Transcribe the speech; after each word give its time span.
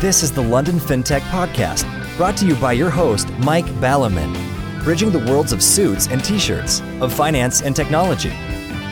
This 0.00 0.22
is 0.22 0.32
the 0.32 0.40
London 0.40 0.76
FinTech 0.76 1.20
Podcast, 1.28 1.84
brought 2.16 2.34
to 2.38 2.46
you 2.46 2.54
by 2.54 2.72
your 2.72 2.88
host, 2.88 3.28
Mike 3.40 3.66
Ballerman, 3.82 4.34
bridging 4.82 5.10
the 5.10 5.18
worlds 5.18 5.52
of 5.52 5.62
suits 5.62 6.06
and 6.06 6.24
t 6.24 6.38
shirts, 6.38 6.80
of 7.02 7.12
finance 7.12 7.60
and 7.60 7.76
technology, 7.76 8.32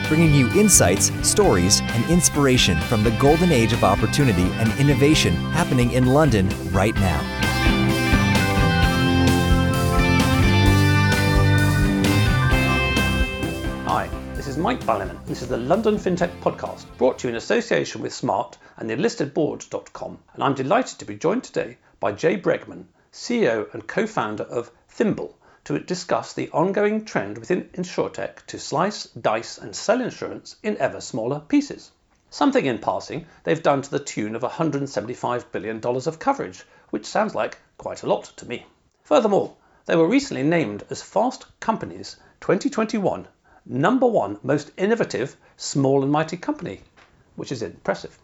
bringing 0.07 0.35
you 0.35 0.51
insights, 0.51 1.11
stories, 1.27 1.81
and 1.81 2.05
inspiration 2.11 2.79
from 2.83 3.05
the 3.05 3.11
golden 3.13 3.51
age 3.51 3.73
of 3.73 3.85
opportunity 3.85 4.51
and 4.61 4.71
innovation 4.79 5.35
happening 5.53 5.93
in 5.93 6.09
London 6.13 6.47
right 6.73 6.95
now. 6.97 7.48
Mike 14.69 14.85
Ballerman. 14.85 15.25
This 15.25 15.41
is 15.41 15.49
the 15.49 15.57
London 15.57 15.97
FinTech 15.97 16.43
Podcast, 16.43 16.85
brought 16.99 17.19
to 17.21 17.27
you 17.27 17.31
in 17.31 17.37
association 17.37 18.03
with 18.03 18.13
Smart 18.13 18.59
and 18.77 18.91
the 18.91 18.95
enlistedboard.com. 18.95 20.19
And 20.35 20.43
I'm 20.43 20.53
delighted 20.53 20.99
to 20.99 21.07
be 21.07 21.17
joined 21.17 21.45
today 21.45 21.79
by 22.01 22.13
Jay 22.13 22.39
Bregman, 22.39 22.85
CEO 23.11 23.73
and 23.73 23.89
co 23.89 24.07
founder 24.07 24.43
of 24.43 24.71
Thimble, 24.91 25.39
to 25.65 25.79
discuss 25.79 26.35
the 26.35 26.51
ongoing 26.51 27.07
trend 27.07 27.39
within 27.39 27.71
InsurTech 27.73 28.45
to 28.49 28.59
slice, 28.59 29.05
dice, 29.05 29.57
and 29.57 29.75
sell 29.75 30.03
insurance 30.03 30.57
in 30.63 30.77
ever 30.77 31.01
smaller 31.01 31.41
pieces. 31.41 31.91
Something 32.29 32.67
in 32.67 32.77
passing 32.77 33.25
they've 33.45 33.63
done 33.63 33.81
to 33.81 33.91
the 33.91 33.99
tune 33.99 34.37
of 34.37 34.43
$175 34.43 35.51
billion 35.51 35.81
of 35.83 36.19
coverage, 36.19 36.63
which 36.91 37.07
sounds 37.07 37.35
like 37.35 37.57
quite 37.79 38.03
a 38.03 38.07
lot 38.07 38.25
to 38.37 38.47
me. 38.47 38.67
Furthermore, 39.03 39.57
they 39.87 39.97
were 39.97 40.07
recently 40.07 40.43
named 40.43 40.85
as 40.91 41.01
Fast 41.01 41.47
Companies 41.59 42.17
2021 42.43 43.29
number 43.69 44.07
one 44.07 44.39
most 44.43 44.71
innovative 44.79 45.37
small 45.59 46.03
and 46.03 46.11
mighty 46.11 46.39
company, 46.39 46.81
which 47.37 47.53
is 47.53 47.63
impressive. 47.63 48.19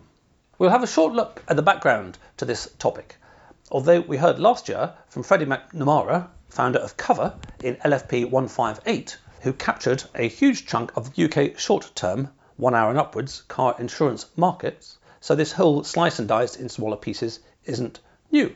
We'll 0.58 0.70
have 0.70 0.82
a 0.82 0.86
short 0.86 1.12
look 1.12 1.42
at 1.46 1.56
the 1.56 1.62
background 1.62 2.16
to 2.38 2.46
this 2.46 2.70
topic. 2.78 3.16
Although 3.70 4.00
we 4.00 4.16
heard 4.16 4.38
last 4.38 4.69
year 4.69 4.94
from 5.08 5.22
Freddy 5.22 5.44
Macnamara, 5.44 6.28
founder 6.48 6.78
of 6.78 6.96
Cuvva 6.96 7.34
in 7.62 7.77
LFP 7.77 8.30
158, 8.30 9.19
who 9.42 9.52
captured 9.52 10.04
a 10.14 10.28
huge 10.28 10.66
chunk 10.66 10.96
of 10.96 11.12
the 11.12 11.24
UK 11.24 11.58
short 11.58 11.91
term, 11.94 12.30
one 12.56 12.74
hour 12.74 12.88
and 12.88 12.98
upwards, 12.98 13.42
car 13.48 13.76
insurance 13.78 14.26
markets, 14.36 14.97
so 15.20 15.34
this 15.34 15.52
whole 15.52 15.84
slice 15.84 16.19
and 16.19 16.28
dice 16.28 16.56
in 16.56 16.69
smaller 16.69 16.97
pieces 16.97 17.41
isn't 17.64 18.00
new. 18.30 18.54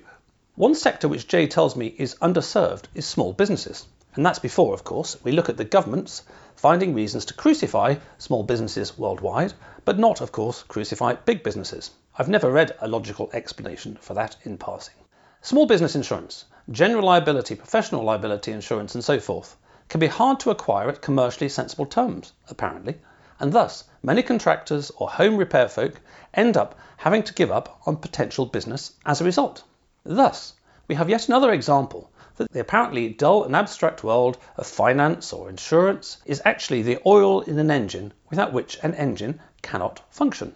One 0.55 0.75
sector 0.75 1.09
which 1.09 1.29
Jay 1.29 1.47
tells 1.47 1.77
me 1.77 1.89
is 1.99 2.15
underserved 2.23 2.85
is 2.95 3.05
small 3.05 3.33
businesses. 3.33 3.87
And 4.15 4.25
that's 4.25 4.39
before, 4.39 4.75
of 4.75 4.85
course, 4.85 5.17
we 5.23 5.33
look 5.33 5.49
at 5.49 5.57
the 5.57 5.65
governments 5.65 6.23
finding 6.57 6.95
reasons 6.95 7.25
to 7.27 7.35
crucify 7.35 7.95
small 8.19 8.43
businesses 8.43 8.99
worldwide, 8.99 9.53
but 9.85 9.99
not, 9.99 10.21
of 10.21 10.33
course, 10.33 10.63
crucify 10.65 11.15
big 11.15 11.43
businesses. 11.43 11.91
I've 12.17 12.29
never 12.29 12.51
read 12.51 12.75
a 12.81 12.89
logical 12.89 13.31
explanation 13.33 13.97
for 14.01 14.15
that 14.15 14.37
in 14.43 14.59
passing. 14.59 14.95
Small 15.41 15.67
business 15.67 15.95
insurance, 15.95 16.47
general 16.71 17.05
liability, 17.05 17.55
professional 17.55 18.03
liability 18.03 18.51
insurance, 18.51 18.95
and 18.95 19.05
so 19.05 19.21
forth, 19.21 19.57
can 19.89 20.01
be 20.01 20.09
hard 20.09 20.41
to 20.41 20.51
acquire 20.51 20.89
at 20.89 21.01
commercially 21.01 21.49
sensible 21.49 21.87
terms, 21.87 22.33
apparently, 22.49 22.97
and 23.39 23.53
thus 23.53 23.85
many 24.03 24.23
contractors 24.23 24.91
or 24.97 25.09
home 25.09 25.37
repair 25.37 25.69
folk 25.69 26.01
end 26.35 26.57
up 26.57 26.75
having 26.97 27.23
to 27.23 27.35
give 27.35 27.51
up 27.53 27.81
on 27.87 27.97
potential 27.97 28.47
business 28.47 28.95
as 29.07 29.21
a 29.21 29.25
result. 29.25 29.63
Thus, 30.03 30.55
we 30.89 30.97
have 30.97 31.09
yet 31.09 31.29
another 31.29 31.53
example 31.53 32.11
that 32.39 32.51
the 32.53 32.61
apparently 32.61 33.09
dull 33.09 33.45
and 33.45 33.55
abstract 33.55 34.03
world 34.03 34.39
of 34.57 34.67
finance 34.67 35.33
or 35.33 35.51
insurance 35.51 36.17
is 36.25 36.41
actually 36.45 36.83
the 36.83 36.99
oil 37.05 37.43
in 37.43 37.59
an 37.59 37.71
engine 37.71 38.13
without 38.31 38.53
which 38.53 38.79
an 38.83 38.95
engine 38.95 39.41
cannot 39.63 40.01
function. 40.11 40.55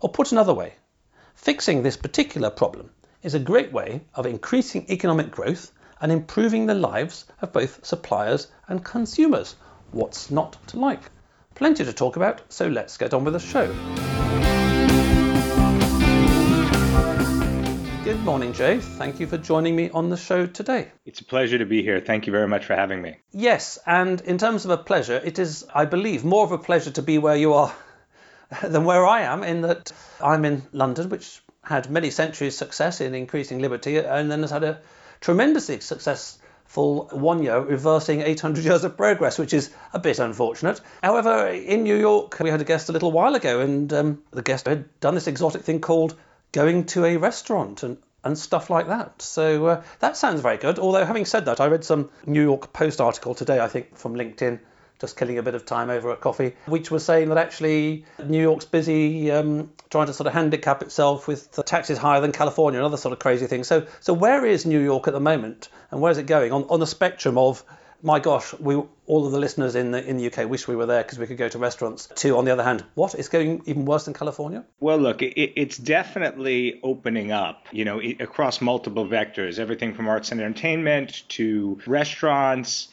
Or 0.00 0.08
put 0.08 0.32
another 0.32 0.54
way, 0.54 0.74
fixing 1.34 1.82
this 1.82 1.96
particular 1.96 2.50
problem 2.50 2.90
is 3.22 3.34
a 3.34 3.38
great 3.40 3.72
way 3.72 4.02
of 4.14 4.26
increasing 4.26 4.86
economic 4.88 5.30
growth 5.30 5.72
and 6.00 6.10
improving 6.10 6.66
the 6.66 6.74
lives 6.74 7.24
of 7.40 7.52
both 7.52 7.84
suppliers 7.84 8.48
and 8.68 8.84
consumers. 8.84 9.56
What's 9.90 10.30
not 10.30 10.56
to 10.68 10.78
like? 10.78 11.10
Plenty 11.54 11.84
to 11.84 11.92
talk 11.92 12.16
about, 12.16 12.42
so 12.48 12.68
let's 12.68 12.96
get 12.96 13.14
on 13.14 13.24
with 13.24 13.34
the 13.34 13.40
show. 13.40 14.13
Good 18.24 18.30
morning, 18.30 18.54
Jay. 18.54 18.78
Thank 18.78 19.20
you 19.20 19.26
for 19.26 19.36
joining 19.36 19.76
me 19.76 19.90
on 19.90 20.08
the 20.08 20.16
show 20.16 20.46
today. 20.46 20.90
It's 21.04 21.20
a 21.20 21.26
pleasure 21.26 21.58
to 21.58 21.66
be 21.66 21.82
here. 21.82 22.00
Thank 22.00 22.26
you 22.26 22.32
very 22.32 22.48
much 22.48 22.64
for 22.64 22.74
having 22.74 23.02
me. 23.02 23.18
Yes, 23.32 23.78
and 23.84 24.18
in 24.22 24.38
terms 24.38 24.64
of 24.64 24.70
a 24.70 24.78
pleasure, 24.78 25.20
it 25.22 25.38
is, 25.38 25.66
I 25.74 25.84
believe, 25.84 26.24
more 26.24 26.42
of 26.42 26.50
a 26.50 26.56
pleasure 26.56 26.90
to 26.92 27.02
be 27.02 27.18
where 27.18 27.36
you 27.36 27.52
are 27.52 27.74
than 28.62 28.86
where 28.86 29.04
I 29.06 29.24
am, 29.24 29.44
in 29.44 29.60
that 29.60 29.92
I'm 30.22 30.46
in 30.46 30.62
London, 30.72 31.10
which 31.10 31.42
had 31.62 31.90
many 31.90 32.08
centuries' 32.08 32.56
success 32.56 33.02
in 33.02 33.14
increasing 33.14 33.58
liberty, 33.58 33.98
and 33.98 34.30
then 34.30 34.40
has 34.40 34.52
had 34.52 34.64
a 34.64 34.80
tremendously 35.20 35.80
successful 35.80 37.10
one 37.12 37.42
year 37.42 37.58
reversing 37.58 38.22
800 38.22 38.64
years 38.64 38.84
of 38.84 38.96
progress, 38.96 39.38
which 39.38 39.52
is 39.52 39.70
a 39.92 39.98
bit 39.98 40.18
unfortunate. 40.18 40.80
However, 41.02 41.48
in 41.48 41.82
New 41.82 41.98
York, 41.98 42.40
we 42.40 42.48
had 42.48 42.62
a 42.62 42.64
guest 42.64 42.88
a 42.88 42.92
little 42.92 43.12
while 43.12 43.34
ago, 43.34 43.60
and 43.60 43.92
um, 43.92 44.22
the 44.30 44.40
guest 44.40 44.64
had 44.64 44.98
done 45.00 45.14
this 45.14 45.26
exotic 45.26 45.60
thing 45.60 45.82
called 45.82 46.16
going 46.52 46.86
to 46.86 47.04
a 47.04 47.18
restaurant 47.18 47.82
and, 47.82 47.98
and 48.24 48.36
stuff 48.38 48.70
like 48.70 48.88
that. 48.88 49.22
So 49.22 49.66
uh, 49.66 49.82
that 50.00 50.16
sounds 50.16 50.40
very 50.40 50.56
good. 50.56 50.78
Although, 50.78 51.04
having 51.04 51.24
said 51.26 51.44
that, 51.44 51.60
I 51.60 51.66
read 51.66 51.84
some 51.84 52.10
New 52.26 52.42
York 52.42 52.72
Post 52.72 53.00
article 53.00 53.34
today, 53.34 53.60
I 53.60 53.68
think 53.68 53.96
from 53.96 54.14
LinkedIn, 54.14 54.58
just 54.98 55.16
killing 55.16 55.38
a 55.38 55.42
bit 55.42 55.54
of 55.54 55.66
time 55.66 55.90
over 55.90 56.10
a 56.10 56.16
coffee, 56.16 56.54
which 56.66 56.90
was 56.90 57.04
saying 57.04 57.28
that 57.28 57.38
actually 57.38 58.04
New 58.24 58.40
York's 58.40 58.64
busy 58.64 59.30
um, 59.30 59.70
trying 59.90 60.06
to 60.06 60.12
sort 60.12 60.26
of 60.26 60.32
handicap 60.32 60.82
itself 60.82 61.28
with 61.28 61.50
taxes 61.66 61.98
higher 61.98 62.20
than 62.20 62.32
California 62.32 62.78
and 62.78 62.86
other 62.86 62.96
sort 62.96 63.12
of 63.12 63.18
crazy 63.18 63.46
things. 63.46 63.66
So, 63.66 63.86
so 64.00 64.14
where 64.14 64.46
is 64.46 64.64
New 64.64 64.80
York 64.80 65.06
at 65.06 65.12
the 65.12 65.20
moment, 65.20 65.68
and 65.90 66.00
where 66.00 66.10
is 66.10 66.18
it 66.18 66.26
going 66.26 66.52
on, 66.52 66.64
on 66.64 66.80
the 66.80 66.86
spectrum 66.86 67.36
of 67.36 67.62
my 68.04 68.20
gosh, 68.20 68.52
we 68.60 68.74
all 69.06 69.26
of 69.26 69.32
the 69.32 69.40
listeners 69.40 69.74
in 69.74 69.90
the 69.90 70.04
in 70.04 70.18
the 70.18 70.30
UK 70.30 70.48
wish 70.48 70.68
we 70.68 70.76
were 70.76 70.84
there 70.84 71.02
because 71.02 71.18
we 71.18 71.26
could 71.26 71.38
go 71.38 71.48
to 71.48 71.58
restaurants. 71.58 72.06
To 72.16 72.36
on 72.36 72.44
the 72.44 72.52
other 72.52 72.62
hand, 72.62 72.84
what 72.94 73.14
is 73.14 73.28
going 73.28 73.62
even 73.64 73.86
worse 73.86 74.04
than 74.04 74.12
California? 74.12 74.62
Well, 74.78 74.98
look, 74.98 75.22
it, 75.22 75.32
it's 75.60 75.78
definitely 75.78 76.80
opening 76.82 77.32
up. 77.32 77.66
You 77.72 77.86
know, 77.86 78.00
across 78.20 78.60
multiple 78.60 79.06
vectors, 79.06 79.58
everything 79.58 79.94
from 79.94 80.06
arts 80.06 80.32
and 80.32 80.40
entertainment 80.40 81.26
to 81.30 81.80
restaurants. 81.86 82.88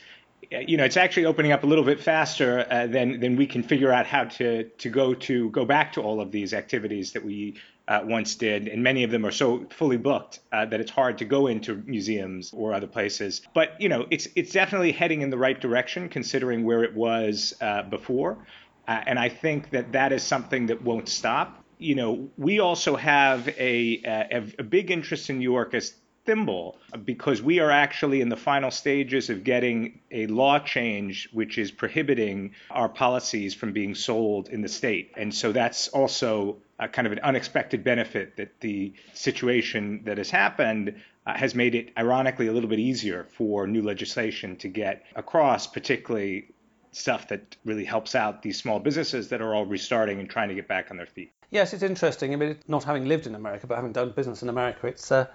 You 0.49 0.77
know, 0.77 0.85
it's 0.85 0.97
actually 0.97 1.25
opening 1.25 1.51
up 1.51 1.63
a 1.63 1.67
little 1.67 1.85
bit 1.85 1.99
faster 1.99 2.65
uh, 2.69 2.87
than 2.87 3.19
than 3.19 3.35
we 3.35 3.47
can 3.47 3.63
figure 3.63 3.91
out 3.91 4.05
how 4.05 4.23
to 4.39 4.63
to 4.63 4.89
go 4.89 5.13
to 5.13 5.49
go 5.49 5.65
back 5.65 5.91
to 5.93 6.01
all 6.01 6.21
of 6.21 6.31
these 6.31 6.53
activities 6.53 7.11
that 7.11 7.25
we 7.25 7.57
uh, 7.91 7.99
once 8.05 8.35
did, 8.35 8.69
and 8.69 8.81
many 8.81 9.03
of 9.03 9.11
them 9.11 9.25
are 9.25 9.31
so 9.31 9.65
fully 9.69 9.97
booked 9.97 10.39
uh, 10.53 10.65
that 10.65 10.79
it's 10.79 10.91
hard 10.91 11.17
to 11.17 11.25
go 11.25 11.47
into 11.47 11.83
museums 11.85 12.53
or 12.53 12.73
other 12.73 12.87
places. 12.87 13.41
But 13.53 13.69
you 13.81 13.89
know, 13.89 14.07
it's 14.09 14.29
it's 14.33 14.53
definitely 14.53 14.93
heading 14.93 15.21
in 15.21 15.29
the 15.29 15.37
right 15.37 15.59
direction 15.59 16.07
considering 16.07 16.63
where 16.63 16.85
it 16.85 16.95
was 16.95 17.53
uh, 17.59 17.83
before, 17.83 18.37
uh, 18.87 19.01
and 19.05 19.19
I 19.19 19.27
think 19.27 19.71
that 19.71 19.91
that 19.91 20.13
is 20.13 20.23
something 20.23 20.67
that 20.67 20.81
won't 20.81 21.09
stop. 21.09 21.61
You 21.79 21.95
know, 21.95 22.29
we 22.37 22.59
also 22.59 22.95
have 22.95 23.49
a, 23.49 24.01
a, 24.05 24.53
a 24.59 24.63
big 24.63 24.89
interest 24.89 25.29
in 25.29 25.39
New 25.39 25.51
York 25.51 25.73
as 25.73 25.93
Thimble 26.25 26.77
because 27.03 27.41
we 27.41 27.59
are 27.59 27.71
actually 27.71 28.21
in 28.21 28.29
the 28.29 28.37
final 28.37 28.69
stages 28.69 29.29
of 29.29 29.43
getting 29.43 29.99
a 30.11 30.27
law 30.27 30.59
change 30.59 31.29
which 31.33 31.57
is 31.57 31.71
prohibiting 31.71 32.51
our 32.69 32.87
policies 32.87 33.55
from 33.55 33.73
being 33.73 33.95
sold 33.95 34.49
in 34.49 34.61
the 34.61 34.69
state. 34.69 35.11
And 35.17 35.33
so 35.33 35.51
that's 35.51 35.87
also 35.89 36.57
kind 36.91 37.05
of 37.05 37.11
an 37.11 37.19
unexpected 37.19 37.83
benefit 37.83 38.37
that 38.37 38.59
the 38.59 38.93
situation 39.13 40.01
that 40.05 40.17
has 40.17 40.29
happened 40.29 40.95
uh, 41.25 41.33
has 41.33 41.53
made 41.53 41.75
it 41.75 41.91
ironically 41.97 42.47
a 42.47 42.51
little 42.51 42.69
bit 42.69 42.79
easier 42.79 43.25
for 43.37 43.67
new 43.67 43.81
legislation 43.81 44.55
to 44.57 44.67
get 44.67 45.03
across, 45.15 45.67
particularly 45.67 46.47
stuff 46.91 47.27
that 47.27 47.55
really 47.63 47.85
helps 47.85 48.15
out 48.15 48.41
these 48.41 48.57
small 48.57 48.79
businesses 48.79 49.29
that 49.29 49.41
are 49.41 49.53
all 49.53 49.65
restarting 49.65 50.19
and 50.19 50.29
trying 50.29 50.49
to 50.49 50.55
get 50.55 50.67
back 50.67 50.91
on 50.91 50.97
their 50.97 51.05
feet. 51.05 51.31
Yes, 51.51 51.73
it's 51.73 51.83
interesting. 51.83 52.33
I 52.33 52.37
mean, 52.37 52.57
not 52.67 52.83
having 52.83 53.05
lived 53.05 53.27
in 53.27 53.35
America, 53.35 53.67
but 53.67 53.75
having 53.75 53.91
done 53.91 54.11
business 54.11 54.41
in 54.41 54.49
America, 54.49 54.87
it's 54.87 55.11
uh, 55.11 55.27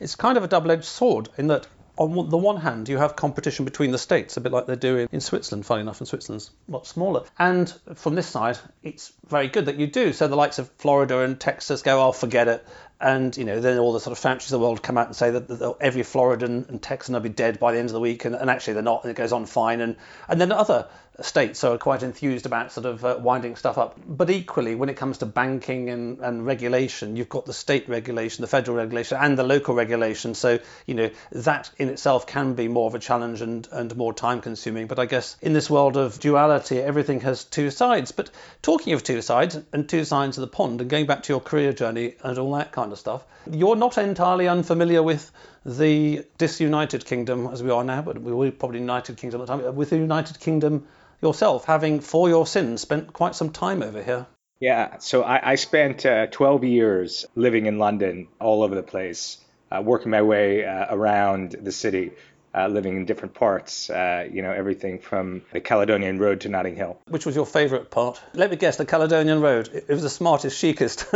it's 0.00 0.16
kind 0.16 0.36
of 0.36 0.44
a 0.44 0.48
double-edged 0.48 0.84
sword 0.84 1.28
in 1.38 1.48
that 1.48 1.66
on 2.00 2.30
the 2.30 2.38
one 2.38 2.56
hand, 2.56 2.88
you 2.88 2.96
have 2.96 3.14
competition 3.14 3.66
between 3.66 3.90
the 3.90 3.98
states, 3.98 4.38
a 4.38 4.40
bit 4.40 4.52
like 4.52 4.66
they 4.66 4.74
do 4.74 4.96
in, 4.96 5.08
in 5.12 5.20
Switzerland, 5.20 5.66
funny 5.66 5.82
enough, 5.82 6.00
and 6.00 6.08
Switzerland's 6.08 6.50
a 6.66 6.72
lot 6.72 6.86
smaller. 6.86 7.24
And 7.38 7.70
from 7.94 8.14
this 8.14 8.26
side, 8.26 8.58
it's 8.82 9.12
very 9.28 9.48
good 9.48 9.66
that 9.66 9.76
you 9.76 9.86
do. 9.86 10.14
So 10.14 10.26
the 10.26 10.34
likes 10.34 10.58
of 10.58 10.70
Florida 10.78 11.20
and 11.20 11.38
Texas 11.38 11.82
go, 11.82 12.02
oh, 12.08 12.12
forget 12.12 12.48
it. 12.48 12.66
And, 13.02 13.36
you 13.36 13.44
know, 13.44 13.60
then 13.60 13.78
all 13.78 13.92
the 13.92 14.00
sort 14.00 14.16
of 14.16 14.22
Faucis 14.22 14.46
of 14.46 14.50
the 14.50 14.58
world 14.60 14.82
come 14.82 14.96
out 14.96 15.08
and 15.08 15.16
say 15.16 15.30
that, 15.30 15.48
that 15.48 15.76
every 15.78 16.02
Floridan 16.02 16.66
and 16.70 16.82
Texan 16.82 17.12
will 17.12 17.20
be 17.20 17.28
dead 17.28 17.58
by 17.60 17.72
the 17.72 17.78
end 17.78 17.90
of 17.90 17.92
the 17.92 18.00
week. 18.00 18.24
And, 18.24 18.34
and 18.34 18.48
actually 18.48 18.74
they're 18.74 18.82
not, 18.82 19.04
and 19.04 19.10
it 19.10 19.16
goes 19.16 19.32
on 19.32 19.44
fine. 19.44 19.82
And, 19.82 19.96
and 20.26 20.40
then 20.40 20.52
other 20.52 20.88
states 21.22 21.64
are 21.64 21.78
quite 21.78 22.02
enthused 22.02 22.46
about 22.46 22.72
sort 22.72 22.86
of 22.86 23.04
uh, 23.04 23.18
winding 23.20 23.56
stuff 23.56 23.78
up. 23.78 23.98
But 24.06 24.30
equally, 24.30 24.74
when 24.74 24.88
it 24.88 24.96
comes 24.96 25.18
to 25.18 25.26
banking 25.26 25.90
and, 25.90 26.18
and 26.20 26.46
regulation, 26.46 27.16
you've 27.16 27.28
got 27.28 27.46
the 27.46 27.52
state 27.52 27.88
regulation, 27.88 28.42
the 28.42 28.48
federal 28.48 28.76
regulation, 28.76 29.18
and 29.20 29.38
the 29.38 29.42
local 29.42 29.74
regulation. 29.74 30.34
So, 30.34 30.58
you 30.86 30.94
know, 30.94 31.10
that 31.32 31.70
in 31.78 31.88
itself 31.88 32.26
can 32.26 32.54
be 32.54 32.68
more 32.68 32.86
of 32.86 32.94
a 32.94 32.98
challenge 32.98 33.40
and, 33.40 33.68
and 33.72 33.96
more 33.96 34.12
time 34.14 34.40
consuming. 34.40 34.86
But 34.86 34.98
I 34.98 35.06
guess 35.06 35.36
in 35.40 35.52
this 35.52 35.68
world 35.68 35.96
of 35.96 36.18
duality, 36.20 36.78
everything 36.78 37.20
has 37.20 37.44
two 37.44 37.70
sides. 37.70 38.12
But 38.12 38.30
talking 38.62 38.92
of 38.92 39.02
two 39.02 39.22
sides 39.22 39.58
and 39.72 39.88
two 39.88 40.04
sides 40.04 40.38
of 40.38 40.42
the 40.42 40.48
pond, 40.48 40.80
and 40.80 40.90
going 40.90 41.06
back 41.06 41.24
to 41.24 41.32
your 41.32 41.40
career 41.40 41.72
journey 41.72 42.14
and 42.22 42.38
all 42.38 42.52
that 42.54 42.72
kind 42.72 42.92
of 42.92 42.98
stuff. 42.98 43.24
You're 43.50 43.76
not 43.76 43.98
entirely 43.98 44.48
unfamiliar 44.48 45.02
with 45.02 45.30
the 45.64 46.24
disunited 46.38 47.04
kingdom 47.04 47.46
as 47.46 47.62
we 47.62 47.70
are 47.70 47.84
now, 47.84 48.02
but 48.02 48.20
we 48.20 48.32
were 48.32 48.50
probably 48.50 48.80
United 48.80 49.16
Kingdom 49.16 49.40
at 49.42 49.46
the 49.46 49.56
time. 49.56 49.74
With 49.74 49.90
the 49.90 49.96
United 49.96 50.40
Kingdom 50.40 50.86
yourself, 51.20 51.64
having 51.64 52.00
for 52.00 52.28
your 52.28 52.46
sins 52.46 52.80
spent 52.80 53.12
quite 53.12 53.34
some 53.34 53.50
time 53.50 53.82
over 53.82 54.02
here. 54.02 54.26
Yeah, 54.60 54.98
so 54.98 55.22
I, 55.22 55.52
I 55.52 55.54
spent 55.54 56.04
uh, 56.04 56.26
12 56.26 56.64
years 56.64 57.26
living 57.34 57.66
in 57.66 57.78
London, 57.78 58.28
all 58.40 58.62
over 58.62 58.74
the 58.74 58.82
place, 58.82 59.38
uh, 59.72 59.80
working 59.82 60.10
my 60.10 60.22
way 60.22 60.64
uh, 60.64 60.86
around 60.90 61.52
the 61.52 61.72
city 61.72 62.12
uh, 62.54 62.66
living 62.66 62.96
in 62.96 63.04
different 63.04 63.34
parts, 63.34 63.90
uh, 63.90 64.28
you 64.30 64.42
know, 64.42 64.50
everything 64.50 64.98
from 64.98 65.42
the 65.52 65.60
Caledonian 65.60 66.18
Road 66.18 66.40
to 66.42 66.48
Notting 66.48 66.76
Hill. 66.76 66.98
Which 67.08 67.26
was 67.26 67.36
your 67.36 67.46
favourite 67.46 67.90
part? 67.90 68.20
Let 68.34 68.50
me 68.50 68.56
guess, 68.56 68.76
the 68.76 68.86
Caledonian 68.86 69.40
Road. 69.40 69.68
It 69.72 69.88
was 69.88 70.02
the 70.02 70.10
smartest, 70.10 70.58
chicest. 70.60 71.06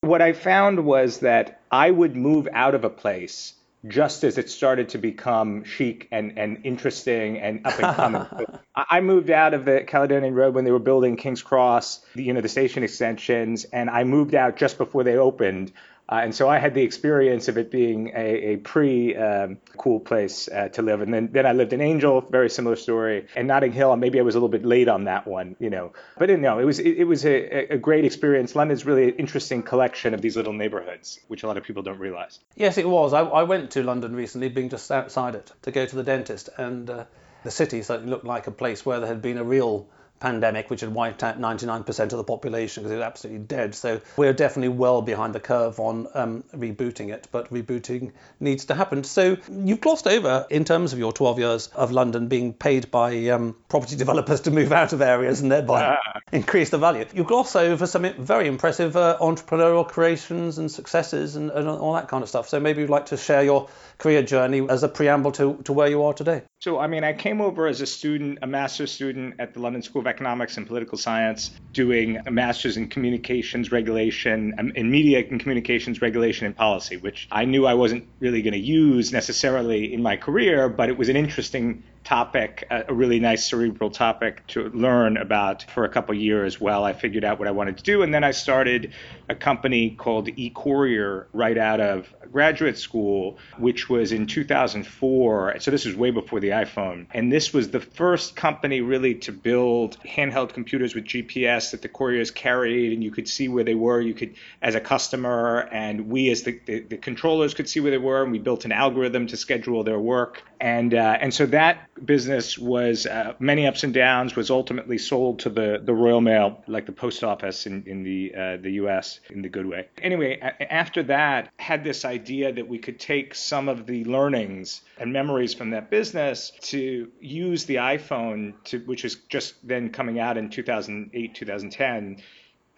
what 0.00 0.22
I 0.22 0.32
found 0.32 0.84
was 0.84 1.20
that 1.20 1.60
I 1.70 1.90
would 1.90 2.16
move 2.16 2.48
out 2.52 2.74
of 2.74 2.84
a 2.84 2.90
place 2.90 3.54
just 3.86 4.22
as 4.22 4.38
it 4.38 4.48
started 4.48 4.90
to 4.90 4.98
become 4.98 5.64
chic 5.64 6.06
and, 6.12 6.38
and 6.38 6.60
interesting 6.64 7.38
and 7.38 7.66
up 7.66 7.78
and 7.80 7.96
coming. 7.96 8.26
so 8.38 8.60
I 8.76 9.00
moved 9.00 9.30
out 9.30 9.54
of 9.54 9.64
the 9.64 9.82
Caledonian 9.86 10.34
Road 10.34 10.54
when 10.54 10.64
they 10.64 10.70
were 10.70 10.78
building 10.78 11.16
King's 11.16 11.42
Cross, 11.42 12.04
you 12.14 12.32
know, 12.32 12.40
the 12.40 12.48
station 12.48 12.84
extensions, 12.84 13.64
and 13.64 13.90
I 13.90 14.04
moved 14.04 14.34
out 14.34 14.56
just 14.56 14.78
before 14.78 15.02
they 15.02 15.16
opened. 15.16 15.72
Uh, 16.08 16.20
and 16.24 16.34
so 16.34 16.48
I 16.48 16.58
had 16.58 16.74
the 16.74 16.82
experience 16.82 17.48
of 17.48 17.56
it 17.56 17.70
being 17.70 18.12
a, 18.14 18.52
a 18.52 18.56
pre 18.56 19.16
um, 19.16 19.58
cool 19.78 20.00
place 20.00 20.48
uh, 20.48 20.68
to 20.68 20.82
live. 20.82 21.00
And 21.00 21.14
then, 21.14 21.30
then 21.32 21.46
I 21.46 21.52
lived 21.52 21.72
in 21.72 21.80
Angel, 21.80 22.20
very 22.20 22.50
similar 22.50 22.76
story. 22.76 23.26
And 23.34 23.48
Notting 23.48 23.72
Hill, 23.72 23.96
maybe 23.96 24.18
I 24.18 24.22
was 24.22 24.34
a 24.34 24.38
little 24.38 24.48
bit 24.48 24.64
late 24.64 24.88
on 24.88 25.04
that 25.04 25.26
one, 25.26 25.56
you 25.58 25.70
know. 25.70 25.92
But 26.18 26.28
you 26.28 26.36
know, 26.36 26.58
it 26.58 26.64
was 26.64 26.78
it, 26.80 26.98
it 26.98 27.04
was 27.04 27.24
a, 27.24 27.74
a 27.74 27.78
great 27.78 28.04
experience. 28.04 28.54
London's 28.54 28.84
really 28.84 29.04
an 29.04 29.16
interesting 29.16 29.62
collection 29.62 30.12
of 30.12 30.20
these 30.20 30.36
little 30.36 30.52
neighborhoods, 30.52 31.20
which 31.28 31.44
a 31.44 31.46
lot 31.46 31.56
of 31.56 31.64
people 31.64 31.82
don't 31.82 31.98
realize. 31.98 32.40
Yes, 32.56 32.78
it 32.78 32.88
was. 32.88 33.12
I, 33.12 33.20
I 33.20 33.44
went 33.44 33.70
to 33.72 33.82
London 33.82 34.14
recently, 34.14 34.48
being 34.48 34.68
just 34.68 34.90
outside 34.90 35.34
it, 35.34 35.52
to 35.62 35.70
go 35.70 35.86
to 35.86 35.96
the 35.96 36.02
dentist, 36.02 36.50
and 36.58 36.90
uh, 36.90 37.04
the 37.44 37.50
city 37.50 37.82
certainly 37.82 38.10
looked 38.10 38.24
like 38.24 38.46
a 38.46 38.50
place 38.50 38.84
where 38.84 39.00
there 39.00 39.08
had 39.08 39.22
been 39.22 39.38
a 39.38 39.44
real 39.44 39.88
pandemic, 40.22 40.70
which 40.70 40.80
had 40.82 40.94
wiped 40.94 41.24
out 41.24 41.40
99% 41.40 42.00
of 42.00 42.10
the 42.10 42.24
population 42.24 42.82
because 42.82 42.92
it 42.92 42.96
was 42.96 43.04
absolutely 43.04 43.44
dead. 43.44 43.74
So 43.74 44.00
we're 44.16 44.32
definitely 44.32 44.68
well 44.68 45.02
behind 45.02 45.34
the 45.34 45.40
curve 45.40 45.80
on 45.80 46.06
um, 46.14 46.44
rebooting 46.54 47.12
it, 47.12 47.26
but 47.32 47.50
rebooting 47.50 48.12
needs 48.38 48.66
to 48.66 48.74
happen. 48.74 49.02
So 49.02 49.36
you've 49.50 49.80
glossed 49.80 50.06
over, 50.06 50.46
in 50.48 50.64
terms 50.64 50.92
of 50.92 51.00
your 51.00 51.12
12 51.12 51.38
years 51.40 51.66
of 51.74 51.90
London, 51.90 52.28
being 52.28 52.52
paid 52.52 52.90
by 52.90 53.28
um, 53.28 53.56
property 53.68 53.96
developers 54.04 54.42
to 54.42 54.52
move 54.52 54.70
out 54.72 54.92
of 54.92 55.02
areas 55.02 55.40
and 55.40 55.50
thereby 55.50 55.96
ah. 55.96 56.20
increase 56.30 56.70
the 56.70 56.78
value. 56.78 57.04
You 57.12 57.24
gloss 57.24 57.56
over 57.56 57.86
some 57.86 58.04
very 58.18 58.46
impressive 58.46 58.96
uh, 58.96 59.18
entrepreneurial 59.20 59.86
creations 59.86 60.58
and 60.58 60.70
successes 60.70 61.34
and, 61.34 61.50
and 61.50 61.68
all 61.68 61.94
that 61.94 62.08
kind 62.08 62.22
of 62.22 62.28
stuff. 62.28 62.48
So 62.48 62.60
maybe 62.60 62.82
you'd 62.82 62.90
like 62.90 63.06
to 63.06 63.16
share 63.16 63.42
your 63.42 63.68
career 64.02 64.22
journey 64.22 64.66
as 64.68 64.82
a 64.82 64.88
preamble 64.88 65.30
to, 65.30 65.54
to 65.62 65.72
where 65.72 65.86
you 65.86 66.02
are 66.02 66.12
today. 66.12 66.42
So, 66.60 66.80
I 66.80 66.88
mean, 66.88 67.04
I 67.04 67.12
came 67.12 67.40
over 67.40 67.68
as 67.68 67.80
a 67.80 67.86
student, 67.86 68.40
a 68.42 68.48
master's 68.48 68.90
student 68.90 69.36
at 69.38 69.54
the 69.54 69.60
London 69.60 69.80
School 69.80 70.00
of 70.00 70.08
Economics 70.08 70.56
and 70.56 70.66
Political 70.66 70.98
Science, 70.98 71.52
doing 71.72 72.18
a 72.26 72.30
master's 72.30 72.76
in 72.76 72.88
communications 72.88 73.70
regulation, 73.70 74.54
um, 74.58 74.72
in 74.74 74.90
media 74.90 75.24
and 75.30 75.38
communications 75.38 76.02
regulation 76.02 76.46
and 76.46 76.56
policy, 76.56 76.96
which 76.96 77.28
I 77.30 77.44
knew 77.44 77.64
I 77.64 77.74
wasn't 77.74 78.08
really 78.18 78.42
going 78.42 78.54
to 78.54 78.58
use 78.58 79.12
necessarily 79.12 79.94
in 79.94 80.02
my 80.02 80.16
career, 80.16 80.68
but 80.68 80.88
it 80.88 80.98
was 80.98 81.08
an 81.08 81.16
interesting 81.16 81.84
topic, 82.04 82.66
a 82.70 82.92
really 82.92 83.20
nice 83.20 83.46
cerebral 83.46 83.90
topic 83.90 84.44
to 84.48 84.68
learn 84.70 85.16
about 85.16 85.62
for 85.70 85.84
a 85.84 85.88
couple 85.88 86.14
years 86.16 86.60
while 86.60 86.82
I 86.82 86.92
figured 86.92 87.24
out 87.24 87.38
what 87.38 87.46
I 87.46 87.52
wanted 87.52 87.76
to 87.78 87.84
do. 87.84 88.02
And 88.02 88.12
then 88.12 88.24
I 88.24 88.32
started 88.32 88.92
a 89.32 89.34
company 89.34 89.90
called 89.90 90.28
eCourier 90.28 91.26
right 91.32 91.58
out 91.58 91.80
of 91.80 92.14
graduate 92.30 92.78
school, 92.78 93.38
which 93.58 93.88
was 93.88 94.12
in 94.12 94.26
2004. 94.26 95.56
So 95.58 95.70
this 95.70 95.84
was 95.84 95.96
way 95.96 96.10
before 96.10 96.40
the 96.40 96.50
iPhone. 96.50 97.06
And 97.12 97.32
this 97.32 97.52
was 97.52 97.70
the 97.70 97.80
first 97.80 98.36
company 98.36 98.80
really 98.80 99.14
to 99.16 99.32
build 99.32 99.98
handheld 100.00 100.52
computers 100.52 100.94
with 100.94 101.04
GPS 101.04 101.70
that 101.72 101.82
the 101.82 101.88
couriers 101.88 102.30
carried 102.30 102.92
and 102.92 103.02
you 103.02 103.10
could 103.10 103.28
see 103.28 103.48
where 103.48 103.64
they 103.64 103.74
were. 103.74 104.00
You 104.00 104.14
could, 104.14 104.34
as 104.62 104.74
a 104.74 104.80
customer, 104.80 105.68
and 105.72 106.08
we 106.08 106.30
as 106.30 106.42
the, 106.42 106.60
the, 106.66 106.80
the 106.80 106.96
controllers 106.96 107.54
could 107.54 107.68
see 107.68 107.80
where 107.80 107.90
they 107.90 107.98
were. 107.98 108.22
And 108.22 108.32
we 108.32 108.38
built 108.38 108.64
an 108.64 108.72
algorithm 108.72 109.26
to 109.28 109.36
schedule 109.36 109.82
their 109.82 109.98
work. 109.98 110.42
And, 110.60 110.94
uh, 110.94 111.18
and 111.20 111.34
so 111.34 111.46
that 111.46 111.88
business 112.04 112.56
was 112.56 113.06
uh, 113.06 113.34
many 113.38 113.66
ups 113.66 113.82
and 113.82 113.92
downs, 113.92 114.36
was 114.36 114.50
ultimately 114.50 114.98
sold 114.98 115.40
to 115.40 115.50
the, 115.50 115.80
the 115.82 115.94
Royal 115.94 116.20
Mail, 116.20 116.62
like 116.66 116.86
the 116.86 116.92
post 116.92 117.24
office 117.24 117.66
in, 117.66 117.82
in 117.86 118.02
the, 118.04 118.34
uh, 118.34 118.56
the 118.58 118.70
US 118.82 119.20
in 119.30 119.42
the 119.42 119.48
good 119.48 119.66
way. 119.66 119.88
Anyway, 120.00 120.38
after 120.70 121.02
that, 121.04 121.50
had 121.58 121.84
this 121.84 122.04
idea 122.04 122.52
that 122.52 122.66
we 122.66 122.78
could 122.78 122.98
take 122.98 123.34
some 123.34 123.68
of 123.68 123.86
the 123.86 124.04
learnings 124.04 124.82
and 124.98 125.12
memories 125.12 125.54
from 125.54 125.70
that 125.70 125.90
business 125.90 126.52
to 126.62 127.10
use 127.20 127.64
the 127.64 127.76
iPhone, 127.76 128.54
to, 128.64 128.78
which 128.80 129.04
was 129.04 129.16
just 129.28 129.54
then 129.66 129.90
coming 129.90 130.18
out 130.18 130.36
in 130.36 130.50
2008, 130.50 131.34
2010, 131.34 132.22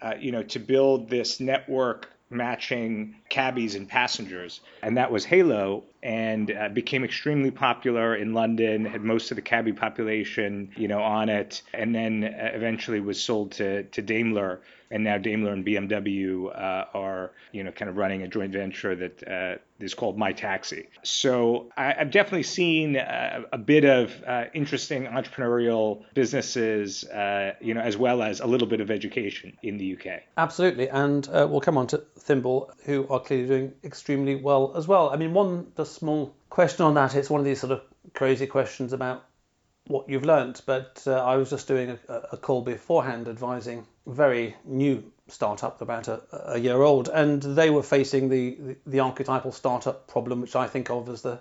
uh, 0.01 0.13
you 0.19 0.31
know, 0.31 0.43
to 0.43 0.59
build 0.59 1.09
this 1.09 1.39
network 1.39 2.09
matching 2.29 3.15
cabbies 3.29 3.75
and 3.75 3.87
passengers. 3.87 4.61
And 4.81 4.97
that 4.97 5.11
was 5.11 5.25
Hailo 5.25 5.83
and 6.01 6.51
uh, 6.51 6.69
became 6.69 7.03
extremely 7.03 7.51
popular 7.51 8.15
in 8.15 8.33
London, 8.33 8.85
had 8.85 9.03
most 9.03 9.31
of 9.31 9.35
the 9.35 9.41
cabbie 9.41 9.73
population, 9.73 10.71
you 10.75 10.87
know, 10.87 11.01
on 11.01 11.29
it, 11.29 11.61
and 11.73 11.93
then 11.93 12.23
uh, 12.23 12.51
eventually 12.53 12.99
was 12.99 13.21
sold 13.21 13.51
to, 13.53 13.83
to 13.83 14.01
Daimler 14.01 14.61
and 14.95 15.03
now 15.03 15.17
Daimler 15.17 15.51
and 15.51 15.65
BMW 15.65 16.47
uh, 16.47 16.85
are, 16.93 17.33
you 17.51 17.65
know, 17.65 17.71
kind 17.71 17.89
of 17.89 17.97
running 17.97 18.23
a 18.23 18.29
joint 18.29 18.53
venture 18.53 18.95
that 18.95 19.27
uh, 19.27 19.57
is 19.83 19.93
called 19.93 20.17
My 20.17 20.31
Taxi. 20.31 20.87
So 21.03 21.69
I, 21.75 21.95
have 21.97 22.11
definitely 22.11 22.43
seen 22.43 22.95
uh, 22.95 23.41
a 23.51 23.57
bit 23.57 23.83
of 23.83 24.13
uh, 24.25 24.45
interesting 24.53 25.03
entrepreneurial 25.03 26.05
businesses, 26.13 27.03
uh, 27.03 27.55
you 27.59 27.73
know, 27.73 27.81
as 27.81 27.97
well 27.97 28.23
as 28.23 28.39
a 28.39 28.47
little 28.47 28.67
bit 28.67 28.79
of 28.79 28.89
education 28.89 29.57
in 29.63 29.77
the 29.77 29.97
UK. 29.97 30.21
Absolutely, 30.37 30.87
and 30.87 31.27
uh, 31.27 31.45
we'll 31.49 31.59
come 31.59 31.77
on 31.77 31.87
to 31.87 31.97
Thimble, 32.17 32.71
who 32.85 33.05
are 33.09 33.19
clearly 33.19 33.47
doing 33.47 33.73
extremely 33.83 34.35
well 34.35 34.71
as 34.77 34.87
well. 34.87 35.09
I 35.09 35.17
mean, 35.17 35.33
one 35.33 35.73
the 35.75 35.85
small 35.85 36.33
question 36.49 36.85
on 36.85 36.93
that. 36.93 37.15
It's 37.15 37.29
one 37.29 37.41
of 37.41 37.45
these 37.45 37.59
sort 37.59 37.73
of 37.73 37.81
crazy 38.13 38.47
questions 38.47 38.93
about 38.93 39.25
what 39.87 40.07
you've 40.07 40.23
learnt, 40.23 40.61
but 40.65 41.03
uh, 41.05 41.15
I 41.15 41.35
was 41.35 41.49
just 41.49 41.67
doing 41.67 41.99
a, 42.07 42.13
a, 42.31 42.37
call 42.37 42.61
beforehand 42.61 43.27
advising 43.27 43.85
very 44.05 44.55
new 44.65 45.03
startup, 45.27 45.81
about 45.81 46.07
a, 46.07 46.21
a 46.31 46.57
year 46.57 46.81
old, 46.81 47.09
and 47.09 47.41
they 47.41 47.69
were 47.69 47.83
facing 47.83 48.29
the, 48.29 48.57
the, 48.59 48.77
the 48.85 48.99
archetypal 48.99 49.51
startup 49.51 50.07
problem, 50.07 50.41
which 50.41 50.55
I 50.55 50.67
think 50.67 50.89
of 50.89 51.09
as 51.09 51.21
the 51.21 51.39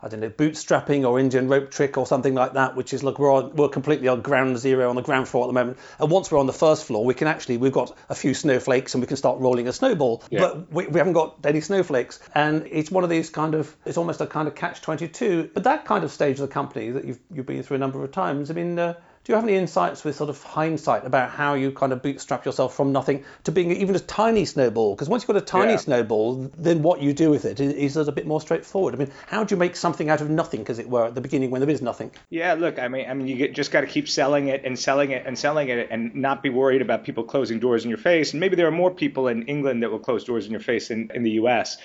I 0.00 0.08
don't 0.08 0.20
know, 0.20 0.30
bootstrapping 0.30 1.04
or 1.04 1.18
Indian 1.18 1.48
rope 1.48 1.72
trick 1.72 1.98
or 1.98 2.06
something 2.06 2.32
like 2.32 2.52
that, 2.52 2.76
which 2.76 2.92
is 2.92 3.02
look, 3.02 3.18
we're 3.18 3.32
on, 3.32 3.56
we're 3.56 3.68
completely 3.68 4.06
on 4.06 4.20
ground 4.20 4.56
zero 4.58 4.88
on 4.90 4.94
the 4.94 5.02
ground 5.02 5.26
floor 5.26 5.44
at 5.44 5.48
the 5.48 5.52
moment. 5.52 5.78
And 5.98 6.08
once 6.08 6.30
we're 6.30 6.38
on 6.38 6.46
the 6.46 6.52
first 6.52 6.84
floor, 6.84 7.04
we 7.04 7.14
can 7.14 7.26
actually 7.26 7.56
we've 7.56 7.72
got 7.72 7.96
a 8.08 8.14
few 8.14 8.32
snowflakes 8.32 8.94
and 8.94 9.02
we 9.02 9.08
can 9.08 9.16
start 9.16 9.40
rolling 9.40 9.66
a 9.66 9.72
snowball, 9.72 10.22
yeah. 10.30 10.40
but 10.40 10.72
we, 10.72 10.86
we 10.86 10.98
haven't 10.98 11.14
got 11.14 11.38
any 11.44 11.60
snowflakes. 11.60 12.20
And 12.32 12.68
it's 12.70 12.92
one 12.92 13.02
of 13.02 13.10
these 13.10 13.28
kind 13.28 13.56
of 13.56 13.74
it's 13.84 13.96
almost 13.96 14.20
a 14.20 14.26
kind 14.26 14.46
of 14.46 14.54
catch 14.54 14.82
22. 14.82 15.50
But 15.52 15.64
that 15.64 15.84
kind 15.84 16.04
of 16.04 16.12
stage 16.12 16.38
of 16.38 16.48
the 16.48 16.54
company 16.54 16.90
that 16.90 17.04
you've 17.04 17.20
you've 17.32 17.46
been 17.46 17.64
through 17.64 17.76
a 17.76 17.80
number 17.80 18.02
of 18.02 18.12
times. 18.12 18.50
I 18.50 18.54
mean. 18.54 18.78
Uh, 18.78 18.94
do 19.28 19.32
you 19.32 19.36
have 19.36 19.44
any 19.44 19.58
insights 19.58 20.04
with 20.04 20.16
sort 20.16 20.30
of 20.30 20.42
hindsight 20.42 21.04
about 21.04 21.28
how 21.28 21.52
you 21.52 21.70
kind 21.70 21.92
of 21.92 22.00
bootstrap 22.00 22.46
yourself 22.46 22.74
from 22.74 22.92
nothing 22.92 23.22
to 23.44 23.52
being 23.52 23.70
even 23.72 23.94
a 23.94 23.98
tiny 23.98 24.46
snowball? 24.46 24.94
Because 24.94 25.10
once 25.10 25.22
you've 25.22 25.26
got 25.26 25.36
a 25.36 25.42
tiny 25.42 25.72
yeah. 25.72 25.76
snowball, 25.76 26.50
then 26.56 26.82
what 26.82 27.02
you 27.02 27.12
do 27.12 27.28
with 27.28 27.44
it 27.44 27.60
is, 27.60 27.94
is, 27.94 28.08
a 28.08 28.12
bit 28.12 28.26
more 28.26 28.40
straightforward. 28.40 28.94
I 28.94 28.96
mean, 28.96 29.10
how 29.26 29.44
do 29.44 29.54
you 29.54 29.58
make 29.58 29.76
something 29.76 30.08
out 30.08 30.22
of 30.22 30.30
nothing, 30.30 30.64
as 30.70 30.78
it 30.78 30.88
were, 30.88 31.04
at 31.04 31.14
the 31.14 31.20
beginning 31.20 31.50
when 31.50 31.60
there 31.60 31.68
is 31.68 31.82
nothing? 31.82 32.10
Yeah, 32.30 32.54
look, 32.54 32.78
I 32.78 32.88
mean, 32.88 33.06
I 33.06 33.12
mean, 33.12 33.26
you 33.26 33.36
get, 33.36 33.54
just 33.54 33.70
got 33.70 33.82
to 33.82 33.86
keep 33.86 34.08
selling 34.08 34.48
it 34.48 34.62
and 34.64 34.78
selling 34.78 35.10
it 35.10 35.26
and 35.26 35.38
selling 35.38 35.68
it, 35.68 35.88
and 35.90 36.14
not 36.14 36.42
be 36.42 36.48
worried 36.48 36.80
about 36.80 37.04
people 37.04 37.24
closing 37.24 37.58
doors 37.58 37.84
in 37.84 37.90
your 37.90 37.98
face. 37.98 38.32
And 38.32 38.40
maybe 38.40 38.56
there 38.56 38.66
are 38.66 38.70
more 38.70 38.90
people 38.90 39.28
in 39.28 39.42
England 39.42 39.82
that 39.82 39.90
will 39.90 39.98
close 39.98 40.24
doors 40.24 40.46
in 40.46 40.52
your 40.52 40.62
face 40.62 40.90
in, 40.90 41.10
in 41.12 41.22
the 41.22 41.32
U.S. 41.32 41.76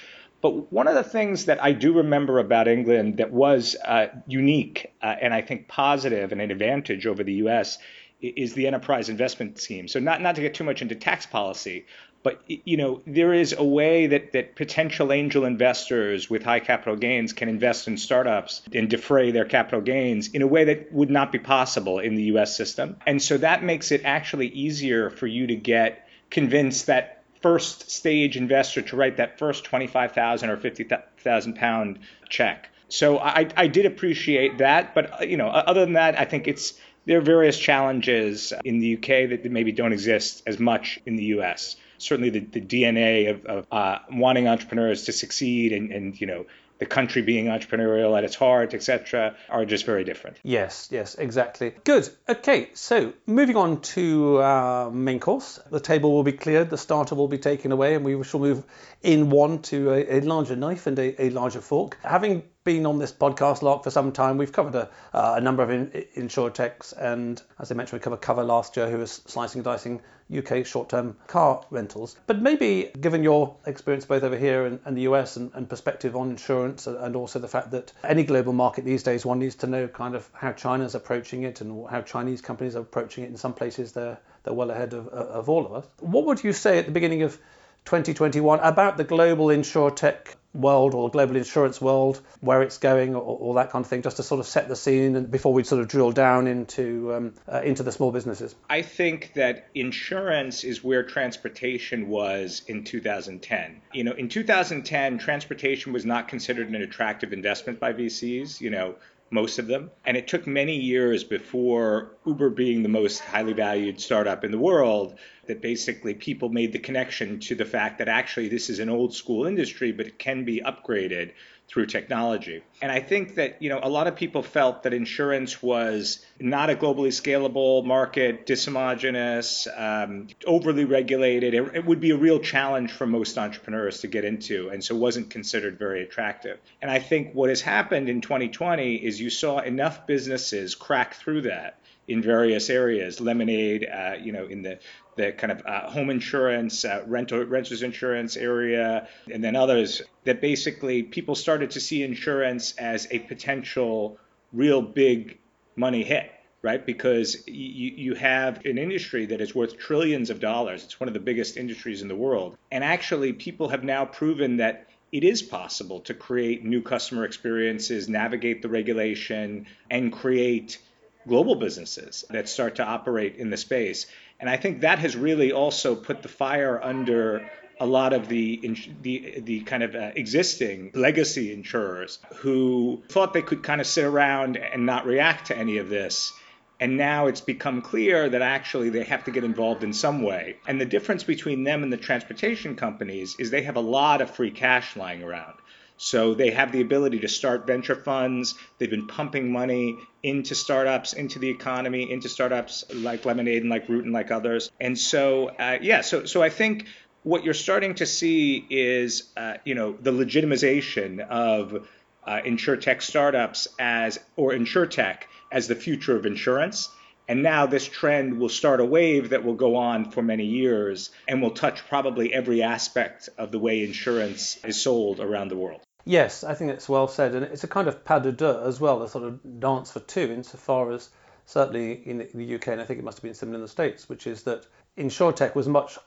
But 0.43 0.73
one 0.73 0.89
of 0.89 0.95
the 0.95 1.05
things 1.05 1.45
that 1.45 1.63
I 1.63 1.71
do 1.71 1.93
remember 1.93 2.37
about 2.37 2.67
England 2.67 3.15
that 3.17 3.31
was 3.31 3.77
uh, 3.85 4.07
unique 4.27 4.93
uh, 5.01 5.15
and 5.21 5.33
I 5.33 5.41
think 5.41 5.69
positive 5.69 6.33
and 6.33 6.41
an 6.41 6.51
advantage 6.51 7.07
over 7.07 7.23
the 7.23 7.35
U.S. 7.45 7.77
is 8.21 8.53
the 8.53 8.67
enterprise 8.67 9.07
investment 9.07 9.57
scheme. 9.57 9.87
So 9.87 10.01
not 10.01 10.21
not 10.21 10.35
to 10.35 10.41
get 10.41 10.53
too 10.53 10.65
much 10.65 10.81
into 10.81 10.95
tax 10.95 11.25
policy, 11.25 11.85
but 12.23 12.41
you 12.45 12.75
know 12.75 13.01
there 13.07 13.33
is 13.33 13.55
a 13.57 13.63
way 13.63 14.07
that 14.07 14.33
that 14.33 14.57
potential 14.57 15.13
angel 15.13 15.45
investors 15.45 16.29
with 16.29 16.43
high 16.43 16.59
capital 16.59 16.97
gains 16.97 17.31
can 17.31 17.47
invest 17.47 17.87
in 17.87 17.95
startups 17.95 18.63
and 18.73 18.89
defray 18.89 19.31
their 19.31 19.45
capital 19.45 19.79
gains 19.79 20.27
in 20.27 20.41
a 20.41 20.47
way 20.47 20.65
that 20.65 20.91
would 20.91 21.09
not 21.09 21.31
be 21.31 21.39
possible 21.39 21.99
in 21.99 22.15
the 22.15 22.23
U.S. 22.23 22.53
system. 22.53 22.97
And 23.07 23.21
so 23.21 23.37
that 23.37 23.63
makes 23.63 23.93
it 23.93 24.01
actually 24.03 24.47
easier 24.47 25.09
for 25.09 25.25
you 25.25 25.47
to 25.47 25.55
get 25.55 26.05
convinced 26.29 26.87
that 26.87 27.22
first 27.43 27.91
stage 27.91 28.37
investor 28.37 28.81
to 28.81 28.95
write 28.95 29.17
that 29.17 29.37
first 29.37 29.65
25,000 29.65 30.49
or 30.49 30.57
50,000 30.57 31.55
pound 31.55 31.99
check. 32.29 32.69
So 32.87 33.19
I, 33.19 33.49
I 33.55 33.67
did 33.67 33.85
appreciate 33.85 34.57
that, 34.59 34.95
but 34.95 35.21
uh, 35.21 35.25
you 35.25 35.37
know, 35.37 35.47
other 35.47 35.81
than 35.81 35.93
that, 35.93 36.19
I 36.19 36.25
think 36.25 36.47
it's 36.47 36.73
there 37.05 37.17
are 37.17 37.21
various 37.21 37.59
challenges 37.59 38.53
in 38.63 38.79
the 38.79 38.95
UK 38.95 39.29
that 39.29 39.45
maybe 39.51 39.73
don't 39.73 39.91
exist 39.91 40.41
as 40.47 40.57
much 40.57 40.99
in 41.05 41.17
the 41.17 41.25
US. 41.35 41.75
Certainly, 41.97 42.29
the, 42.29 42.39
the 42.39 42.61
DNA 42.61 43.29
of, 43.29 43.45
of 43.45 43.67
uh, 43.71 43.99
wanting 44.11 44.47
entrepreneurs 44.47 45.03
to 45.05 45.11
succeed 45.11 45.73
and, 45.73 45.91
and 45.91 46.19
you 46.19 46.27
know 46.27 46.45
the 46.83 46.89
country 46.89 47.21
being 47.21 47.45
entrepreneurial 47.45 48.17
at 48.17 48.25
its 48.25 48.35
heart, 48.35 48.73
etc., 48.73 49.35
are 49.49 49.63
just 49.63 49.85
very 49.85 50.03
different. 50.03 50.37
Yes, 50.43 50.89
yes, 50.91 51.15
exactly. 51.15 51.73
Good. 51.85 52.09
Okay, 52.27 52.69
so 52.73 53.13
moving 53.25 53.55
on 53.55 53.79
to 53.95 54.41
our 54.41 54.91
main 54.91 55.21
course. 55.21 55.59
The 55.71 55.79
table 55.79 56.11
will 56.11 56.23
be 56.23 56.33
cleared, 56.33 56.69
the 56.69 56.77
starter 56.77 57.15
will 57.15 57.29
be 57.29 57.37
taken 57.37 57.71
away, 57.71 57.95
and 57.95 58.03
we 58.03 58.21
shall 58.25 58.41
move 58.41 58.65
in 59.01 59.29
one 59.29 59.61
to 59.63 59.93
a, 59.93 60.17
a 60.17 60.19
larger 60.21 60.57
knife 60.57 60.85
and 60.87 60.99
a, 60.99 61.23
a 61.23 61.29
larger 61.29 61.61
fork. 61.61 61.97
Having 62.03 62.43
been 62.63 62.85
on 62.85 62.97
this 62.99 63.11
podcast 63.11 63.61
a 63.61 63.65
lot 63.65 63.83
for 63.83 63.91
some 63.91 64.11
time. 64.11 64.37
We've 64.37 64.51
covered 64.51 64.75
a, 64.75 64.89
uh, 65.13 65.35
a 65.37 65.41
number 65.41 65.63
of 65.63 65.69
in, 65.69 65.87
insurtechs, 66.15 66.93
and 66.97 67.41
as 67.59 67.71
I 67.71 67.75
mentioned, 67.75 67.99
we 67.99 68.03
covered 68.03 68.21
Cuvva 68.21 68.45
last 68.45 68.77
year, 68.77 68.89
who 68.89 68.97
was 68.97 69.21
slicing 69.25 69.59
and 69.59 69.65
dicing 69.65 70.01
UK 70.35 70.65
short-term 70.65 71.15
car 71.27 71.65
rentals. 71.69 72.15
But 72.25 72.41
maybe, 72.41 72.91
given 72.99 73.23
your 73.23 73.55
experience 73.65 74.05
both 74.05 74.23
over 74.23 74.37
here 74.37 74.65
and, 74.65 74.79
and 74.85 74.97
the 74.97 75.01
US 75.03 75.35
and, 75.35 75.51
and, 75.53 75.69
perspective 75.69 76.15
on 76.15 76.29
insurance, 76.29 76.87
and 76.87 77.15
also 77.15 77.39
the 77.39 77.47
fact 77.47 77.71
that 77.71 77.91
any 78.03 78.23
global 78.23 78.53
market 78.53 78.85
these 78.85 79.03
days, 79.03 79.25
one 79.25 79.39
needs 79.39 79.55
to 79.55 79.67
know 79.67 79.87
kind 79.87 80.15
of 80.15 80.29
how 80.33 80.53
China's 80.53 80.95
approaching 80.95 81.43
it 81.43 81.61
and 81.61 81.87
how 81.89 82.01
Chinese 82.01 82.41
companies 82.41 82.75
are 82.75 82.81
approaching 82.81 83.25
it. 83.25 83.27
In 83.27 83.37
some 83.37 83.53
places, 83.53 83.91
they're 83.91 84.17
they're 84.43 84.53
well 84.53 84.71
ahead 84.71 84.93
of, 84.93 85.07
of 85.07 85.49
all 85.49 85.65
of 85.65 85.73
us. 85.73 85.85
What 85.99 86.25
would 86.25 86.43
you 86.43 86.51
say 86.51 86.77
at 86.77 86.85
the 86.85 86.91
beginning 86.91 87.21
of 87.23 87.37
2021 87.85 88.59
about 88.59 88.97
the 88.97 89.03
global 89.03 89.47
insurtech 89.47 90.35
world 90.53 90.93
or 90.93 91.09
global 91.09 91.35
insurance 91.35 91.81
world, 91.81 92.21
where 92.41 92.61
it's 92.61 92.77
going, 92.77 93.15
or, 93.15 93.21
or, 93.21 93.55
that 93.55 93.71
kind 93.71 93.83
of 93.83 93.89
thing, 93.89 94.01
just 94.01 94.17
to 94.17 94.23
sort 94.23 94.39
of 94.39 94.45
set 94.45 94.67
the 94.67 94.75
scene 94.75 95.15
and 95.15 95.31
before 95.31 95.53
we 95.53 95.63
sort 95.63 95.81
of 95.81 95.87
drill 95.87 96.11
down 96.11 96.47
into 96.47 97.13
um, 97.13 97.33
uh, 97.51 97.61
into 97.61 97.83
the 97.83 97.91
small 97.91 98.11
businesses? 98.11 98.55
I 98.69 98.81
think 98.81 99.33
that 99.33 99.67
insurance 99.73 100.63
is 100.63 100.83
where 100.83 101.03
transportation 101.03 102.09
was 102.09 102.61
in 102.67 102.83
2010. 102.83 103.81
You 103.93 104.03
know, 104.03 104.11
in 104.13 104.29
2010, 104.29 105.17
transportation 105.17 105.93
was 105.93 106.05
not 106.05 106.27
considered 106.27 106.69
an 106.69 106.75
attractive 106.75 107.33
investment 107.33 107.79
by 107.79 107.93
VCs. 107.93 108.61
You 108.61 108.69
know, 108.69 108.95
most 109.33 109.59
of 109.59 109.67
them. 109.67 109.89
And 110.05 110.15
it 110.15 110.27
took 110.27 110.45
many 110.47 110.75
years 110.75 111.23
before 111.23 112.15
Uber 112.25 112.51
being 112.51 112.83
the 112.83 112.89
most 112.89 113.19
highly 113.19 113.53
valued 113.53 113.99
startup 113.99 114.43
in 114.43 114.51
the 114.51 114.59
world 114.59 115.17
that 115.47 115.61
basically 115.61 116.13
people 116.13 116.49
made 116.49 116.71
the 116.71 116.79
connection 116.79 117.39
to 117.41 117.55
the 117.55 117.65
fact 117.65 117.97
that 117.97 118.07
actually 118.07 118.47
this 118.47 118.69
is 118.69 118.79
an 118.79 118.89
old 118.89 119.13
school 119.13 119.45
industry, 119.45 119.91
but 119.91 120.07
it 120.07 120.19
can 120.19 120.45
be 120.45 120.61
upgraded 120.61 121.31
through 121.73 121.87
technology. 121.87 122.61
And 122.83 122.91
I 122.91 122.99
think 122.99 123.33
that, 123.35 123.59
you 123.59 123.69
know, 123.69 123.79
a 123.81 123.89
lot 123.89 124.05
of 124.05 124.15
people 124.15 124.43
felt 124.43 124.83
that 124.83 124.93
insurance 124.93 125.63
was 125.63 126.23
not 126.39 126.69
a 126.69 126.75
globally 126.75 127.07
scalable 127.07 127.83
market, 127.83 128.45
dishomogenous, 128.45 129.67
um, 129.75 130.27
overly 130.45 130.85
regulated. 130.85 131.55
It, 131.55 131.75
it 131.75 131.85
would 131.85 131.99
be 131.99 132.11
a 132.11 132.15
real 132.15 132.37
challenge 132.39 132.91
for 132.91 133.07
most 133.07 133.39
entrepreneurs 133.39 134.01
to 134.01 134.07
get 134.07 134.23
into, 134.23 134.69
and 134.69 134.83
so 134.83 134.95
wasn't 134.95 135.31
considered 135.31 135.79
very 135.79 136.03
attractive. 136.03 136.59
And 136.79 136.91
I 136.91 136.99
think 136.99 137.33
what 137.33 137.49
has 137.49 137.61
happened 137.61 138.07
in 138.07 138.21
2020 138.21 138.95
is 138.97 139.19
you 139.19 139.31
saw 139.31 139.57
enough 139.57 140.05
businesses 140.05 140.75
crack 140.75 141.15
through 141.15 141.41
that 141.41 141.79
in 142.07 142.21
various 142.21 142.69
areas. 142.69 143.19
Lemonade, 143.19 143.87
uh, 143.91 144.13
you 144.21 144.31
know, 144.31 144.45
in 144.45 144.61
the 144.61 144.77
the 145.15 145.31
kind 145.31 145.51
of 145.51 145.65
uh, 145.65 145.89
home 145.89 146.09
insurance, 146.09 146.85
uh, 146.85 147.03
rental 147.07 147.43
renters 147.45 147.83
insurance 147.83 148.37
area, 148.37 149.07
and 149.31 149.43
then 149.43 149.55
others 149.55 150.01
that 150.23 150.41
basically 150.41 151.03
people 151.03 151.35
started 151.35 151.71
to 151.71 151.79
see 151.79 152.03
insurance 152.03 152.73
as 152.77 153.07
a 153.11 153.19
potential 153.19 154.17
real 154.51 154.81
big 154.81 155.39
money 155.75 156.03
hit. 156.03 156.29
Right, 156.61 156.85
because 156.85 157.45
you, 157.45 157.91
you 157.97 158.15
have 158.15 158.65
an 158.65 158.77
industry 158.77 159.25
that 159.25 159.41
is 159.41 159.53
worth 159.53 159.77
trillions 159.77 160.29
of 160.29 160.39
dollars. 160.39 160.85
It's 160.85 160.97
one 160.97 161.09
of 161.09 161.13
the 161.13 161.19
biggest 161.19 161.57
industries 161.57 162.01
in 162.01 162.07
the 162.07 162.15
world. 162.15 162.55
And 162.71 162.85
actually, 162.85 163.33
people 163.33 163.67
have 163.67 163.83
now 163.83 164.05
proven 164.05 164.55
that 164.57 164.87
it 165.11 165.25
is 165.25 165.41
possible 165.41 165.99
to 165.99 166.13
create 166.13 166.63
new 166.63 166.81
customer 166.81 167.25
experiences, 167.25 168.07
navigate 168.07 168.61
the 168.61 168.69
regulation, 168.69 169.65
and 169.91 170.13
create 170.13 170.79
global 171.27 171.55
businesses 171.55 172.25
that 172.29 172.49
start 172.49 172.75
to 172.75 172.83
operate 172.83 173.35
in 173.35 173.49
the 173.49 173.57
space. 173.57 174.07
And 174.43 174.49
I 174.49 174.57
think 174.57 174.81
that 174.81 174.99
has 174.99 175.15
really 175.15 175.53
also 175.53 175.95
put 175.95 176.21
the 176.21 176.27
fire 176.27 176.77
under 176.83 177.49
a 177.79 177.85
lot 177.85 178.11
of 178.11 178.27
the 178.27 178.59
the 179.01 179.39
the 179.39 179.61
kind 179.61 179.83
of 179.83 179.95
uh, 179.95 180.11
existing 180.17 180.91
legacy 180.93 181.53
insurers 181.53 182.19
who 182.35 183.01
thought 183.07 183.31
they 183.31 183.41
could 183.41 183.63
kind 183.63 183.79
of 183.79 183.87
sit 183.87 184.03
around 184.03 184.57
and 184.57 184.85
not 184.85 185.05
react 185.05 185.47
to 185.47 185.57
any 185.57 185.77
of 185.77 185.87
this. 185.87 186.33
And 186.77 186.97
now 186.97 187.27
it's 187.27 187.39
become 187.39 187.81
clear 187.81 188.27
that 188.27 188.41
actually 188.41 188.89
they 188.89 189.05
have 189.05 189.23
to 189.23 189.31
get 189.31 189.45
involved 189.45 189.81
in 189.81 189.93
some 189.93 190.21
way. 190.21 190.57
And 190.67 190.81
the 190.81 190.85
difference 190.85 191.23
between 191.23 191.63
them 191.63 191.81
and 191.81 191.93
the 191.93 191.95
transportation 191.95 192.75
companies 192.75 193.37
is 193.39 193.49
they 193.49 193.63
have 193.63 193.77
a 193.77 193.87
lot 193.99 194.19
of 194.19 194.29
free 194.29 194.51
cash 194.51 194.97
lying 194.97 195.23
around. 195.23 195.53
So 195.97 196.33
they 196.33 196.51
have 196.51 196.71
the 196.71 196.81
ability 196.81 197.19
to 197.19 197.27
start 197.27 197.67
venture 197.67 197.95
funds. 197.95 198.55
They've 198.77 198.89
been 198.89 199.07
pumping 199.07 199.51
money 199.51 199.97
into 200.21 200.55
startups, 200.55 201.13
into 201.13 201.39
the 201.39 201.49
economy, 201.49 202.11
into 202.11 202.29
startups 202.29 202.83
like 202.93 203.25
Lemonade 203.25 203.61
and 203.61 203.69
like 203.69 203.87
Root 203.89 204.03
and 204.03 204.13
like 204.13 204.31
others. 204.31 204.71
And 204.79 204.97
so, 204.97 205.49
uh, 205.49 205.77
yeah, 205.81 206.01
so 206.01 206.25
so 206.25 206.41
I 206.41 206.49
think 206.49 206.87
what 207.23 207.43
you're 207.43 207.53
starting 207.53 207.95
to 207.95 208.05
see 208.05 208.65
is, 208.69 209.31
uh, 209.37 209.55
you 209.63 209.75
know, 209.75 209.95
the 210.01 210.11
legitimization 210.11 211.19
of 211.27 211.87
uh, 212.25 212.41
insurtech 212.45 213.01
startups 213.01 213.67
as 213.79 214.19
or 214.35 214.51
insurtech 214.51 215.23
as 215.51 215.67
the 215.67 215.75
future 215.75 216.15
of 216.15 216.25
insurance. 216.25 216.89
And 217.27 217.41
now 217.41 217.65
this 217.65 217.87
trend 217.87 218.39
will 218.39 218.49
start 218.49 218.79
a 218.79 218.85
wave 218.85 219.29
that 219.29 219.43
will 219.43 219.53
go 219.53 219.75
on 219.77 220.11
for 220.11 220.21
many 220.21 220.45
years 220.45 221.09
and 221.27 221.41
will 221.41 221.51
touch 221.51 221.87
probably 221.87 222.33
every 222.33 222.61
aspect 222.61 223.29
of 223.37 223.51
the 223.51 223.59
way 223.59 223.83
insurance 223.83 224.59
is 224.65 224.81
sold 224.81 225.19
around 225.19 225.47
the 225.49 225.57
world. 225.57 225.81
Yes, 226.05 226.43
I 226.43 226.53
think 226.53 226.71
it's 226.71 226.89
well 226.89 227.07
said. 227.07 227.33
And 227.33 227.45
it's 227.45 227.63
a 227.63 227.67
kind 227.67 227.87
of 227.87 228.03
pas 228.03 228.21
de 228.21 228.31
deux 228.31 228.61
as 228.65 228.79
well, 228.79 229.01
a 229.01 229.07
sort 229.07 229.23
of 229.23 229.59
dance 229.59 229.91
for 229.91 230.01
two, 230.01 230.31
insofar 230.31 230.91
as 230.91 231.09
certainly 231.45 231.93
in 231.93 232.27
the 232.33 232.55
UK, 232.55 232.69
and 232.69 232.81
I 232.81 232.85
think 232.85 232.99
it 232.99 233.05
must 233.05 233.19
have 233.19 233.23
been 233.23 233.33
similar 233.33 233.55
in 233.55 233.61
the 233.61 233.67
States, 233.67 234.09
which 234.09 234.27
is 234.27 234.43
that 234.43 234.65
InsurTech 234.97 235.55
was 235.55 235.67
much 235.67 235.97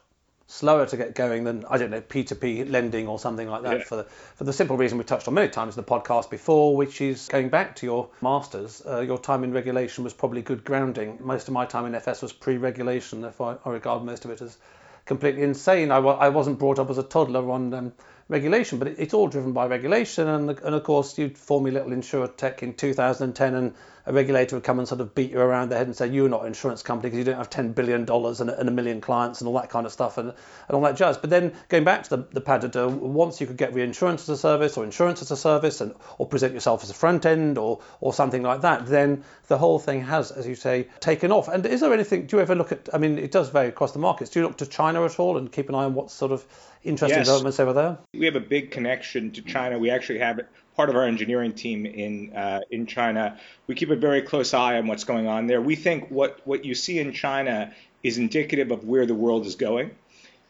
slower 0.47 0.85
to 0.85 0.97
get 0.97 1.13
going 1.13 1.43
than 1.43 1.65
I 1.69 1.77
don't 1.77 1.91
know 1.91 2.01
P2P 2.01 2.71
lending 2.71 3.07
or 3.07 3.19
something 3.19 3.49
like 3.49 3.63
that 3.63 3.79
yeah. 3.79 3.83
for 3.83 3.97
the, 3.97 4.03
for 4.35 4.45
the 4.45 4.53
simple 4.53 4.77
reason 4.77 4.97
we 4.97 5.03
touched 5.03 5.27
on 5.27 5.33
many 5.33 5.49
times 5.49 5.77
in 5.77 5.83
the 5.83 5.89
podcast 5.89 6.29
before, 6.29 6.75
which 6.75 7.01
is 7.01 7.27
going 7.27 7.49
back 7.49 7.75
to 7.77 7.85
your 7.85 8.09
masters. 8.21 8.81
Uh, 8.85 9.01
your 9.01 9.19
time 9.19 9.43
in 9.43 9.51
regulation 9.51 10.05
was 10.05 10.13
probably 10.13 10.41
good 10.41 10.63
grounding. 10.63 11.17
Most 11.21 11.49
of 11.49 11.53
my 11.53 11.65
time 11.65 11.85
in 11.85 11.93
FS 11.93 12.21
was 12.21 12.31
pre-regulation, 12.31 13.21
therefore 13.21 13.59
I, 13.65 13.69
I 13.69 13.73
regard 13.73 14.03
most 14.03 14.23
of 14.23 14.31
it 14.31 14.41
as 14.41 14.57
completely 15.05 15.43
insane. 15.43 15.91
I, 15.91 15.97
I 15.97 16.29
wasn't 16.29 16.59
brought 16.59 16.79
up 16.79 16.89
as 16.89 16.97
a 16.97 17.03
toddler 17.03 17.51
on 17.51 17.73
um, 17.73 17.93
regulation, 18.29 18.79
but 18.79 18.87
it, 18.87 18.95
it's 18.99 19.13
all 19.13 19.27
driven 19.27 19.53
by 19.53 19.67
regulation. 19.67 20.27
And, 20.27 20.49
and 20.49 20.75
of 20.75 20.83
course, 20.83 21.17
you'd 21.17 21.37
form 21.37 21.65
your 21.65 21.73
little 21.73 21.91
insurtech 21.91 22.63
in 22.63 22.73
2010 22.73 23.55
and 23.55 23.73
a 24.07 24.13
regulator 24.13 24.55
would 24.55 24.63
come 24.63 24.79
and 24.79 24.87
sort 24.87 25.01
of 25.01 25.13
beat 25.13 25.31
you 25.31 25.39
around 25.39 25.67
the 25.67 25.75
head 25.75 25.85
and 25.85 25.95
say 25.95 26.07
you're 26.07 26.29
not 26.29 26.41
an 26.41 26.47
insurance 26.47 26.81
company 26.81 27.09
because 27.09 27.19
you 27.19 27.25
don't 27.25 27.37
have 27.37 27.49
10 27.49 27.73
billion 27.73 28.05
dollars 28.05 28.39
and, 28.39 28.49
a 28.49 28.71
million 28.71 29.01
clients 29.01 29.41
and 29.41 29.49
all 29.49 29.53
that 29.55 29.69
kind 29.69 29.85
of 29.85 29.91
stuff 29.91 30.17
and, 30.17 30.29
and 30.29 30.75
all 30.75 30.81
that 30.81 30.95
jazz. 30.95 31.17
But 31.17 31.29
then 31.29 31.53
going 31.67 31.83
back 31.83 32.03
to 32.03 32.15
the, 32.15 32.39
the 32.39 32.87
once 32.87 33.41
you 33.41 33.47
could 33.47 33.57
get 33.57 33.73
reinsurance 33.73 34.23
as 34.23 34.29
a 34.29 34.37
service 34.37 34.77
or 34.77 34.85
insurance 34.85 35.21
as 35.21 35.31
a 35.31 35.35
service 35.35 35.81
and 35.81 35.93
or 36.17 36.25
present 36.25 36.53
yourself 36.53 36.83
as 36.83 36.89
a 36.89 36.93
front 36.93 37.25
end 37.25 37.57
or 37.57 37.81
or 37.99 38.13
something 38.13 38.43
like 38.43 38.61
that, 38.61 38.85
then 38.85 39.25
the 39.49 39.57
whole 39.57 39.77
thing 39.77 40.01
has, 40.01 40.31
as 40.31 40.47
you 40.47 40.55
say, 40.55 40.87
taken 41.01 41.33
off. 41.33 41.49
And 41.49 41.65
is 41.65 41.81
there 41.81 41.93
anything? 41.93 42.27
Do 42.27 42.37
you 42.37 42.41
ever 42.41 42.55
look 42.55 42.71
at? 42.71 42.87
I 42.93 42.97
mean, 42.97 43.17
it 43.17 43.31
does 43.31 43.49
vary 43.49 43.67
across 43.67 43.91
the 43.91 43.99
markets. 43.99 44.31
Do 44.31 44.39
you 44.39 44.47
look 44.47 44.57
to 44.57 44.65
China 44.65 45.03
at 45.03 45.19
all 45.19 45.37
and 45.37 45.51
keep 45.51 45.67
an 45.67 45.75
eye 45.75 45.83
on 45.83 45.93
what 45.93 46.11
sort 46.11 46.31
of 46.31 46.45
interesting 46.83 47.19
yes. 47.19 47.27
developments 47.27 47.59
over 47.59 47.73
there? 47.73 47.97
We 48.13 48.25
have 48.25 48.35
a 48.35 48.41
big 48.41 48.71
connection 48.71 49.31
to 49.31 49.41
China. 49.41 49.77
We 49.79 49.89
actually 49.89 50.19
have 50.19 50.41
part 50.75 50.89
of 50.89 50.95
our 50.95 51.03
engineering 51.03 51.53
team 51.53 51.85
in 51.85 52.33
uh, 52.35 52.61
in 52.71 52.85
China. 52.85 53.37
We 53.67 53.75
keep 53.75 53.89
a 53.89 53.95
very 53.95 54.21
close 54.21 54.53
eye 54.53 54.77
on 54.77 54.87
what's 54.87 55.03
going 55.03 55.27
on 55.27 55.47
there. 55.47 55.61
We 55.61 55.75
think 55.75 56.09
what 56.09 56.39
what 56.45 56.65
you 56.65 56.75
see 56.75 56.99
in 56.99 57.13
China 57.13 57.73
is 58.03 58.17
indicative 58.17 58.71
of 58.71 58.85
where 58.85 59.05
the 59.05 59.15
world 59.15 59.45
is 59.45 59.55
going. 59.55 59.91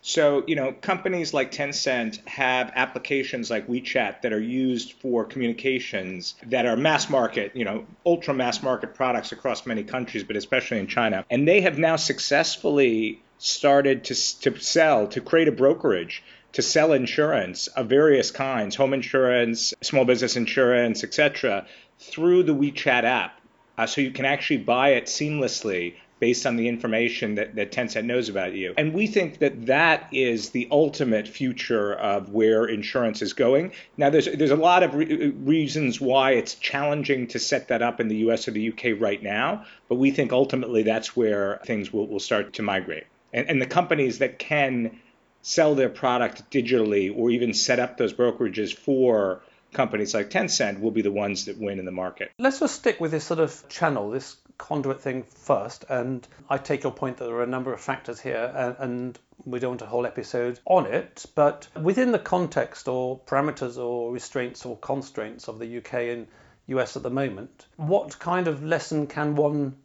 So, 0.01 0.43
you 0.47 0.55
know, 0.55 0.71
companies 0.71 1.33
like 1.33 1.51
Tencent 1.51 2.25
have 2.27 2.71
applications 2.75 3.49
like 3.49 3.67
WeChat 3.67 4.21
that 4.21 4.31
are 4.31 4.39
used 4.39 4.93
for 4.93 5.25
communications 5.25 6.35
that 6.45 6.65
are 6.65 6.77
mass 6.77 7.09
market, 7.09 7.53
you 7.55 7.65
know, 7.65 7.85
ultra 8.05 8.33
mass 8.33 8.61
market 8.63 8.93
products 8.93 9.31
across 9.31 9.65
many 9.65 9.83
countries, 9.83 10.23
but 10.23 10.35
especially 10.35 10.79
in 10.79 10.87
China. 10.87 11.25
And 11.29 11.47
they 11.47 11.61
have 11.61 11.77
now 11.77 11.95
successfully 11.95 13.21
started 13.37 14.03
to, 14.05 14.39
to 14.41 14.59
sell, 14.59 15.07
to 15.07 15.21
create 15.21 15.47
a 15.47 15.51
brokerage 15.51 16.23
to 16.53 16.61
sell 16.61 16.93
insurance 16.93 17.67
of 17.67 17.87
various 17.87 18.31
kinds, 18.31 18.75
home 18.75 18.93
insurance, 18.93 19.73
small 19.81 20.05
business 20.05 20.35
insurance, 20.35 21.03
etc., 21.03 21.67
through 21.99 22.43
the 22.43 22.55
WeChat 22.55 23.03
app. 23.03 23.39
Uh, 23.77 23.85
so 23.85 24.01
you 24.01 24.09
can 24.09 24.25
actually 24.25 24.57
buy 24.57 24.89
it 24.89 25.05
seamlessly 25.05 25.93
based 26.19 26.47
on 26.47 26.55
the 26.55 26.67
information 26.67 27.35
that, 27.35 27.53
that 27.55 27.71
Tencent 27.71 28.05
knows 28.05 28.27
about 28.27 28.53
you. 28.53 28.73
And 28.75 28.91
we 28.91 29.05
think 29.05 29.37
that 29.37 29.67
that 29.67 30.07
is 30.11 30.49
the 30.49 30.67
ultimate 30.71 31.27
future 31.27 31.93
of 31.93 32.29
where 32.29 32.65
insurance 32.65 33.21
is 33.21 33.33
going. 33.33 33.71
Now, 33.97 34.09
there's, 34.09 34.25
there's 34.25 34.49
a 34.49 34.55
lot 34.55 34.81
of 34.81 34.95
re- 34.95 35.29
reasons 35.29 36.01
why 36.01 36.31
it's 36.31 36.55
challenging 36.55 37.27
to 37.27 37.39
set 37.39 37.67
that 37.67 37.83
up 37.83 37.99
in 37.99 38.07
the 38.07 38.15
US 38.29 38.47
or 38.47 38.51
the 38.51 38.69
UK 38.69 38.99
right 38.99 39.21
now, 39.21 39.65
but 39.89 39.95
we 39.95 40.09
think 40.09 40.33
ultimately 40.33 40.81
that's 40.81 41.15
where 41.15 41.59
things 41.65 41.93
will, 41.93 42.07
will 42.07 42.19
start 42.19 42.53
to 42.53 42.63
migrate. 42.63 43.03
And, 43.33 43.49
and 43.49 43.61
the 43.61 43.65
companies 43.65 44.19
that 44.19 44.39
can 44.39 44.99
sell 45.41 45.75
their 45.75 45.89
product 45.89 46.49
digitally 46.51 47.15
or 47.15 47.29
even 47.31 47.53
set 47.53 47.79
up 47.79 47.97
those 47.97 48.13
brokerages 48.13 48.75
for 48.75 49.41
companies 49.73 50.13
like 50.13 50.29
Tencent 50.29 50.79
will 50.79 50.91
be 50.91 51.01
the 51.01 51.11
ones 51.11 51.45
that 51.45 51.57
win 51.57 51.79
in 51.79 51.85
the 51.85 51.91
market. 51.91 52.31
Let's 52.39 52.59
just 52.59 52.75
stick 52.75 52.99
with 52.99 53.11
this 53.11 53.23
sort 53.23 53.39
of 53.39 53.67
channel, 53.69 54.09
this 54.09 54.37
conduit 54.57 55.01
thing 55.01 55.23
first. 55.23 55.85
And 55.89 56.27
I 56.49 56.57
take 56.57 56.83
your 56.83 56.91
point 56.91 57.17
that 57.17 57.25
there 57.25 57.35
are 57.35 57.43
a 57.43 57.47
number 57.47 57.73
of 57.73 57.79
factors 57.79 58.19
here, 58.19 58.51
and, 58.55 58.75
and 58.79 59.19
we 59.45 59.59
don't 59.59 59.71
want 59.71 59.81
a 59.81 59.85
whole 59.85 60.05
episode 60.05 60.59
on 60.65 60.85
it. 60.85 61.25
But 61.35 61.67
within 61.81 62.11
the 62.11 62.19
context 62.19 62.87
or 62.87 63.19
parameters 63.19 63.77
or 63.77 64.11
restraints 64.11 64.65
or 64.65 64.77
constraints 64.77 65.47
of 65.47 65.59
the 65.59 65.77
UK 65.77 65.93
and 65.93 66.27
US 66.67 66.97
at 66.97 67.03
the 67.03 67.09
moment, 67.09 67.67
what 67.77 68.17
kind 68.19 68.47
of 68.47 68.63
lesson 68.63 69.07
can 69.07 69.35
one 69.35 69.77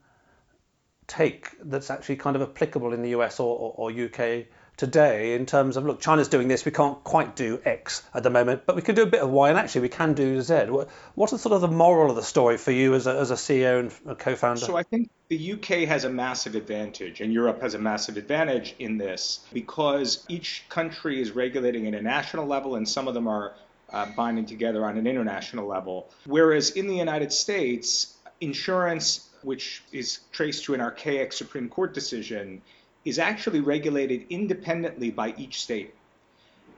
take 1.12 1.50
that's 1.62 1.90
actually 1.90 2.16
kind 2.16 2.36
of 2.36 2.42
applicable 2.42 2.94
in 2.94 3.02
the 3.02 3.10
US 3.10 3.38
or, 3.38 3.54
or, 3.58 3.90
or 3.90 4.04
UK 4.06 4.46
today 4.78 5.34
in 5.34 5.44
terms 5.44 5.76
of 5.76 5.84
look, 5.84 6.00
China's 6.00 6.28
doing 6.28 6.48
this, 6.48 6.64
we 6.64 6.72
can't 6.72 7.04
quite 7.04 7.36
do 7.36 7.60
X 7.64 8.02
at 8.14 8.22
the 8.22 8.30
moment, 8.30 8.62
but 8.66 8.74
we 8.74 8.82
can 8.82 8.94
do 8.94 9.02
a 9.02 9.06
bit 9.06 9.20
of 9.20 9.30
Y, 9.30 9.50
and 9.50 9.58
actually 9.58 9.82
we 9.82 9.90
can 9.90 10.14
do 10.14 10.40
Z. 10.40 10.54
What 11.14 11.30
the 11.30 11.38
sort 11.38 11.52
of 11.52 11.60
the 11.60 11.68
moral 11.68 12.10
of 12.10 12.16
the 12.16 12.22
story 12.22 12.56
for 12.56 12.72
you 12.72 12.94
as 12.94 13.06
a, 13.06 13.18
as 13.18 13.30
a 13.30 13.34
CEO 13.34 13.80
and 13.80 13.92
a 14.06 14.14
co-founder? 14.14 14.62
So 14.62 14.76
I 14.76 14.82
think 14.82 15.10
the 15.28 15.52
UK 15.52 15.88
has 15.88 16.04
a 16.04 16.10
massive 16.10 16.54
advantage, 16.54 17.20
and 17.20 17.32
Europe 17.32 17.60
has 17.60 17.74
a 17.74 17.78
massive 17.78 18.16
advantage 18.16 18.74
in 18.78 18.96
this 18.96 19.40
because 19.52 20.24
each 20.28 20.64
country 20.70 21.20
is 21.20 21.32
regulating 21.32 21.86
at 21.86 21.94
a 21.94 22.02
national 22.02 22.46
level, 22.46 22.76
and 22.76 22.88
some 22.88 23.06
of 23.06 23.14
them 23.14 23.28
are 23.28 23.52
uh, 23.92 24.06
binding 24.16 24.46
together 24.46 24.86
on 24.86 24.96
an 24.96 25.06
international 25.06 25.66
level. 25.68 26.08
Whereas 26.24 26.70
in 26.70 26.86
the 26.86 26.96
United 26.96 27.32
States, 27.32 28.16
insurance, 28.40 29.28
which 29.44 29.82
is 29.92 30.20
traced 30.32 30.64
to 30.64 30.74
an 30.74 30.80
archaic 30.80 31.32
Supreme 31.32 31.68
Court 31.68 31.94
decision, 31.94 32.62
is 33.04 33.18
actually 33.18 33.60
regulated 33.60 34.26
independently 34.30 35.10
by 35.10 35.34
each 35.36 35.62
state. 35.62 35.94